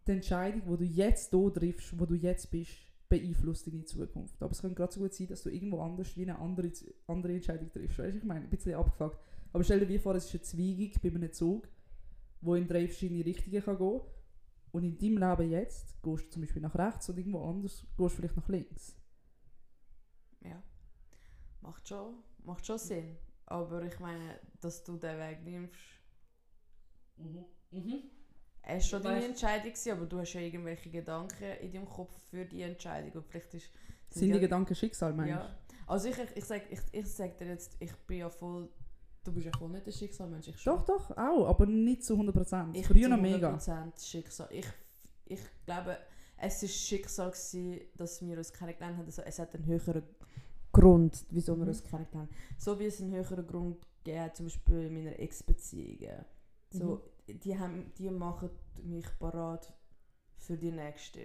die 0.08 0.12
Entscheidung, 0.14 0.62
die 0.62 0.78
du 0.78 0.84
jetzt 0.86 1.30
hier 1.32 1.54
triffst, 1.54 2.00
wo 2.00 2.06
du 2.06 2.16
jetzt 2.16 2.50
bist, 2.50 2.72
beeinflusst 3.12 3.68
deine 3.68 3.84
Zukunft. 3.84 4.42
Aber 4.42 4.52
es 4.52 4.62
könnte 4.62 4.76
gerade 4.76 4.94
so 4.94 5.02
gut 5.02 5.14
sein, 5.14 5.28
dass 5.28 5.44
du 5.44 5.50
irgendwo 5.50 5.82
anders 5.82 6.16
wie 6.16 6.24
eine 6.24 6.40
andere, 6.40 6.72
andere 7.08 7.34
Entscheidung 7.34 7.70
triffst. 7.70 8.00
Weißt 8.00 8.14
du, 8.14 8.18
ich 8.20 8.24
meine, 8.24 8.46
ein 8.46 8.50
bisschen 8.50 8.74
abgefuckt. 8.74 9.20
Aber 9.52 9.64
stell 9.66 9.82
dir 9.82 9.90
wie 9.90 10.00
vor, 10.00 10.16
es 10.16 10.26
ist 10.26 10.34
eine 10.34 10.42
Zweigung 10.44 10.92
bei 11.04 11.10
einem 11.10 11.34
Zug, 11.34 11.68
wo 12.40 12.56
in 12.56 12.68
drei 12.68 12.88
verschiedene 12.88 13.26
Richtungen 13.26 13.62
kann 13.62 13.78
gehen 13.78 14.02
Und 14.72 14.84
in 14.86 14.98
deinem 14.98 15.18
Leben 15.18 15.52
jetzt 15.52 16.02
gehst 16.02 16.26
du 16.26 16.30
zum 16.30 16.42
Beispiel 16.42 16.62
nach 16.62 16.74
rechts 16.74 17.10
und 17.10 17.18
irgendwo 17.18 17.44
anders 17.44 17.86
gehst 17.98 17.98
du 17.98 18.10
vielleicht 18.10 18.38
nach 18.38 18.48
links. 18.48 18.96
Ja. 20.40 20.64
Macht 21.60 21.88
schon, 21.88 22.16
macht 22.46 22.66
schon 22.66 22.78
Sinn. 22.78 23.18
Aber 23.46 23.84
ich 23.84 24.00
meine, 24.00 24.40
dass 24.62 24.86
du 24.86 24.96
den 24.96 25.20
Weg 25.20 25.44
nimmst, 25.44 25.76
es 28.64 28.70
war 28.74 28.82
schon 28.82 29.02
Du 29.02 29.08
deine 29.10 29.26
Entscheidung, 29.26 29.66
gewesen, 29.72 29.92
aber 29.92 30.06
du 30.06 30.20
hast 30.20 30.34
ja 30.34 30.42
irgendwelche 30.42 30.90
Gedanken 30.90 31.44
in 31.62 31.72
deinem 31.72 31.86
Kopf 31.90 32.14
für 32.30 32.46
die 32.46 32.62
Entscheidung. 32.62 33.12
Und 33.14 33.26
vielleicht 33.28 33.54
ist, 33.54 33.70
Sind 34.10 34.28
die 34.28 34.34
ja- 34.36 34.38
Gedanken 34.40 34.76
Schicksal, 34.76 35.14
meinst 35.14 35.32
Ja. 35.32 35.56
Also 35.88 36.10
ich, 36.10 36.18
ich, 36.18 36.38
ich, 36.38 36.46
sag, 36.46 36.62
ich, 36.72 36.80
ich 36.92 37.08
sag 37.08 37.38
dir 37.38 37.48
jetzt, 37.48 37.76
ich 37.80 37.94
bin 38.08 38.20
ja 38.20 38.30
voll... 38.30 38.70
Du 39.24 39.32
bist 39.32 39.46
ja 39.46 39.52
voll 39.58 39.70
nicht 39.70 39.86
ein 39.86 39.92
Schicksalmensch, 39.94 40.48
ich 40.48 40.56
du? 40.56 40.62
schon. 40.62 40.78
Doch, 40.78 40.86
doch, 40.86 41.12
auch, 41.18 41.48
aber 41.48 41.66
nicht 41.68 42.04
zu 42.04 42.16
100%. 42.16 42.74
Ich 42.74 42.88
Früher 42.88 42.94
bin 43.08 43.10
noch 43.12 43.18
zu 43.18 43.22
mega. 43.22 43.54
100% 43.56 44.04
Schicksal. 44.10 44.48
Ich, 44.52 44.66
ich 45.26 45.40
glaube, 45.66 45.98
es 46.38 46.62
war 46.64 46.70
Schicksal, 46.70 47.30
gewesen, 47.30 47.82
dass 47.98 48.20
wir 48.26 48.38
uns 48.38 48.52
kennengelernt 48.52 48.98
haben. 48.98 49.06
Also 49.06 49.22
es 49.22 49.38
hat 49.38 49.54
einen 49.54 49.66
höheren 49.68 50.02
Grund, 50.72 51.24
wieso 51.30 51.56
wir 51.56 51.64
Mhm. 51.64 51.70
uns 51.70 51.84
kennengelernt 51.84 52.30
haben. 52.32 52.38
So 52.58 52.80
wie 52.80 52.86
es 52.86 53.00
einen 53.00 53.12
höheren 53.12 53.46
Grund 53.46 53.86
gegeben 54.04 54.32
zum 54.34 54.46
Beispiel 54.48 54.86
in 54.88 54.94
meiner 54.94 55.20
Ex-Beziehung. 55.20 56.26
So, 56.72 57.02
die, 57.40 57.58
haben, 57.58 57.92
die 57.98 58.10
machen 58.10 58.50
mich 58.84 59.06
parat 59.20 59.74
für 60.38 60.58
die 60.58 60.72
nächste. 60.72 61.20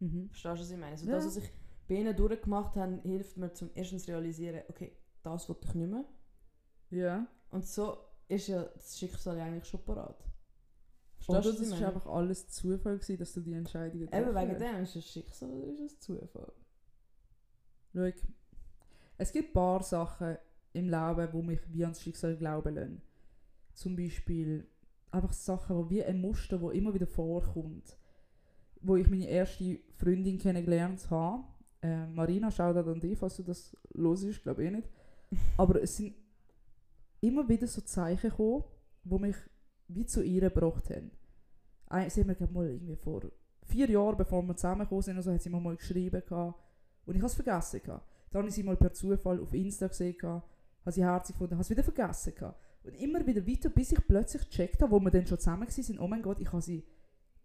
Mhm. 0.00 0.28
Verstehst 0.28 0.56
du, 0.56 0.60
was 0.60 0.70
ich 0.70 0.78
meine? 0.78 0.98
So, 0.98 1.06
Ja. 1.06 1.12
Das, 1.12 1.26
was 1.26 1.36
ich 1.36 1.50
bei 1.88 1.94
ihnen 1.96 2.16
durchgemacht 2.16 2.76
habe, 2.76 3.00
hilft 3.02 3.36
mir 3.36 3.52
zum 3.52 3.70
ersten 3.74 3.98
zu 3.98 4.10
realisieren, 4.10 4.62
okay, 4.68 4.96
das 5.22 5.48
will 5.48 5.56
ich 5.62 5.74
nicht 5.74 5.90
mehr. 5.90 6.04
Ja. 6.90 7.26
Und 7.50 7.66
so 7.66 7.96
ist 8.28 8.48
ja 8.48 8.62
das 8.64 8.98
Schicksal 8.98 9.36
ja 9.38 9.44
eigentlich 9.44 9.66
schon 9.66 9.84
parat. 9.84 10.22
Oder 11.28 11.42
Verstehst 11.42 11.58
du, 11.58 11.62
das 11.70 11.80
meine? 11.80 11.86
einfach 11.94 12.06
alles 12.06 12.48
Zufall 12.48 12.98
gewesen, 12.98 13.18
dass 13.18 13.32
du 13.32 13.40
die 13.40 13.52
Entscheidungen 13.54 14.02
Eben 14.02 14.10
getroffen 14.10 14.36
wegen 14.36 14.52
hast. 14.52 14.60
dem 14.60 14.82
ist 14.82 14.96
es 14.96 15.10
Schicksal 15.12 15.50
oder 15.50 15.84
ist 15.84 15.92
es 15.92 16.00
Zufall? 16.00 16.52
Schau, 17.92 18.10
es 19.18 19.32
gibt 19.32 19.48
ein 19.50 19.52
paar 19.52 19.82
Sachen 19.82 20.36
im 20.72 20.88
Leben, 20.90 21.28
die 21.32 21.42
mich 21.42 21.60
wie 21.72 21.82
ans 21.84 22.02
Schicksal 22.02 22.36
glauben 22.36 22.74
lassen. 22.74 23.02
Zum 23.74 23.96
Beispiel 23.96 24.68
einfach 25.16 25.32
Sachen, 25.32 25.76
wo 25.76 25.90
wie 25.90 26.02
ein 26.04 26.20
Muster, 26.20 26.60
wo 26.60 26.70
immer 26.70 26.92
wieder 26.94 27.06
vorkommt. 27.06 27.96
Wo 28.80 28.96
ich 28.96 29.08
meine 29.10 29.26
erste 29.28 29.78
Freundin 29.96 30.38
kennengelernt 30.38 31.10
habe. 31.10 31.44
Äh, 31.82 32.06
Marina, 32.06 32.50
schau 32.50 32.72
da 32.72 32.80
an 32.82 33.00
dich, 33.00 33.18
falls 33.18 33.36
du 33.36 33.42
das 33.42 33.76
los 33.92 34.22
ist, 34.22 34.42
glaube 34.42 34.64
ich 34.64 34.70
nicht. 34.70 34.88
Aber 35.56 35.82
es 35.82 35.96
sind 35.96 36.14
immer 37.20 37.48
wieder 37.48 37.66
so 37.66 37.80
Zeichen 37.80 38.30
gekommen, 38.30 38.64
die 39.04 39.18
mich 39.18 39.36
wie 39.88 40.06
zu 40.06 40.22
ihr 40.22 40.42
gebracht 40.50 40.90
haben. 40.90 41.10
Ein- 41.88 42.10
Sie 42.10 42.20
haben 42.20 42.28
mir 42.28 42.34
glaub, 42.34 42.52
mal 42.52 42.68
irgendwie 42.68 42.96
vor 42.96 43.22
vier 43.64 43.88
Jahren, 43.90 44.16
bevor 44.16 44.42
wir 44.42 44.56
zusammengekommen 44.56 45.02
sind, 45.02 45.16
also, 45.16 45.32
hat 45.32 45.42
sie 45.42 45.50
mir 45.50 45.60
mal 45.60 45.76
geschrieben 45.76 46.22
gehabt, 46.26 46.60
und 47.06 47.14
ich 47.14 47.20
habe 47.20 47.26
es 47.28 47.34
vergessen. 47.34 47.80
Gehabt. 47.82 48.06
Dann 48.30 48.40
habe 48.40 48.48
ich 48.48 48.54
sie 48.54 48.62
mal 48.64 48.76
per 48.76 48.92
Zufall 48.92 49.40
auf 49.40 49.54
Insta 49.54 49.86
gesehen, 49.88 50.16
gehabt, 50.18 50.48
habe 50.80 50.92
sie 50.92 51.04
herzig 51.04 51.34
gefunden, 51.34 51.54
habe 51.54 51.62
es 51.62 51.70
wieder 51.70 51.84
vergessen. 51.84 52.34
Gehabt. 52.34 52.60
Und 52.86 52.94
immer 52.94 53.26
wieder 53.26 53.46
weiter, 53.46 53.68
bis 53.68 53.92
ich 53.92 54.06
plötzlich 54.06 54.48
gecheckt 54.48 54.80
habe, 54.80 54.92
wo 54.92 55.00
wir 55.00 55.10
dann 55.10 55.26
schon 55.26 55.38
zusammen 55.38 55.66
waren, 55.66 55.98
oh 55.98 56.08
mein 56.08 56.22
Gott, 56.22 56.40
ich 56.40 56.52
habe 56.52 56.62
sie 56.62 56.84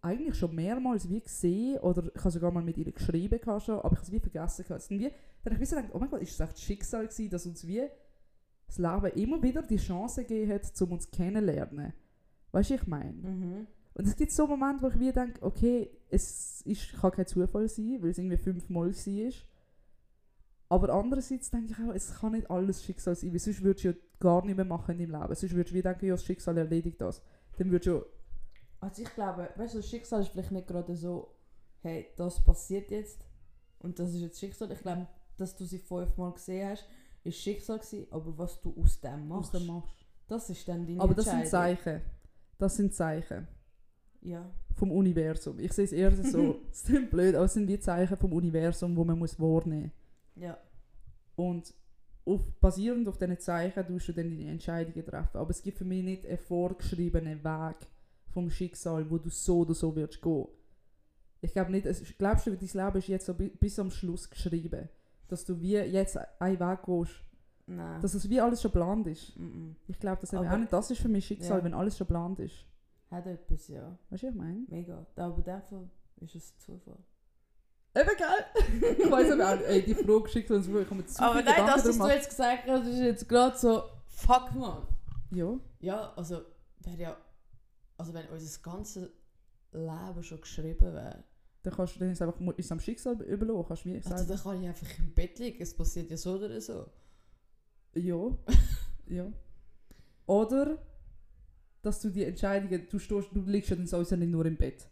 eigentlich 0.00 0.36
schon 0.36 0.54
mehrmals 0.54 1.08
wie 1.08 1.20
gesehen 1.20 1.78
oder 1.78 2.10
ich 2.14 2.20
habe 2.20 2.30
sogar 2.30 2.50
mal 2.50 2.62
mit 2.62 2.76
ihr 2.76 2.90
geschrieben 2.90 3.38
schon, 3.60 3.78
aber 3.78 3.92
ich 3.92 3.98
habe 3.98 4.02
es 4.02 4.12
wie 4.12 4.20
vergessen. 4.20 4.64
Gehabt. 4.66 4.90
Wie, 4.90 4.98
dann 4.98 5.54
habe 5.54 5.54
ich 5.54 5.60
wie 5.60 5.64
so 5.64 5.76
gedacht, 5.76 5.94
oh 5.94 5.98
mein 5.98 6.10
Gott, 6.10 6.22
ist 6.22 6.38
das 6.38 6.50
echt 6.50 6.60
Schicksal 6.60 7.06
gewesen, 7.06 7.30
dass 7.30 7.46
uns 7.46 7.66
wie 7.66 7.82
das 8.66 8.78
Leben 8.78 9.16
immer 9.16 9.42
wieder 9.42 9.62
die 9.62 9.76
Chance 9.76 10.22
gegeben 10.22 10.52
hat, 10.52 10.80
um 10.80 10.92
uns 10.92 11.10
kennenzulernen. 11.10 11.92
Weißt 12.52 12.70
du, 12.70 12.74
was 12.74 12.82
ich 12.82 12.86
meine? 12.86 13.12
Mhm. 13.12 13.66
Und 13.94 14.06
es 14.06 14.16
gibt 14.16 14.32
so 14.32 14.46
Momente, 14.46 14.82
wo 14.82 14.88
ich 14.88 14.98
wie 14.98 15.12
denke, 15.12 15.42
okay, 15.42 15.90
es 16.08 16.62
ist, 16.62 16.92
kann 16.94 17.12
kein 17.12 17.26
Zufall 17.26 17.68
sein, 17.68 17.98
weil 18.00 18.10
es 18.10 18.18
irgendwie 18.18 18.38
fünfmal 18.38 18.90
war. 18.90 19.32
Aber 20.72 20.92
andererseits 20.94 21.50
denke 21.50 21.72
ich 21.72 21.78
auch, 21.88 21.92
es 21.94 22.14
kann 22.18 22.32
nicht 22.32 22.50
alles 22.50 22.82
Schicksal 22.82 23.14
sein, 23.14 23.32
weil 23.32 23.38
sonst 23.38 23.62
würdest 23.62 23.84
du 23.84 23.88
ja 23.90 23.94
gar 24.20 24.44
nicht 24.44 24.56
mehr 24.56 24.64
machen 24.64 24.98
in 24.98 25.10
deinem 25.10 25.20
Leben. 25.22 25.34
Sonst 25.34 25.52
würdest 25.54 25.72
du 25.72 25.74
wie 25.78 25.82
denken, 25.82 26.06
ja, 26.06 26.14
das 26.14 26.24
Schicksal 26.24 26.56
erledigt 26.56 27.00
das. 27.00 27.22
Dann 27.58 27.70
würdest 27.70 27.88
du 27.88 28.04
Also 28.80 29.02
ich 29.02 29.14
glaube, 29.14 29.50
weißt 29.56 29.74
du, 29.74 29.78
das 29.78 29.88
Schicksal 29.88 30.22
ist 30.22 30.28
vielleicht 30.28 30.50
nicht 30.52 30.66
gerade 30.66 30.96
so, 30.96 31.34
hey, 31.82 32.06
das 32.16 32.42
passiert 32.42 32.90
jetzt 32.90 33.24
und 33.80 33.98
das 33.98 34.14
ist 34.14 34.20
jetzt 34.20 34.40
Schicksal. 34.40 34.70
Ich 34.72 34.80
glaube, 34.80 35.06
dass 35.36 35.54
du 35.56 35.64
sie 35.64 35.78
fünfmal 35.78 36.32
gesehen 36.32 36.70
hast, 36.70 36.86
ist 37.24 37.38
Schicksal 37.38 37.78
gewesen, 37.78 38.06
aber 38.10 38.38
was 38.38 38.60
du 38.62 38.74
aus 38.82 39.00
dem 39.00 39.10
ja 39.28 39.34
aus 39.36 39.52
machst, 39.52 39.54
dem 39.54 39.66
machst. 39.66 39.94
das 40.26 40.48
ist 40.50 40.66
dann 40.68 40.86
deine 40.86 41.00
Aber 41.00 41.14
das 41.14 41.26
sind. 41.26 41.46
Zeichen. 41.46 42.00
Das 42.58 42.76
sind 42.76 42.94
Zeichen 42.94 43.46
Ja. 44.22 44.50
vom 44.74 44.90
Universum. 44.92 45.58
Ich 45.58 45.72
sehe 45.72 45.84
es 45.84 45.92
eher 45.92 46.12
so, 46.24 46.56
es 46.70 46.84
klingt 46.84 47.10
blöd, 47.10 47.34
aber 47.34 47.44
es 47.44 47.52
sind 47.54 47.68
wie 47.68 47.78
Zeichen 47.78 48.16
vom 48.16 48.32
Universum, 48.32 48.96
wo 48.96 49.04
man 49.04 49.18
muss 49.18 49.38
wahrnehmen 49.38 49.82
muss. 49.94 50.01
Ja. 50.36 50.58
Und 51.36 51.74
auf, 52.24 52.40
basierend 52.60 53.08
auf 53.08 53.18
diesen 53.18 53.38
Zeichen 53.38 53.86
tust 53.86 54.08
du 54.08 54.12
dann 54.12 54.30
deine 54.30 54.50
Entscheidungen 54.50 55.04
treffen. 55.04 55.38
Aber 55.38 55.50
es 55.50 55.62
gibt 55.62 55.78
für 55.78 55.84
mich 55.84 56.04
nicht 56.04 56.26
einen 56.26 56.38
vorgeschriebenen 56.38 57.42
Weg 57.42 57.76
vom 58.28 58.50
Schicksal, 58.50 59.10
wo 59.10 59.18
du 59.18 59.28
so 59.28 59.58
oder 59.60 59.74
so 59.74 59.94
wirst 59.96 60.22
gehen. 60.22 60.46
Ich 61.40 61.52
glaube 61.52 61.72
nicht, 61.72 61.86
es, 61.86 62.02
glaubst 62.18 62.46
du, 62.46 62.56
dein 62.56 62.60
Leben 62.86 62.98
ist 62.98 63.08
jetzt 63.08 63.26
so 63.26 63.34
bi- 63.34 63.48
bis 63.50 63.78
am 63.78 63.90
Schluss 63.90 64.30
geschrieben. 64.30 64.88
Dass 65.28 65.44
du 65.44 65.60
wie 65.60 65.72
jetzt 65.76 66.16
einen 66.40 66.60
Weg 66.60 66.82
gehst. 66.84 67.20
Nein. 67.66 68.00
Dass 68.00 68.14
es 68.14 68.28
wie 68.28 68.40
alles 68.40 68.62
schon 68.62 68.70
geplant 68.70 69.06
ist. 69.08 69.36
Mhm. 69.38 69.76
Ich 69.88 69.98
glaube, 69.98 70.20
das, 70.20 70.32
auch 70.34 70.56
nicht, 70.56 70.72
das 70.72 70.90
ist 70.90 71.00
für 71.00 71.08
mich 71.08 71.26
Schicksal, 71.26 71.58
Ja. 71.58 71.64
wenn 71.64 71.74
alles 71.74 71.96
schon 71.98 72.06
geplant 72.06 72.38
ist. 72.38 72.66
Hat 73.10 73.26
etwas, 73.26 73.68
ja. 73.68 73.98
Weißt 74.10 74.22
du, 74.22 74.26
was 74.28 74.34
ich 74.34 74.40
meine? 74.40 74.64
Mega. 74.68 75.06
Aber 75.16 75.42
Fall 75.42 75.90
ist 76.20 76.34
es 76.36 76.56
Zufall. 76.58 76.98
Eben 77.94 78.16
geil! 78.18 78.96
ich 78.98 79.10
weiß 79.10 79.32
aber 79.32 79.54
auch 79.54 79.68
ey, 79.68 79.82
die 79.82 79.94
Frage 79.94 80.28
Schicksal 80.28 80.56
und 80.58 80.62
so, 80.62 80.80
ich 80.80 80.88
komme 80.88 81.04
zu 81.04 81.22
Aber 81.22 81.34
nein, 81.34 81.44
Gedanken 81.44 81.66
das, 81.66 81.86
was 81.86 81.98
du 81.98 82.14
jetzt 82.14 82.28
gesagt 82.30 82.66
hast, 82.66 82.86
ist 82.86 82.98
jetzt 83.00 83.28
gerade 83.28 83.58
so, 83.58 83.82
fuck 84.06 84.54
man. 84.54 84.86
Ja. 85.30 85.58
Ja, 85.80 86.12
also 86.14 86.42
wäre 86.80 86.96
ja, 86.96 87.16
also 87.98 88.14
wenn 88.14 88.26
unser 88.28 88.62
ganzes 88.62 89.10
Leben 89.72 90.22
schon 90.22 90.40
geschrieben 90.40 90.94
wäre, 90.94 91.24
Dann 91.62 91.74
kannst 91.74 91.96
du 91.96 92.00
dann 92.00 92.12
ist 92.12 92.22
einfach 92.22 92.40
ist 92.56 92.72
am 92.72 92.80
Schicksal 92.80 93.20
überlassen, 93.22 93.64
kannst 93.68 93.84
du 93.84 93.88
wie 93.90 94.00
sagen. 94.00 94.14
also 94.14 94.32
dann 94.32 94.42
kann 94.42 94.62
ich 94.62 94.68
einfach 94.68 94.98
im 94.98 95.14
Bett 95.14 95.38
liegen, 95.38 95.62
es 95.62 95.74
passiert 95.76 96.10
ja 96.10 96.16
so 96.16 96.34
oder 96.34 96.60
so. 96.60 96.86
Ja. 97.94 98.38
ja. 99.06 99.32
Oder 100.26 100.78
dass 101.82 102.00
du 102.00 102.10
die 102.10 102.24
Entscheidungen, 102.24 102.86
du, 102.88 102.98
stehst, 102.98 103.28
du 103.32 103.40
liegst 103.40 103.70
ja 103.70 103.76
dann 103.76 103.86
sowieso 103.86 104.16
nicht 104.16 104.30
nur 104.30 104.46
im 104.46 104.56
Bett. 104.56 104.88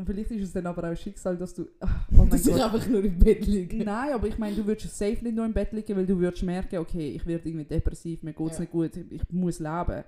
Und 0.00 0.06
vielleicht 0.06 0.30
ist 0.30 0.44
es 0.44 0.52
dann 0.54 0.66
aber 0.66 0.90
auch 0.90 0.96
Schicksal, 0.96 1.36
dass 1.36 1.52
du. 1.52 1.66
Ach, 1.78 2.08
oh 2.16 2.24
Dass 2.30 2.46
ich 2.46 2.54
einfach 2.54 2.86
nur 2.86 3.04
im 3.04 3.18
Bett 3.18 3.46
liege. 3.46 3.84
Nein, 3.84 4.14
aber 4.14 4.28
ich 4.28 4.38
meine, 4.38 4.56
du 4.56 4.66
würdest 4.66 4.96
safe 4.96 5.22
nicht 5.22 5.34
nur 5.36 5.44
im 5.44 5.52
Bett 5.52 5.72
liegen, 5.72 5.94
weil 5.94 6.06
du 6.06 6.18
würdest 6.18 6.42
merken, 6.42 6.78
okay, 6.78 7.10
ich 7.10 7.26
werde 7.26 7.46
irgendwie 7.46 7.66
depressiv, 7.66 8.22
mir 8.22 8.32
geht 8.32 8.46
es 8.46 8.54
Ja. 8.54 8.60
nicht 8.60 8.72
gut, 8.72 8.96
ich 8.96 9.30
muss 9.30 9.58
leben. 9.58 10.02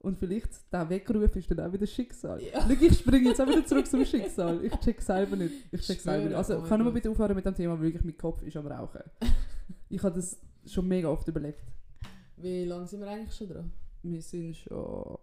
Und 0.00 0.18
vielleicht 0.18 0.50
der 0.70 0.90
Weckruf 0.90 1.34
ist 1.36 1.50
dann 1.50 1.60
auch 1.60 1.72
wieder 1.72 1.86
Schicksal. 1.86 2.42
Ja. 2.42 2.60
Schau, 2.60 2.84
ich 2.84 2.98
springe 2.98 3.30
jetzt 3.30 3.40
auch 3.40 3.46
wieder 3.46 3.64
zurück 3.64 3.86
zum 3.86 4.04
Schicksal. 4.04 4.62
Ich 4.62 4.74
check 4.80 5.00
selber 5.00 5.36
nicht. 5.36 5.54
Ich 5.72 5.80
check 5.80 6.00
selber 6.00 6.26
nicht. 6.26 6.36
Also 6.36 6.58
oh 6.58 6.70
wir 6.70 6.78
Gott. 6.78 6.92
bitte 6.92 7.08
aufhören 7.10 7.34
mit 7.34 7.46
dem 7.46 7.54
Thema, 7.54 7.72
weil 7.78 7.84
wirklich 7.84 8.04
mein 8.04 8.18
Kopf 8.18 8.42
ist 8.42 8.58
am 8.58 8.66
Rauchen. 8.66 9.00
ich 9.88 10.02
habe 10.02 10.16
das 10.16 10.38
schon 10.66 10.86
mega 10.86 11.08
oft 11.08 11.26
überlegt. 11.26 11.64
Wie 12.36 12.66
lange 12.66 12.86
sind 12.86 13.00
wir 13.00 13.08
eigentlich 13.08 13.34
schon 13.34 13.48
dran? 13.48 13.72
Wir 14.02 14.20
sind 14.20 14.54
schon. 14.54 15.16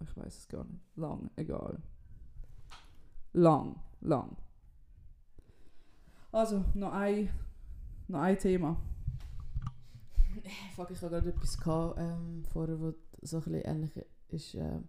Ich 0.00 0.16
weiß 0.16 0.38
es 0.38 0.46
gar 0.46 0.62
nicht. 0.62 0.80
Lang, 0.94 1.28
egal. 1.34 1.82
Lang, 3.34 3.76
lang. 4.00 4.36
Also, 6.32 6.64
noch 6.74 6.92
ein, 6.92 7.30
noch 8.08 8.20
ein 8.20 8.38
Thema. 8.38 8.76
Fuck, 10.74 10.90
ich 10.90 11.00
habe 11.02 11.10
gerade 11.10 11.28
etwas 11.30 11.58
gehabt, 11.58 11.98
ähm, 11.98 12.42
vorher, 12.52 12.80
was 12.80 12.94
so 13.22 13.36
ein 13.38 13.42
bisschen 13.44 13.60
ähnlich 13.62 13.90
ist. 14.28 14.54
Äh. 14.54 14.80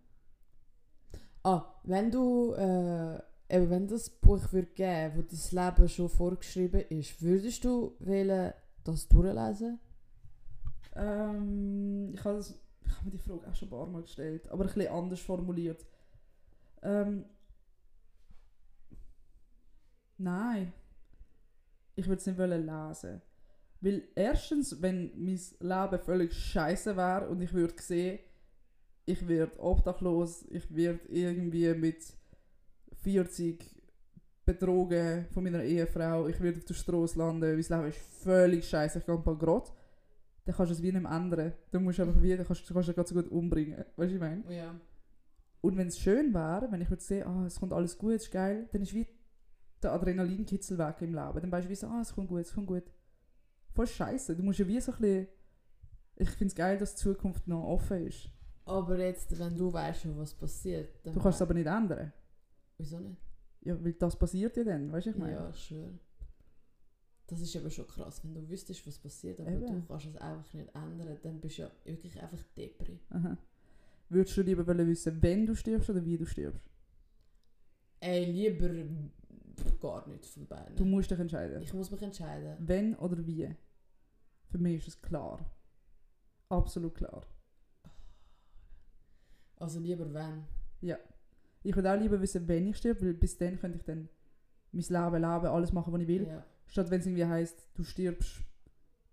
Ah, 1.43 1.65
wenn 1.83 2.09
du, 2.11 2.53
äh, 2.53 3.15
eben 3.49 3.69
wenn 3.69 3.87
das 3.87 4.09
Buch 4.09 4.51
würde 4.51 4.71
geben, 4.73 5.13
wo 5.15 5.21
dein 5.21 5.65
Leben 5.77 5.89
schon 5.89 6.09
vorgeschrieben 6.09 6.81
ist, 6.89 7.21
würdest 7.21 7.63
du 7.63 7.95
wählen, 7.99 8.53
das 8.83 9.07
durchlesen? 9.07 9.79
Ähm, 10.95 12.11
ich 12.13 12.23
habe 12.23 12.37
das- 12.37 12.59
ich 12.85 12.91
habe 12.91 13.05
mir 13.05 13.11
die 13.11 13.17
Frage 13.17 13.47
auch 13.47 13.55
schon 13.55 13.67
ein 13.67 13.71
paar 13.71 13.87
Mal 13.87 14.01
gestellt, 14.01 14.47
aber 14.49 14.63
ein 14.65 14.73
bisschen 14.73 14.91
anders 14.91 15.19
formuliert. 15.19 15.85
Ähm, 16.81 17.25
nein, 20.17 20.73
ich 21.95 22.07
würde 22.07 22.19
es 22.19 22.25
nicht 22.25 22.37
wollen 22.37 22.65
lesen. 22.65 23.21
Weil 23.81 24.03
erstens, 24.15 24.81
wenn 24.81 25.11
mein 25.15 25.39
Leben 25.59 26.03
völlig 26.03 26.33
scheiße 26.33 26.97
wäre 26.97 27.29
und 27.29 27.41
ich 27.41 27.53
würde 27.53 27.75
sehen, 27.81 28.19
ich 29.05 29.27
werde 29.27 29.59
obdachlos, 29.59 30.45
ich 30.49 30.73
werde 30.75 31.07
irgendwie 31.09 31.73
mit 31.73 32.03
40 33.03 33.63
betrogen 34.45 35.27
von 35.31 35.43
meiner 35.43 35.63
Ehefrau, 35.63 36.27
ich 36.27 36.39
werde 36.41 36.59
auf 36.59 36.65
der 36.65 36.73
Straße 36.73 37.19
landen, 37.19 37.41
mein 37.41 37.57
Leben 37.57 37.89
ist 37.89 37.99
völlig 38.23 38.67
scheiße, 38.67 38.99
ich 38.99 39.05
gehe 39.05 39.17
bankrott 39.17 39.71
dann 40.45 40.55
kannst 40.55 40.71
du 40.71 40.75
es 40.75 40.81
wie 40.81 40.91
nicht 40.91 41.01
mehr 41.01 41.11
ändern. 41.11 41.53
Dann 41.71 41.83
musst 41.83 41.97
du 41.97 42.03
einfach 42.03 42.21
wie, 42.21 42.37
dann 42.37 42.45
kannst, 42.45 42.69
du 42.69 42.73
kannst 42.73 42.89
du 42.89 42.93
ganz 42.93 43.09
so 43.09 43.15
gut 43.15 43.27
umbringen. 43.29 43.77
Weißt 43.77 43.87
du, 43.97 43.97
was 43.97 44.11
ich 44.11 44.19
meine? 44.19 44.43
Ja. 44.55 44.75
Und 45.61 45.77
wenn 45.77 45.87
es 45.87 45.99
schön 45.99 46.33
wäre, 46.33 46.67
wenn 46.71 46.81
ich 46.81 46.89
würde 46.89 47.01
sehen, 47.01 47.25
ah, 47.25 47.45
es 47.47 47.59
kommt 47.59 47.73
alles 47.73 47.97
gut, 47.97 48.13
es 48.13 48.23
ist 48.25 48.31
geil, 48.31 48.69
dann 48.71 48.83
ist 48.83 48.93
wie 48.93 49.07
der 49.85 49.93
Adrenalinkitzel 49.93 50.77
weg 50.77 50.97
im 51.01 51.13
Leben. 51.13 51.41
Dann 51.41 51.51
weißt 51.51 51.65
du 51.65 51.69
wie 51.69 51.75
so, 51.75 51.87
ah, 51.87 52.01
es 52.01 52.13
kommt 52.13 52.27
gut, 52.27 52.41
es 52.41 52.53
kommt 52.53 52.67
gut. 52.67 52.83
Voll 53.73 53.87
scheiße. 53.87 54.35
Du 54.35 54.43
musst 54.43 54.59
ja 54.59 54.67
wie 54.67 54.79
so 54.81 54.91
ein 54.91 54.97
bisschen... 54.99 55.27
Ich 56.17 56.29
finde 56.29 56.47
es 56.47 56.55
geil, 56.55 56.77
dass 56.77 56.95
die 56.95 57.01
Zukunft 57.01 57.47
noch 57.47 57.63
offen 57.63 58.07
ist. 58.07 58.29
Aber 58.65 58.97
jetzt, 58.97 59.37
wenn 59.37 59.55
du 59.57 59.71
weißt, 59.71 60.07
was 60.17 60.33
passiert, 60.33 61.05
dann 61.05 61.13
Du 61.13 61.19
kannst 61.19 61.37
es 61.37 61.41
aber 61.41 61.53
nicht 61.53 61.67
ändern. 61.67 62.11
Wieso 62.77 62.99
nicht? 62.99 63.17
Ja, 63.61 63.83
weil 63.83 63.93
das 63.93 64.17
passiert 64.17 64.55
ja 64.57 64.63
dann, 64.63 64.91
weißt 64.91 65.07
du, 65.07 65.09
ich 65.11 65.17
meine? 65.17 65.33
Ja, 65.33 65.53
schön. 65.53 65.99
Das 67.27 67.41
ist 67.41 67.55
aber 67.55 67.69
schon 67.69 67.87
krass, 67.87 68.23
wenn 68.23 68.33
du 68.35 68.47
wüsstest, 68.47 68.85
was 68.85 68.99
passiert, 68.99 69.39
aber 69.39 69.51
Eben. 69.51 69.65
du 69.65 69.87
kannst 69.87 70.05
es 70.05 70.15
einfach 70.17 70.53
nicht 70.53 70.69
ändern, 70.75 71.17
dann 71.23 71.41
bist 71.41 71.57
du 71.57 71.63
ja 71.63 71.71
wirklich 71.83 72.21
einfach 72.21 72.43
Depri. 72.55 72.99
Aha. 73.09 73.37
Würdest 74.09 74.37
du 74.37 74.41
lieber 74.43 74.65
wissen, 74.67 75.21
wenn 75.21 75.45
du 75.45 75.55
stirbst 75.55 75.89
oder 75.89 76.05
wie 76.05 76.17
du 76.17 76.25
stirbst? 76.25 76.61
Ey, 77.99 78.25
lieber 78.25 78.69
gar 79.79 80.07
nicht 80.07 80.25
von 80.25 80.47
beiden. 80.47 80.75
Du 80.75 80.85
musst 80.85 81.11
dich 81.11 81.19
entscheiden. 81.19 81.61
ich 81.61 81.73
muss 81.73 81.91
mich 81.91 82.01
entscheiden. 82.01 82.55
Wenn 82.59 82.95
oder 82.95 83.25
wie? 83.25 83.53
Für 84.49 84.57
mich 84.57 84.77
ist 84.77 84.87
es 84.87 85.01
klar. 85.01 85.39
Absolut 86.49 86.95
klar. 86.95 87.23
Also 89.57 89.79
lieber 89.79 90.13
wenn. 90.13 90.45
Ich 91.63 91.75
würde 91.75 91.91
auch 91.91 91.99
lieber 91.99 92.21
wissen, 92.21 92.47
wenn 92.47 92.67
ich 92.67 92.77
stirb, 92.77 93.01
weil 93.01 93.13
bis 93.13 93.37
dann 93.37 93.59
könnte 93.59 93.77
ich 93.79 93.83
dann 93.83 94.07
mein 94.71 94.83
Leben 94.83 95.13
leben, 95.23 95.25
alles 95.25 95.71
machen, 95.71 95.93
was 95.93 96.01
ich 96.01 96.07
will. 96.07 96.27
Ja. 96.27 96.45
Statt 96.67 96.91
wenn 96.91 96.99
es 96.99 97.05
irgendwie 97.07 97.25
heisst, 97.25 97.67
du 97.73 97.83
stirbst 97.83 98.41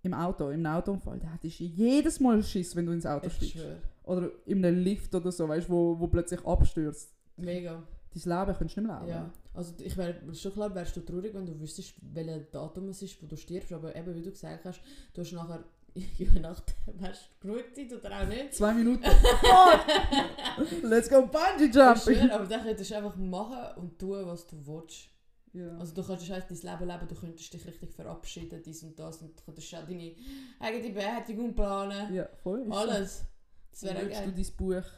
im 0.02 0.12
Auto, 0.12 0.50
im 0.50 0.66
Autounfall, 0.66 1.18
da 1.20 1.32
hättest 1.32 1.60
du 1.60 1.64
jedes 1.64 2.20
Mal 2.20 2.42
Schiss, 2.42 2.74
wenn 2.76 2.86
du 2.86 2.92
ins 2.92 3.06
Auto 3.06 3.26
Ich 3.28 3.34
steigst. 3.34 3.52
schwöre. 3.54 3.78
Oder 4.04 4.30
in 4.46 4.64
einem 4.64 4.78
Lift 4.82 5.14
oder 5.14 5.30
so, 5.30 5.48
weißt 5.48 5.68
du, 5.68 5.72
wo, 5.72 6.00
wo 6.00 6.08
plötzlich 6.08 6.44
abstürzt. 6.44 7.14
Mega. 7.36 7.82
Dein 8.14 8.38
Leben 8.38 8.56
könntest 8.58 8.76
du 8.76 8.80
nicht 8.80 8.88
mehr 8.88 9.00
leben. 9.00 9.10
Ja. 9.10 9.30
Also 9.54 9.74
ich 9.78 9.96
wär, 9.96 10.14
schon 10.34 10.52
klar 10.52 10.74
wärst 10.74 10.96
du 10.96 11.00
traurig, 11.00 11.34
wenn 11.34 11.46
du 11.46 11.58
wüsstest, 11.60 11.94
welches 12.00 12.50
Datum 12.50 12.88
es 12.88 13.02
ist, 13.02 13.22
wo 13.22 13.26
du 13.26 13.36
stirbst. 13.36 13.72
Aber 13.72 13.94
eben, 13.94 14.14
wie 14.14 14.22
du 14.22 14.30
gesagt 14.30 14.64
hast, 14.64 14.80
du 15.12 15.20
hast 15.20 15.32
nachher, 15.32 15.64
je 15.94 16.26
nachdem, 16.40 16.74
hast 17.02 17.28
du 17.40 17.48
genug 17.48 17.74
Zeit 17.74 17.92
oder 17.92 18.20
auch 18.22 18.26
nicht. 18.26 18.54
Zwei 18.54 18.72
Minuten. 18.74 19.04
Let's 20.82 21.08
go 21.08 21.26
Bungee 21.26 21.70
Jumping! 21.72 22.14
schwöre, 22.16 22.32
aber 22.32 22.46
dann 22.46 22.62
könntest 22.62 22.90
du 22.90 22.96
einfach 22.96 23.16
machen 23.16 23.76
und 23.82 23.98
tun, 23.98 24.26
was 24.26 24.46
du 24.46 24.56
willst. 24.66 25.08
Ja. 25.52 25.76
Also 25.78 25.94
du 25.94 26.02
kannst 26.02 26.30
halt 26.30 26.46
dein 26.48 26.56
Leben 26.56 26.88
leben, 26.90 27.08
du 27.08 27.14
könntest 27.14 27.52
dich 27.52 27.66
richtig 27.66 27.92
verabschieden, 27.92 28.62
dies 28.64 28.82
und 28.84 28.98
das. 28.98 29.18
Und 29.20 29.38
du 29.38 29.44
könntest 29.44 29.74
auch 29.74 29.84
deine 29.86 30.14
eigene 30.60 30.94
Beerdigung 30.94 31.54
planen. 31.54 32.14
ja, 32.14 32.26
voll. 32.42 32.66
Alles. 32.70 33.24
Das 33.70 33.82
wäre 33.84 34.00
Würdest 34.02 34.20
du 34.20 34.24
geil. 34.24 34.34
dein 34.34 34.56
Buch, 34.56 34.90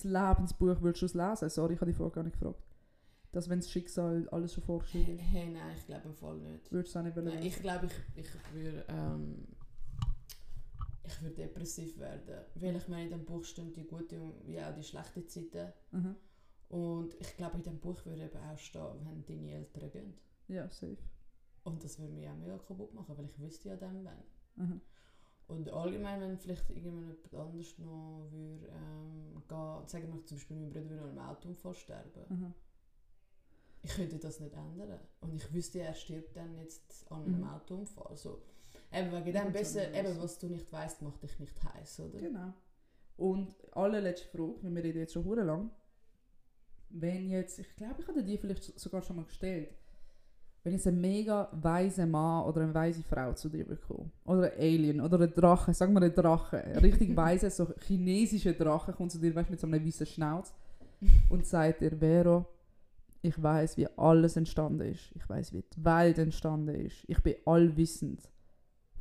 dein 0.00 0.12
Lebensbuch, 0.12 0.80
würdest 0.80 1.02
du 1.02 1.06
es 1.06 1.14
lesen? 1.14 1.48
Sorry, 1.50 1.74
ich 1.74 1.80
habe 1.80 1.90
die 1.90 1.96
Frage 1.96 2.10
gar 2.12 2.22
nicht 2.24 2.38
gefragt. 2.38 2.62
Dass 3.32 3.48
wenn 3.48 3.60
das 3.60 3.70
Schicksal 3.70 4.28
alles 4.30 4.52
schon 4.54 4.62
vorgeschrieben 4.64 5.18
ist, 5.18 5.22
Hey, 5.24 5.48
nein, 5.50 5.74
ich 5.76 5.86
glaube 5.86 6.08
im 6.08 6.14
Fall 6.14 6.36
nicht. 6.38 6.70
würdest 6.70 6.94
du 6.94 6.98
auch 6.98 7.02
nicht 7.02 7.16
Nein, 7.16 7.26
lesen? 7.26 7.42
ich 7.46 7.56
glaube, 7.60 7.86
ich, 7.86 7.92
ich 8.24 8.54
würde 8.54 8.84
ähm, 8.88 9.46
ich 11.04 11.20
würde 11.22 11.34
depressiv 11.34 11.98
werden. 11.98 12.44
Weil 12.54 12.76
ich 12.76 12.88
meine, 12.88 13.04
in 13.04 13.08
diesem 13.10 13.24
Buch 13.24 13.44
stehen 13.44 13.72
die 13.72 13.86
guten 13.86 14.32
wie 14.46 14.60
auch 14.60 14.74
die 14.74 14.82
schlechten 14.82 15.26
Zeiten. 15.28 15.72
Mhm. 15.90 16.16
Und 16.68 17.14
ich 17.20 17.36
glaube, 17.36 17.56
in 17.56 17.62
diesem 17.62 17.80
Buch 17.80 18.04
würde 18.06 18.22
eben 18.24 18.36
auch 18.38 18.58
stehen, 18.58 18.82
wenn 19.04 19.24
deine 19.26 19.50
Eltern 19.52 19.90
gehen. 19.90 20.14
Ja, 20.48 20.70
safe. 20.70 20.96
Und 21.64 21.82
das 21.84 21.98
würde 21.98 22.12
mich 22.12 22.28
auch 22.28 22.36
mega 22.36 22.58
kaputt 22.58 22.92
machen, 22.94 23.16
weil 23.16 23.26
ich 23.26 23.38
wüsste 23.40 23.68
ja 23.70 23.76
dann, 23.76 24.04
wenn. 24.04 24.64
Mhm. 24.66 24.80
Und 25.52 25.70
allgemein, 25.70 26.20
wenn 26.20 26.38
vielleicht 26.38 26.68
irgendjemand 26.70 27.18
anders 27.34 27.78
noch 27.78 28.26
würde, 28.30 28.66
ähm, 28.68 29.42
gehen, 29.48 29.86
sagen 29.88 30.12
wir 30.14 30.24
zum 30.24 30.36
Beispiel, 30.38 30.56
mein 30.56 30.70
Bruder 30.70 30.88
würde 30.90 31.02
an 31.02 31.08
einem 31.10 31.18
Autounfall 31.28 31.74
sterben. 31.74 32.24
Mhm. 32.28 32.54
Ich 33.82 33.94
könnte 33.94 34.18
das 34.18 34.40
nicht 34.40 34.54
ändern. 34.54 35.00
Und 35.20 35.34
ich 35.34 35.52
wüsste, 35.52 35.80
er 35.80 35.94
stirbt 35.94 36.36
dann 36.36 36.56
jetzt 36.56 37.04
an 37.10 37.24
einem 37.24 37.38
Mhm. 37.40 37.48
Autounfall. 37.48 38.06
Also, 38.08 38.40
eben 38.92 39.12
wegen 39.12 39.32
dem 39.32 39.52
besser, 39.52 39.92
eben 39.92 40.18
was 40.22 40.38
du 40.38 40.46
nicht 40.48 40.72
weißt, 40.72 41.02
macht 41.02 41.22
dich 41.22 41.38
nicht 41.38 41.62
heiß, 41.62 42.00
oder? 42.00 42.18
Genau. 42.18 42.52
Und 43.16 43.54
allerletzte 43.76 44.28
Frage, 44.28 44.54
wir 44.74 44.82
reden 44.84 44.98
jetzt 45.00 45.12
schon 45.12 45.24
hure 45.24 45.42
lang. 45.42 45.70
Wenn 46.88 47.28
jetzt, 47.28 47.58
ich 47.58 47.74
glaube, 47.76 48.00
ich 48.02 48.08
hatte 48.08 48.22
die 48.24 48.38
vielleicht 48.38 48.62
so- 48.64 48.72
sogar 48.76 49.02
schon 49.02 49.16
mal 49.16 49.24
gestellt. 49.24 49.74
Wenn 50.64 50.74
jetzt 50.74 50.86
ein 50.86 51.00
mega 51.00 51.48
weiser 51.52 52.06
Mann 52.06 52.44
oder 52.44 52.62
eine 52.62 52.72
weise 52.74 53.02
Frau 53.02 53.32
zu 53.32 53.48
dir 53.48 53.64
kommen, 53.76 54.12
oder 54.24 54.52
ein 54.52 54.58
Alien, 54.58 55.00
oder 55.00 55.20
ein 55.20 55.32
Drache, 55.34 55.74
sagen 55.74 55.92
wir 55.92 56.02
ein 56.02 56.14
Drache, 56.14 56.62
ein 56.62 56.78
richtig 56.78 57.16
weiser, 57.16 57.50
so 57.50 57.66
chinesischer 57.80 58.52
Drache 58.52 58.92
kommt 58.92 59.10
zu 59.10 59.18
dir, 59.18 59.34
weißt 59.34 59.48
du, 59.48 59.52
mit 59.52 59.60
so 59.60 59.66
einem 59.66 59.84
weißen 59.84 60.06
Schnauz 60.06 60.54
und 61.30 61.44
sagt 61.46 61.80
dir, 61.80 61.96
Vero, 61.98 62.46
ich 63.22 63.40
weiß, 63.40 63.76
wie 63.76 63.88
alles 63.96 64.36
entstanden 64.36 64.80
ist. 64.80 65.12
Ich 65.14 65.28
weiß, 65.28 65.52
wie 65.52 65.62
die 65.62 65.84
Welt 65.84 66.18
entstanden 66.18 66.74
ist. 66.74 67.04
Ich 67.06 67.20
bin 67.22 67.36
allwissend. 67.46 68.28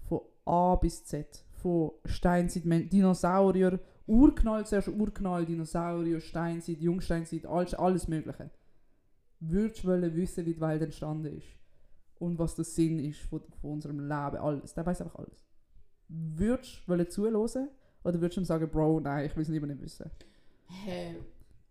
Von 0.08 0.22
A 0.46 0.76
bis 0.76 1.04
Z. 1.06 1.44
Von 1.54 1.92
Steinzeit, 2.06 2.64
Dinosaurier, 2.66 3.80
Urknall, 4.08 4.66
zuerst 4.66 4.90
Urknall, 4.90 5.46
Dinosaurier, 5.46 6.20
Steinzeit, 6.20 6.80
Jungsteinzeit, 6.80 7.46
alles, 7.46 7.74
alles 7.74 8.08
Mögliche. 8.08 8.50
Würdest 9.42 9.84
du 9.84 9.88
wollen 9.90 10.16
wissen, 10.16 10.46
wie 10.46 10.54
die 10.54 10.62
Welt 10.62 10.82
entstanden 10.82 11.38
ist? 11.38 11.48
Und 12.20 12.38
was 12.38 12.56
der 12.56 12.64
Sinn 12.66 13.00
ist 13.00 13.20
von, 13.22 13.42
von 13.60 13.72
unserem 13.72 14.00
Leben, 14.00 14.38
alles. 14.38 14.74
Der 14.74 14.86
weiß 14.86 15.02
einfach 15.02 15.18
alles. 15.20 15.44
Würdest 16.08 16.82
du 16.86 16.92
wollen 16.92 17.10
zuhören? 17.10 17.70
Oder 18.04 18.22
würdest 18.22 18.38
du 18.38 18.42
ihm 18.42 18.46
sagen, 18.46 18.70
Bro, 18.70 19.00
nein, 19.00 19.26
ich 19.26 19.36
will 19.36 19.44
es 19.44 19.50
lieber 19.50 19.68
nicht 19.68 19.82
wissen? 19.82 20.10
Hey, 20.68 21.18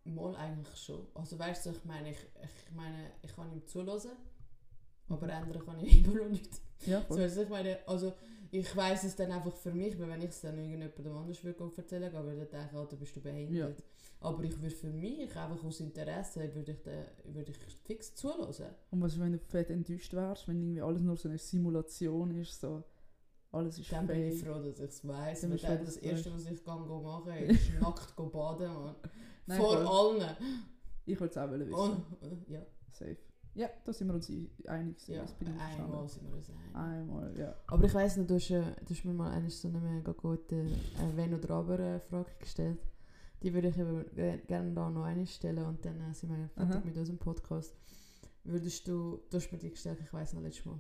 mal 0.05 0.35
eigentlich 0.37 0.77
schon. 0.79 1.07
Also 1.15 1.39
weißt 1.39 1.67
du, 1.67 1.71
ich 1.71 1.85
meine, 1.85 2.11
ich, 2.11 2.19
ich 2.19 2.75
meine, 2.75 3.13
ich 3.23 3.35
kann 3.35 3.53
ihm 3.53 3.67
zulassen, 3.67 4.13
aber 5.09 5.29
ändern 5.29 5.65
kann 5.65 5.79
ich 5.81 6.05
immer 6.05 6.15
noch 6.23 6.29
nicht. 6.29 6.61
Ja, 6.87 7.01
So, 7.03 7.07
voll. 7.15 7.23
also 7.23 7.43
ich 7.43 7.49
meine, 7.49 7.79
also 7.87 8.13
ich 8.51 8.77
weiß 8.77 9.05
es 9.05 9.17
dann 9.17 9.31
einfach 9.33 9.55
für 9.57 9.73
mich, 9.73 9.99
weil 9.99 10.09
wenn 10.09 10.23
ich 10.23 10.31
es 10.31 10.41
dann 10.41 10.59
irgendjemandem 10.59 11.17
anders 11.17 11.45
würde 11.45 11.71
erzählen, 11.77 12.13
würde 12.13 12.39
er 12.39 12.47
denken, 12.47 12.77
Alter, 12.77 12.97
bist 12.97 13.15
du 13.15 13.21
behindert. 13.21 13.83
Aber 14.21 14.43
ich 14.45 14.61
würde 14.61 14.75
für 14.75 14.91
mich, 14.91 15.35
einfach 15.37 15.65
aus 15.65 15.81
Interesse, 15.81 16.55
würde 16.55 16.73
ich, 16.73 16.83
den, 16.83 17.05
würde 17.35 17.53
ich 17.53 17.59
fix 17.85 18.15
zulassen. 18.15 18.67
Und 18.91 19.01
was 19.01 19.15
ist, 19.15 19.21
wenn 19.21 19.33
du 19.33 19.39
fett 19.39 19.71
enttäuscht 19.71 20.13
wärst, 20.13 20.49
wenn 20.49 20.61
irgendwie 20.61 20.83
alles 20.83 21.03
nur 21.03 21.17
so 21.17 21.29
eine 21.29 21.39
Simulation 21.39 22.31
ist, 22.39 22.61
so 22.61 22.83
alles 23.53 23.79
ist 23.79 23.91
Dann 23.91 24.07
bin 24.07 24.33
ich 24.33 24.43
froh, 24.43 24.61
dass 24.61 24.79
ich 24.79 24.81
es 24.81 25.09
weiss. 25.09 25.41
Dann 25.41 25.57
dann 25.57 25.85
das 25.85 25.97
Erste, 25.97 26.33
was 26.33 26.47
ich 26.47 26.63
kann 26.65 26.87
go 26.87 27.01
machen 27.01 27.33
ist 27.33 27.73
nackt 27.81 28.15
go 28.15 28.27
baden, 28.27 28.73
Mann. 28.73 28.95
Nein, 29.47 29.59
Vor 29.59 29.79
allen. 29.79 30.37
Ich 31.07 31.19
würde 31.19 31.31
es 31.31 31.39
auch 31.39 31.51
wissen. 31.51 31.73
Und, 31.73 32.03
äh, 32.23 32.53
ja, 32.53 32.67
Safe. 32.93 33.17
Ja, 33.55 33.69
da 33.85 33.93
sind 33.93 34.07
wir 34.09 34.15
uns 34.15 34.31
einig. 34.67 35.09
ja 35.09 35.23
das 35.23 35.33
bin 35.35 35.49
ich 35.55 35.61
einmal 35.61 36.09
sind 36.09 36.29
wir 36.29 36.37
uns 36.37 36.49
einig. 36.51 36.75
Einmal, 36.75 37.37
ja. 37.39 37.55
Aber 37.67 37.85
ich 37.85 37.95
weiss 37.95 38.17
noch, 38.17 38.27
du 38.27 38.35
hast, 38.35 38.51
äh, 38.51 38.63
du 38.87 38.95
hast 38.95 39.05
mir 39.05 39.13
mal 39.13 39.31
eine 39.33 39.51
so 39.51 39.69
eine 39.69 39.81
mega 39.81 40.13
gute 40.13 40.55
äh, 40.57 41.17
Wenn 41.17 41.35
oder 41.35 41.51
Aber 41.55 41.79
äh, 41.81 42.01
Frage 42.01 42.31
gestellt. 42.39 42.79
Die 43.43 43.53
würde 43.55 43.69
ich 43.69 43.79
eben 43.79 44.05
ge- 44.15 44.39
gerne 44.47 44.73
da 44.73 44.89
noch 44.91 45.05
eine 45.05 45.27
stellen 45.27 45.65
und 45.65 45.85
dann 45.85 45.99
äh, 46.01 46.15
sind 46.15 46.31
wir 46.31 46.49
fertig 46.55 46.75
Aha. 46.77 46.83
mit 46.85 46.97
unserem 46.97 47.19
Podcast. 47.19 47.75
Würdest 48.45 48.87
du, 48.87 49.21
du 49.31 49.37
hast 49.37 49.51
mir 49.51 49.59
die 49.59 49.71
gestellt, 49.71 49.99
ich 50.03 50.13
weiss 50.13 50.33
noch 50.33 50.43
letztes 50.43 50.65
Mal. 50.67 50.79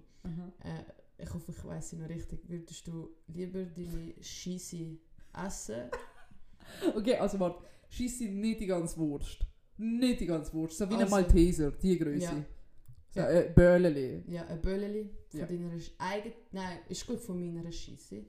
Äh, 0.62 1.22
ich 1.22 1.34
hoffe, 1.34 1.50
ich 1.52 1.64
weiss 1.64 1.90
sie 1.90 1.96
noch 1.96 2.08
richtig. 2.08 2.48
Würdest 2.48 2.86
du 2.86 3.10
lieber 3.26 3.64
deine 3.64 4.14
Scheisse 4.22 4.96
essen? 5.44 5.90
Okay, 6.96 7.16
also 7.16 7.40
warte. 7.40 7.64
Schieß 7.88 8.18
sie 8.18 8.28
nicht 8.28 8.60
die 8.60 8.66
ganze 8.66 8.96
Wurst. 8.98 9.44
Nicht 9.76 10.20
die 10.20 10.26
ganze 10.26 10.52
Wurst. 10.52 10.78
So 10.78 10.88
wie 10.88 10.94
ein 10.94 11.00
Also- 11.00 11.10
Malteser, 11.16 11.72
die 11.72 11.98
Größe. 11.98 12.22
Ja. 12.24 12.44
So, 13.12 13.20
Ja. 13.20 13.30
äh, 13.30 13.52
Bölleli. 13.54 14.22
Ja, 14.28 14.46
ein 14.46 14.60
Bölleli 14.60 15.10
von 15.28 15.40
Ja. 15.40 15.46
deiner 15.46 15.74
Sch- 15.74 15.90
eigen... 15.98 16.32
Nein, 16.52 16.78
ist 16.88 17.06
gut 17.06 17.20
von 17.20 17.38
meiner 17.40 17.70
Scheisse. 17.72 18.24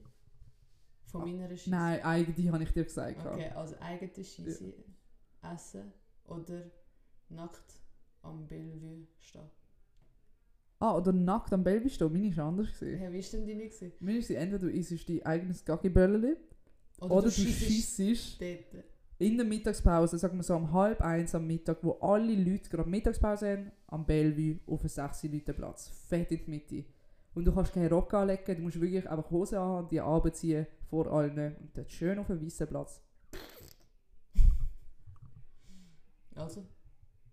Von 1.04 1.22
Ah, 1.22 1.26
meiner 1.26 1.48
Scheisse. 1.50 1.70
Nein, 1.70 2.02
eigentlich 2.02 2.48
habe 2.48 2.62
ich 2.64 2.72
dir 2.72 2.84
gesagt. 2.84 3.24
Okay, 3.24 3.48
also 3.50 3.76
eigene 3.80 4.12
Scheisse 4.24 4.74
essen 5.54 5.92
oder 6.24 6.70
nackt 7.28 7.74
am 8.22 8.46
Bellevue 8.46 9.06
stehen. 9.18 9.48
Ah, 10.80 10.96
oder 10.96 11.12
nackt 11.12 11.52
am 11.52 11.62
Baby 11.62 11.88
stehen. 11.90 12.12
Meine 12.12 12.36
war 12.36 12.46
anders. 12.46 12.72
Gewesen. 12.78 12.98
Hey, 12.98 13.12
wie 13.12 13.22
war 13.22 13.30
denn 13.30 13.46
deine? 13.46 13.68
gewesen? 13.68 13.92
Meine 14.00 14.18
ist 14.18 14.30
entweder 14.30 14.58
du 14.66 14.70
isst 14.72 15.08
dein 15.08 15.22
eigenes 15.24 15.64
Gaggi-Bölleli 15.64 16.36
Oder, 17.00 17.14
oder, 17.14 17.22
du 17.26 17.30
scheissest 17.30 17.96
schießt 17.96 18.40
dort. 18.40 18.84
In 19.22 19.36
der 19.36 19.46
Mittagspause, 19.46 20.18
sagen 20.18 20.36
wir 20.36 20.42
so 20.42 20.56
um 20.56 20.72
halb 20.72 21.00
eins 21.00 21.34
am 21.34 21.46
Mittag, 21.46 21.78
wo 21.82 21.92
alle 22.00 22.34
Leute 22.34 22.68
gerade 22.68 22.88
Mittagspause 22.88 23.52
haben, 23.52 23.72
am 23.86 24.04
Bellevue 24.04 24.60
auf 24.66 24.80
einen 24.80 24.88
6 24.88 25.24
Leute 25.24 25.54
Platz. 25.54 25.88
Fett 26.08 26.32
in 26.32 26.44
die 26.44 26.50
Mitte. 26.50 26.84
Und 27.34 27.46
du 27.46 27.54
kannst 27.54 27.72
keinen 27.72 27.92
Rock 27.92 28.12
anlegen, 28.14 28.56
du 28.56 28.62
musst 28.62 28.80
wirklich 28.80 29.08
einfach 29.08 29.30
Hose 29.30 29.58
an, 29.58 29.88
die 29.88 30.00
anziehen 30.00 30.66
vor 30.90 31.06
allen 31.10 31.56
und 31.56 31.70
dort 31.74 31.90
schön 31.90 32.18
auf 32.18 32.28
einem 32.28 32.44
weißen 32.44 32.66
Platz. 32.66 33.00
Also, 36.34 36.66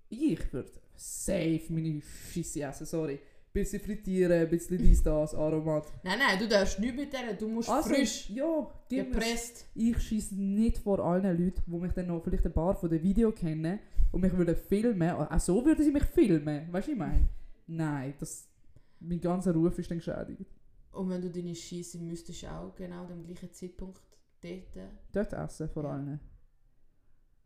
Ich 0.09 0.51
würde 0.51 0.71
safe 0.95 1.65
meine 1.69 2.01
Scheisse 2.01 2.63
essen, 2.63 2.85
sorry. 2.85 3.19
Bisschen 3.59 3.79
frittieren, 3.81 4.31
ein 4.31 4.49
bisschen 4.49 4.77
dies, 4.77 5.03
das, 5.03 5.33
Aromat. 5.35 5.85
nein, 6.03 6.19
nein, 6.19 6.39
du 6.39 6.47
darfst 6.47 6.79
nicht 6.79 6.95
mit 6.95 7.11
denen, 7.11 7.37
du 7.37 7.47
musst 7.47 7.69
Also, 7.69 7.89
frisch 7.89 8.29
ja, 8.29 8.45
mir's. 8.89 9.05
gepresst. 9.11 9.65
Ich 9.75 9.99
schieße 9.99 10.35
nicht 10.35 10.77
vor 10.77 10.99
allen 10.99 11.37
Leuten, 11.37 11.61
die 11.65 11.77
mich 11.77 11.91
dann 11.93 12.07
noch 12.07 12.23
vielleicht 12.23 12.45
ein 12.45 12.53
paar 12.53 12.75
von 12.75 12.89
den 12.89 13.03
Videos 13.03 13.35
kennen 13.35 13.79
und 14.11 14.21
mich 14.21 14.35
würden 14.35 14.55
filmen. 14.55 15.09
Auch 15.11 15.39
so 15.39 15.65
würden 15.65 15.83
sie 15.83 15.91
mich 15.91 16.03
filmen. 16.05 16.71
Weißt 16.71 16.87
du, 16.87 16.91
ich 16.93 16.97
meine? 16.97 17.27
Nein, 17.67 18.13
das, 18.19 18.47
mein 18.99 19.19
ganzer 19.19 19.53
Ruf 19.53 19.77
ist 19.77 19.91
dann 19.91 19.97
geschädigt. 19.97 20.45
Und 20.91 21.09
wenn 21.09 21.21
du 21.21 21.29
deine 21.29 21.53
Scheisse 21.53 21.99
müsstest 21.99 22.43
du 22.43 22.47
auch 22.51 22.73
genau 22.75 23.05
am 23.05 23.23
gleichen 23.23 23.51
Zeitpunkt 23.51 24.01
dort... 24.41 24.89
Dort 25.11 25.33
essen, 25.33 25.69
vor 25.69 25.83
Ja. 25.83 25.91
allen. 25.91 26.19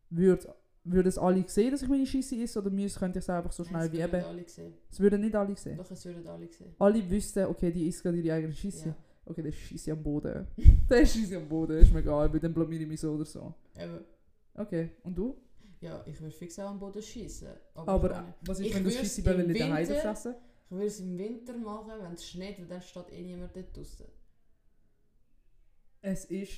Würde, 0.09 0.55
würden 0.85 1.07
es 1.07 1.17
alle 1.17 1.47
sehen, 1.47 1.71
dass 1.71 1.81
ich 1.81 1.87
meine 1.89 2.05
Scheisse 2.05 2.35
esse 2.35 2.59
oder 2.59 2.69
müsste, 2.69 2.99
könnte 2.99 3.19
ich 3.19 3.23
es 3.25 3.29
einfach 3.29 3.51
so 3.51 3.63
Nein, 3.63 3.69
schnell 3.71 3.85
es 3.85 3.91
wie 3.93 3.97
würden 3.99 4.15
eben? 4.15 4.25
alle 4.25 4.47
sehen. 4.49 4.73
Es 4.91 4.99
würden 4.99 5.21
nicht 5.21 5.35
alle 5.35 5.55
sehen. 5.55 5.77
Doch, 5.77 5.91
es 5.91 6.05
würden 6.05 6.27
alle 6.27 6.47
sehen. 6.51 6.75
Alle 6.79 7.09
wüssten, 7.09 7.45
okay, 7.45 7.71
die 7.71 7.87
isst 7.87 8.03
gerade 8.03 8.17
ihre 8.19 8.35
eigene 8.35 8.53
Scheisse. 8.53 8.89
Ja. 8.89 8.95
Okay, 9.25 9.41
der 9.41 9.49
ist 9.51 9.59
Scheisse 9.59 9.91
am 9.93 10.03
Boden. 10.03 10.47
der 10.89 11.01
ist 11.01 11.15
Scheisse 11.15 11.37
am 11.37 11.47
Boden, 11.47 11.77
ist 11.77 11.93
mir 11.93 11.99
egal, 11.99 12.31
weil 12.33 12.39
dann 12.39 12.53
blamiere 12.53 12.81
ich 12.83 12.87
mich 12.87 12.99
so 12.99 13.13
oder 13.13 13.25
so. 13.25 13.53
Eben. 13.77 13.99
Okay, 14.55 14.89
und 15.03 15.17
du? 15.17 15.37
Ja, 15.79 16.03
ich 16.05 16.19
würde 16.21 16.35
fix 16.35 16.57
auch 16.59 16.69
am 16.69 16.79
Boden 16.79 17.01
schießen. 17.01 17.47
Aber 17.75 18.09
meine, 18.09 18.33
was 18.45 18.59
ist, 18.59 18.67
ich 18.67 18.75
wenn 18.75 18.83
du 18.83 18.89
würd's 18.89 18.97
Scheissebälle 18.99 19.43
im 19.43 19.53
daheim 19.53 19.87
Winter- 19.87 20.01
fressen? 20.01 20.35
ich 20.65 20.71
würde 20.71 20.85
es 20.87 20.99
im 20.99 21.17
Winter 21.17 21.57
machen, 21.57 21.91
wenn 22.01 22.13
es 22.13 22.27
schneit, 22.27 22.59
weil 22.59 22.67
dann 22.67 22.81
steht 22.81 23.11
eh 23.11 23.21
niemand 23.21 23.55
dort 23.55 23.75
draussen. 23.75 24.05
Es 26.01 26.25
ist 26.25 26.51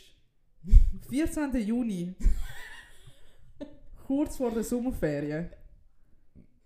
14. 1.09 1.55
Juni. 1.57 2.15
Kurz 4.05 4.37
vor 4.37 4.51
der 4.51 4.63
Sommerferien. 4.63 5.49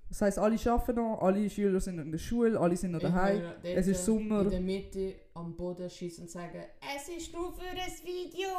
Das 0.09 0.21
heisst, 0.21 0.39
alle 0.39 0.57
arbeiten 0.71 0.95
noch, 0.95 1.21
alle 1.21 1.49
Schüler 1.49 1.79
sind 1.79 1.99
in 1.99 2.11
der 2.11 2.17
Schule, 2.17 2.59
alle 2.59 2.75
sind 2.75 2.91
noch 2.91 2.99
daheim. 2.99 3.43
Es 3.61 3.87
ist 3.87 4.03
Sommer. 4.03 4.41
In 4.41 4.49
der 4.49 4.61
Mitte 4.61 5.15
am 5.35 5.55
Boden 5.55 5.89
schießen 5.89 6.23
und 6.23 6.29
sagen, 6.29 6.63
es 6.95 7.09
ist 7.09 7.31
nur 7.31 7.53
für 7.53 7.61
ein 7.61 7.91
Video. 8.03 8.49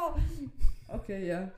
Okay, 0.87 1.27
ja. 1.27 1.51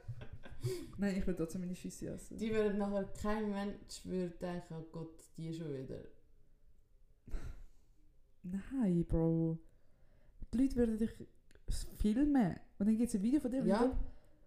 Nein, 0.97 1.17
ich 1.17 1.27
will 1.27 1.35
trotzdem 1.35 1.61
meine 1.61 1.75
Scheisse 1.75 2.07
essen. 2.07 2.37
Die 2.37 2.51
würden 2.51 2.77
nachher, 2.79 3.05
kein 3.21 3.51
Mensch 3.51 4.03
würde 4.03 4.33
denken, 4.41 4.73
oh 4.79 4.85
Gott, 4.91 5.23
die 5.37 5.53
schon 5.53 5.73
wieder. 5.73 5.99
Nein, 8.41 9.05
Bro. 9.05 9.59
Die 10.51 10.57
Leute 10.57 10.75
würden 10.75 10.97
dich 10.97 11.11
filmen. 11.99 12.55
Und 12.79 12.87
dann 12.87 12.97
gibt 12.97 13.09
es 13.09 13.15
ein 13.15 13.21
Video 13.21 13.39
von 13.39 13.51
dir. 13.51 13.63
Ja. 13.63 13.97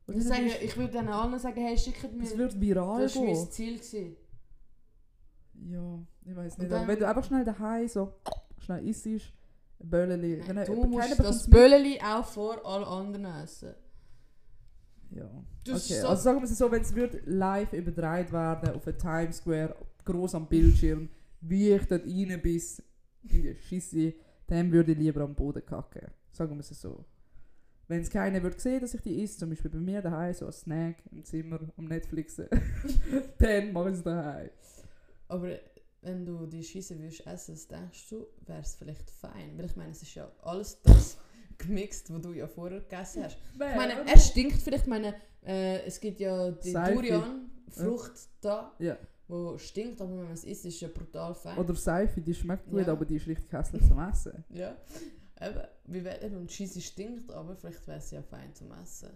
Und 0.07 0.19
Ich, 0.19 0.25
sage, 0.25 0.47
ich 0.63 0.77
würde 0.77 0.93
dann 0.93 1.09
allen 1.09 1.39
sagen, 1.39 1.61
hey, 1.61 1.77
schickt 1.77 2.13
mir, 2.15 2.23
Es 2.25 2.37
wird 2.39 2.61
viral 2.61 3.03
das 3.03 3.17
war 3.17 3.25
mein 3.25 3.51
Ziel. 3.51 3.77
Gewesen. 3.77 4.17
Ja, 5.69 5.99
ich 6.25 6.37
weiß 6.37 6.59
nicht. 6.59 6.71
dann- 6.71 6.87
wenn 6.87 6.99
du 6.99 7.09
einfach 7.09 7.25
schnell 7.25 7.45
daheim 7.45 7.89
so 7.89 8.13
schnell 8.59 8.87
isst, 8.87 9.09
Bölleli. 9.79 10.43
Nein, 10.53 10.65
du 10.67 10.75
musst 10.85 11.19
das. 11.19 11.51
Bölleli 11.51 12.01
auch 12.01 12.25
vor 12.25 12.65
allen 12.65 12.85
anderen 12.85 13.43
essen. 13.43 13.75
Ja. 15.11 15.29
Das 15.65 15.85
Okay, 15.85 16.01
so- 16.01 16.09
also 16.09 16.23
sagen 16.23 16.39
wir 16.39 16.45
es 16.45 16.57
so, 16.59 16.71
wenn 16.71 16.83
es 16.83 16.95
wird 16.95 17.27
live 17.27 17.73
übertragen 17.73 18.33
werden 18.33 18.75
auf 18.75 18.85
der 18.85 18.97
Times 18.99 19.39
Square, 19.39 19.75
groß 20.05 20.35
am 20.35 20.47
Bildschirm, 20.49 21.09
wie 21.41 21.71
ich 21.71 21.87
dort 21.87 22.05
rein 22.07 22.41
bis 22.43 22.83
in 23.25 23.43
die 23.43 23.57
Schisse, 23.57 24.15
dann 24.47 24.71
würde 24.71 24.93
ich 24.93 24.99
lieber 24.99 25.23
am 25.23 25.35
Boden 25.35 25.65
kacken. 25.65 26.09
Sagen 26.33 26.55
wir 26.55 26.61
es 26.61 26.69
so. 26.69 27.05
Wenn 27.89 28.01
es 28.01 28.11
keiner 28.11 28.43
würde 28.43 28.59
sehen, 28.59 28.81
dass 28.81 28.95
ich 28.95 29.01
die 29.03 29.23
esse, 29.23 29.39
zum 29.39 29.51
Beispiel 29.51 29.71
bei 29.71 29.79
mir 29.79 30.03
daheim, 30.03 30.35
so 30.35 30.47
als 30.47 30.61
Snack 30.61 30.97
im 31.13 31.25
Zimmer 31.25 31.61
am 31.77 31.85
Netflixen, 31.85 32.49
dann 33.39 33.73
mache 33.73 33.91
ich 33.91 33.97
es 33.97 34.03
daheim. 34.03 34.51
Aber 35.29 35.49
wenn 36.03 36.25
du 36.25 36.47
die 36.47 36.63
Scheiße 36.65 36.99
würdest 36.99 37.27
essen, 37.27 37.57
denkst 37.71 38.09
du, 38.11 38.27
wäre 38.47 38.61
es 38.61 38.75
vielleicht 38.75 39.11
fein? 39.11 39.57
Weil 39.57 39.67
ich 39.67 39.77
meine, 39.77 39.91
es 39.93 40.03
ist 40.03 40.15
ja 40.15 40.31
alles 40.43 40.81
das 40.83 41.17
gemixt, 41.59 42.13
was 42.13 42.23
du 42.23 42.33
ja 42.33 42.47
vorher 42.49 42.81
gegessen 42.81 43.25
hast. 43.25 43.39
Ich 43.55 43.59
meine, 43.59 43.93
er 44.09 44.19
stinkt 44.19 44.61
vielleicht, 44.63 44.85
ich 44.85 44.91
meine, 44.91 45.15
äh, 45.45 45.85
es 45.87 46.01
gibt 46.01 46.21
ja 46.21 46.51
die 46.51 46.71
Seife. 46.73 46.95
Durian-Frucht 46.95 48.13
da, 48.41 48.73
Ja. 48.79 48.97
wo 49.29 49.57
stinkt, 49.59 50.01
aber 50.01 50.11
wenn 50.11 50.25
man 50.25 50.33
es 50.33 50.45
isst, 50.45 50.65
ist 50.67 50.75
es 50.75 50.81
ja 50.81 50.89
brutal 50.89 51.35
fein. 51.35 51.57
Oder 51.59 51.75
Seife, 51.75 52.21
die 52.21 52.35
schmeckt 52.35 52.69
gut, 52.69 52.87
Ja. 52.87 52.93
aber 52.93 53.05
die 53.05 53.17
ist 53.17 53.27
richtig 53.27 53.53
hässlich 53.53 53.83
zum 53.87 53.99
Essen. 54.01 54.45
Ja, 54.51 54.77
eben, 55.41 55.61
wie 55.85 55.99
eben, 55.99 56.37
und 56.37 56.51
Scheiße 56.51 56.81
stinkt, 56.81 57.33
aber 57.33 57.57
vielleicht 57.57 57.87
wäre 57.87 57.99
es 57.99 58.11
ja 58.11 58.23
fein 58.23 58.55
zum 58.55 58.73
Essen. 58.73 59.11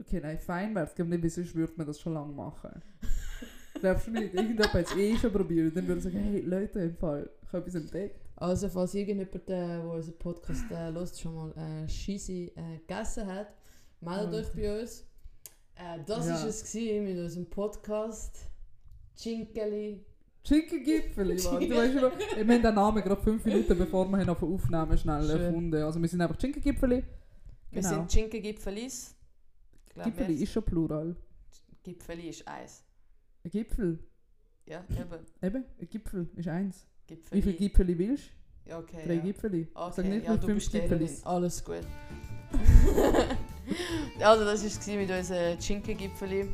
Okay, 0.00 0.20
nein, 0.20 0.38
fein 0.38 0.74
wäre 0.74 0.86
es, 0.86 0.94
glaube 0.94 1.16
nicht, 1.16 1.34
sonst 1.34 1.54
würde 1.54 1.72
man 1.76 1.86
das 1.86 2.00
schon 2.00 2.14
lange 2.14 2.32
machen. 2.32 2.82
Glaubst 3.80 4.06
du 4.06 4.10
nicht? 4.12 4.34
Irgendjemand 4.34 4.72
hat 4.74 4.86
es 4.86 4.96
eh 4.96 5.16
schon 5.16 5.32
probiert. 5.32 5.76
Dann 5.76 5.86
würde 5.86 5.98
ich 5.98 6.04
sagen, 6.04 6.18
hey 6.18 6.40
Leute, 6.40 6.80
im 6.80 6.96
Fall, 6.96 7.28
ich 7.42 7.48
habe 7.48 7.58
etwas 7.58 7.74
entdeckt. 7.74 8.20
Also, 8.36 8.68
falls 8.68 8.94
irgendjemand, 8.94 9.48
der 9.48 9.84
unseren 9.84 10.18
Podcast 10.18 10.64
äh, 10.70 10.92
hört, 10.92 11.18
schon 11.18 11.34
mal 11.34 11.52
äh, 11.56 11.88
Scheisse 11.88 12.32
äh, 12.32 12.78
gegessen 12.78 13.26
hat, 13.26 13.48
meldet 14.00 14.34
euch 14.46 14.52
bei 14.52 14.80
uns. 14.82 15.00
Äh, 15.76 15.98
das 16.06 16.26
Ja. 16.26 16.34
war 16.34 16.46
es 16.46 16.62
gewesen 16.72 17.04
mit 17.04 17.18
unserem 17.18 17.46
Podcast. 17.48 18.38
Chinkeli. 19.16 20.04
Chicken 20.44 20.82
Gipfeli, 20.82 21.40
Mann. 21.42 21.68
Du 21.68 21.76
weißt 21.76 21.92
schon, 22.00 22.12
wir 22.46 22.54
haben 22.54 22.62
den 22.62 22.74
Namen 22.74 23.02
gerade 23.02 23.22
fünf 23.22 23.44
Minuten 23.44 23.78
bevor 23.78 24.08
wir 24.08 24.20
ihn 24.22 24.28
auf 24.28 24.42
aufnehmen 24.42 24.98
schnell 24.98 25.24
Schön. 25.24 25.40
erfunden. 25.40 25.82
Also 25.82 26.00
wir 26.02 26.08
sind 26.08 26.20
einfach 26.20 26.36
Chicken 26.36 26.60
Gipfeli. 26.62 27.04
Wir 27.70 27.80
Genau. 27.82 27.94
sind 27.94 28.08
Chinkengipfelis. 28.10 29.14
Ich 29.86 29.94
glaub, 29.94 30.06
Gipfeli 30.06 30.34
wir- 30.36 30.42
ist 30.42 30.52
schon 30.52 30.62
plural. 30.64 31.16
Gipfeli 31.84 32.28
ist 32.28 32.46
eins. 32.48 32.84
Ein 33.44 33.50
Gipfel. 33.50 33.98
Ja, 34.66 34.84
eben. 34.90 35.26
Eben, 35.42 35.64
ein 35.80 35.88
Gipfel 35.88 36.28
ist 36.36 36.48
eins. 36.48 36.86
Gipfeli. 37.06 37.38
Wie 37.38 37.42
viele 37.42 37.56
Gipfeli 37.56 37.98
willst 37.98 38.30
Ja, 38.66 38.78
okay. 38.78 38.98
du? 39.02 39.08
Drei 39.08 39.14
ja. 39.14 39.20
Gipfeli. 39.22 39.68
Okay, 39.74 39.92
Sag 39.96 40.04
nicht 40.06 40.24
ja, 40.26 40.36
du 40.36 40.46
fünf. 40.46 40.70
Gipfelis. 40.70 41.24
Alles 41.24 41.64
gut. 41.64 41.80
also 44.20 44.44
das 44.44 44.60
war 44.62 44.68
es 44.68 44.86
mit 44.86 45.10
unseren 45.10 45.58
Chinkengipfeli. 45.58 46.48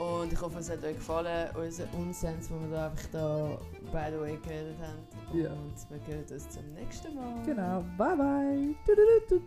Und 0.00 0.32
ich 0.32 0.40
hoffe, 0.40 0.60
es 0.60 0.70
hat 0.70 0.82
euch 0.82 0.96
gefallen, 0.96 1.50
unser 1.54 1.84
Unsens, 1.92 2.48
den 2.48 2.70
wir 2.70 2.74
da 2.74 2.86
einfach 2.86 3.06
da 3.12 3.58
by 3.92 4.10
the 4.10 4.18
way 4.18 4.38
geredet 4.42 4.76
haben. 4.80 5.38
Ja. 5.38 5.50
Und 5.50 5.74
wir 5.90 6.14
hören 6.14 6.24
uns 6.30 6.48
zum 6.48 6.64
nächsten 6.72 7.14
Mal. 7.14 7.42
Genau. 7.44 7.84
Bye 7.98 8.16
bye. 8.16 8.74
Du, 8.86 8.94
du, 8.96 9.40